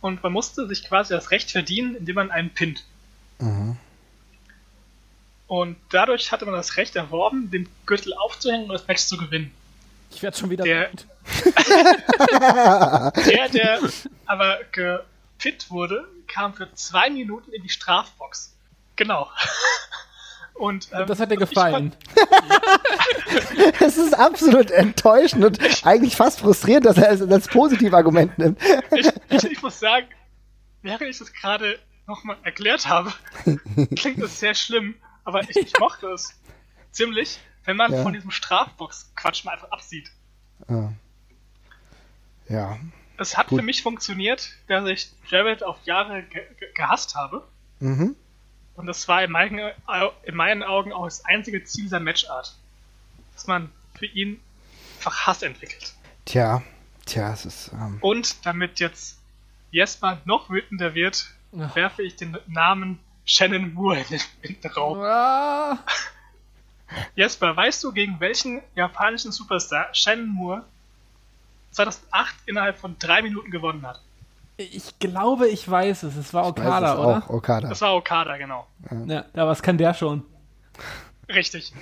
[0.00, 2.86] Und man musste sich quasi das Recht verdienen, indem man einen pinnt.
[3.40, 3.76] Mhm.
[5.46, 9.52] Und dadurch hatte man das Recht erworben, den Gürtel aufzuhängen und das Match zu gewinnen.
[10.10, 10.64] Ich werde schon wieder.
[10.64, 10.90] Der-.
[13.26, 13.78] Der, der
[14.26, 18.54] aber gepinnt wurde, kam für zwei Minuten in die Strafbox.
[18.96, 19.30] Genau.
[20.54, 21.94] Und ähm, das hat dir gefallen.
[23.80, 28.60] Es ist absolut enttäuschend und eigentlich fast frustrierend, dass er es als Positivargument nimmt.
[28.94, 30.06] ich, ich, ich muss sagen,
[30.82, 33.12] während ich das gerade nochmal erklärt habe,
[33.96, 36.34] klingt es sehr schlimm, aber ich, ich mochte es
[36.90, 38.02] ziemlich, wenn man Ja.
[38.02, 40.10] von diesem Strafbox-Quatsch mal einfach absieht.
[40.68, 40.92] Ja.
[42.48, 42.78] Ja.
[43.18, 43.60] Es hat Gut.
[43.60, 47.46] für mich funktioniert, dass ich Jared auf Jahre ge ge gehasst habe.
[47.80, 48.16] Mhm.
[48.74, 49.70] Und das war in meinen,
[50.24, 52.56] in meinen Augen auch das einzige Ziel dieser Matchart.
[53.34, 54.40] Dass man für ihn
[54.98, 55.92] einfach Hass entwickelt.
[56.24, 56.62] Tja,
[57.06, 57.70] tja, es ist.
[57.72, 59.20] Ähm, Und damit jetzt
[59.70, 61.26] Jesper noch wütender wird,
[61.58, 61.74] Ach.
[61.76, 64.04] werfe ich den Namen Shannon Moore
[64.42, 64.98] in den, Raum.
[64.98, 65.78] Ah,
[67.14, 70.64] Jesper, weißt du, gegen welchen japanischen Superstar Shannon Moore
[71.70, 74.00] 2008 innerhalb von drei Minuten gewonnen hat?
[74.58, 76.16] Ich glaube, ich weiß es.
[76.16, 77.16] Es war Okada, Weiß es oder?
[77.18, 77.68] Auch Okada.
[77.68, 78.66] Das war Okada, genau.
[79.06, 80.24] Ja, aber was kann der schon?
[81.28, 81.72] Richtig.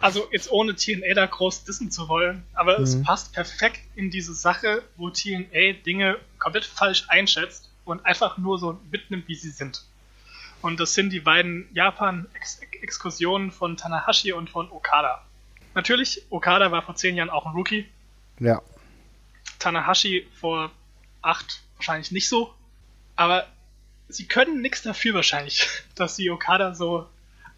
[0.00, 4.34] Also jetzt ohne TNA da groß dissen zu wollen, aber es passt perfekt in diese
[4.34, 9.84] Sache, wo TNA Dinge komplett falsch einschätzt und einfach nur so mitnimmt, wie sie sind.
[10.64, 15.22] Und das sind die beiden Japan-Exkursionen von Tanahashi und von Okada.
[15.74, 17.86] Natürlich, Okada war vor zehn Jahren auch ein Rookie,
[18.38, 18.62] Ja.
[19.58, 20.70] Tanahashi vor
[21.20, 22.54] acht wahrscheinlich nicht so.
[23.14, 23.46] Aber
[24.08, 27.06] sie können nichts dafür wahrscheinlich, dass sie Okada so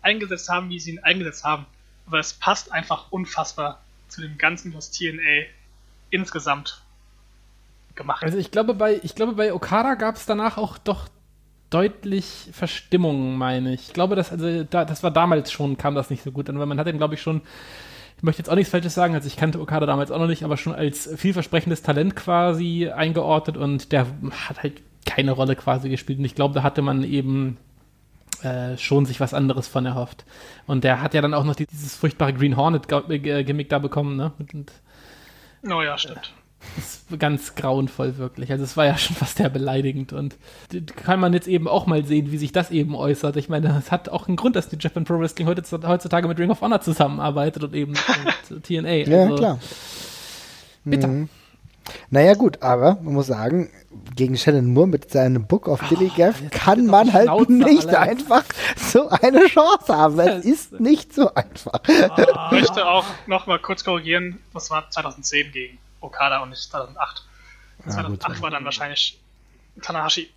[0.02, 1.64] eingesetzt haben, wie sie ihn eingesetzt haben.
[2.08, 5.44] Aber es passt einfach unfassbar zu dem Ganzen, was TNA
[6.10, 6.82] insgesamt
[7.94, 8.24] gemacht hat.
[8.24, 11.06] Also ich glaube, bei, ich glaube, bei Okada gab es danach auch doch
[11.70, 13.88] deutlich Verstimmungen, meine ich.
[13.88, 16.58] Ich glaube, dass, also da, das war damals schon, kam das nicht so gut an,
[16.58, 17.42] weil man hat ihn, glaube ich, schon,
[18.16, 20.44] ich möchte jetzt auch nichts Falsches sagen, also ich kannte Okada damals auch noch nicht,
[20.44, 24.06] aber schon als vielversprechendes Talent quasi eingeordnet und der
[24.48, 26.18] hat halt keine Rolle quasi gespielt.
[26.18, 27.58] Und ich glaube, da hatte man eben
[28.42, 30.24] äh, schon sich was anderes von erhofft.
[30.66, 34.32] Und der hat ja dann auch noch die, dieses furchtbare Green Hornet-Gimmick da bekommen, ne?
[34.38, 34.72] Und,
[35.68, 36.32] Oh stimmt.
[36.74, 38.50] Das ist ganz grauenvoll wirklich.
[38.50, 40.36] Also es war ja schon fast sehr beleidigend und
[40.96, 43.36] kann man jetzt eben auch mal sehen, wie sich das eben äußert.
[43.36, 46.38] Ich meine, es hat auch einen Grund, dass die Japan Pro Wrestling heute, heutzutage mit
[46.38, 47.92] Ring of Honor zusammenarbeitet und eben
[48.50, 48.92] mit TNA.
[48.94, 49.58] Ja, Also, klar.
[50.84, 51.08] Bitter.
[51.08, 51.28] Mhm.
[52.10, 53.70] Naja, gut, aber man muss sagen,
[54.16, 57.52] gegen Shannon Moore mit seinem Book of Dilly Gaff jetzt kann bitte man halt Schnauze,
[57.52, 58.00] nicht Alter.
[58.00, 58.44] einfach
[58.76, 60.18] so eine Chance haben.
[60.18, 61.80] Es ist nicht so einfach.
[61.86, 67.22] Ich möchte auch noch mal kurz korrigieren, das war 2010 gegen Okada und nicht 2008.
[67.84, 69.20] gut, 2008 war dann wahrscheinlich
[69.82, 70.30] Tanahashi.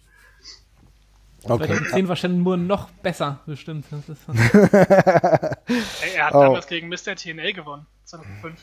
[1.43, 1.67] Okay.
[1.67, 3.85] 2010 war Shannon Moore noch besser, bestimmt.
[3.91, 4.21] Das ist,
[6.03, 6.41] Ey, er hat Oh.
[6.41, 7.15] damals gegen Mr.
[7.15, 8.59] TNA gewonnen, 2005.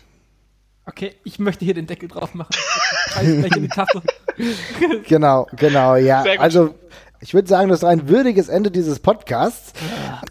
[0.85, 2.51] okay, ich möchte hier den Deckel drauf machen.
[2.55, 4.03] Ich gleich in die Tasse.
[5.09, 6.23] Genau, genau, ja.
[6.23, 6.43] Sehr gut.
[6.43, 6.75] Also
[7.21, 9.73] ich würde sagen, das ist ein würdiges Ende dieses Podcasts.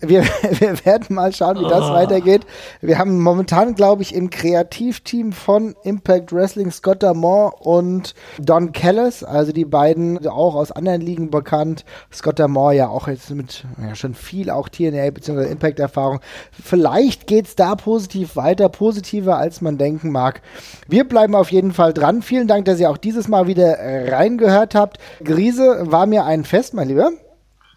[0.02, 0.24] Wir,
[0.60, 2.46] wir werden mal schauen, wie das weitergeht.
[2.82, 9.24] Wir haben momentan, glaube ich, im Kreativteam von Impact Wrestling Scott Damore und Don Callis,
[9.24, 11.86] also die beiden auch aus anderen Ligen bekannt.
[12.14, 15.50] Scott Damore ja auch jetzt mit ja, schon viel auch TNA bzw.
[15.50, 16.20] Impact-Erfahrung.
[16.52, 20.42] Vielleicht geht's da positiv weiter, positiver als man denken mag.
[20.88, 22.22] Wir bleiben auf jeden Fall dran.
[22.22, 25.00] Vielen Dank, dass ihr auch dieses Mal wieder äh, reingehört habt.
[25.24, 27.12] Grise war mir ein Fest, mein Lieber.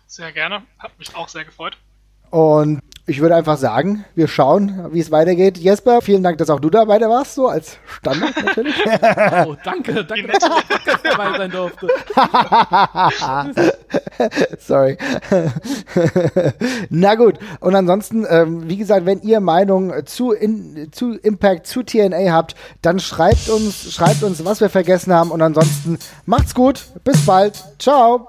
[0.06, 1.76] Sehr gerne, hat mich auch sehr gefreut.
[2.30, 5.56] Und ich würde einfach sagen, wir schauen, wie es weitergeht.
[5.56, 8.74] Jesper, vielen Dank, dass auch du dabei warst, so als Standard natürlich.
[9.46, 11.88] Oh, danke, danke, dass ich dabei sein durfte.
[14.58, 14.98] Sorry.
[16.90, 17.38] Na gut.
[17.60, 22.56] Und ansonsten, ähm, wie gesagt, wenn ihr Meinung zu, in, zu Impact, zu TNA habt,
[22.82, 25.30] dann schreibt uns, schreibt uns, was wir vergessen haben.
[25.30, 26.86] Und ansonsten macht's gut.
[27.04, 27.64] Bis bald.
[27.78, 28.28] Ciao.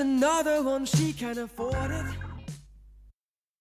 [0.00, 2.29] Another one she can afford it.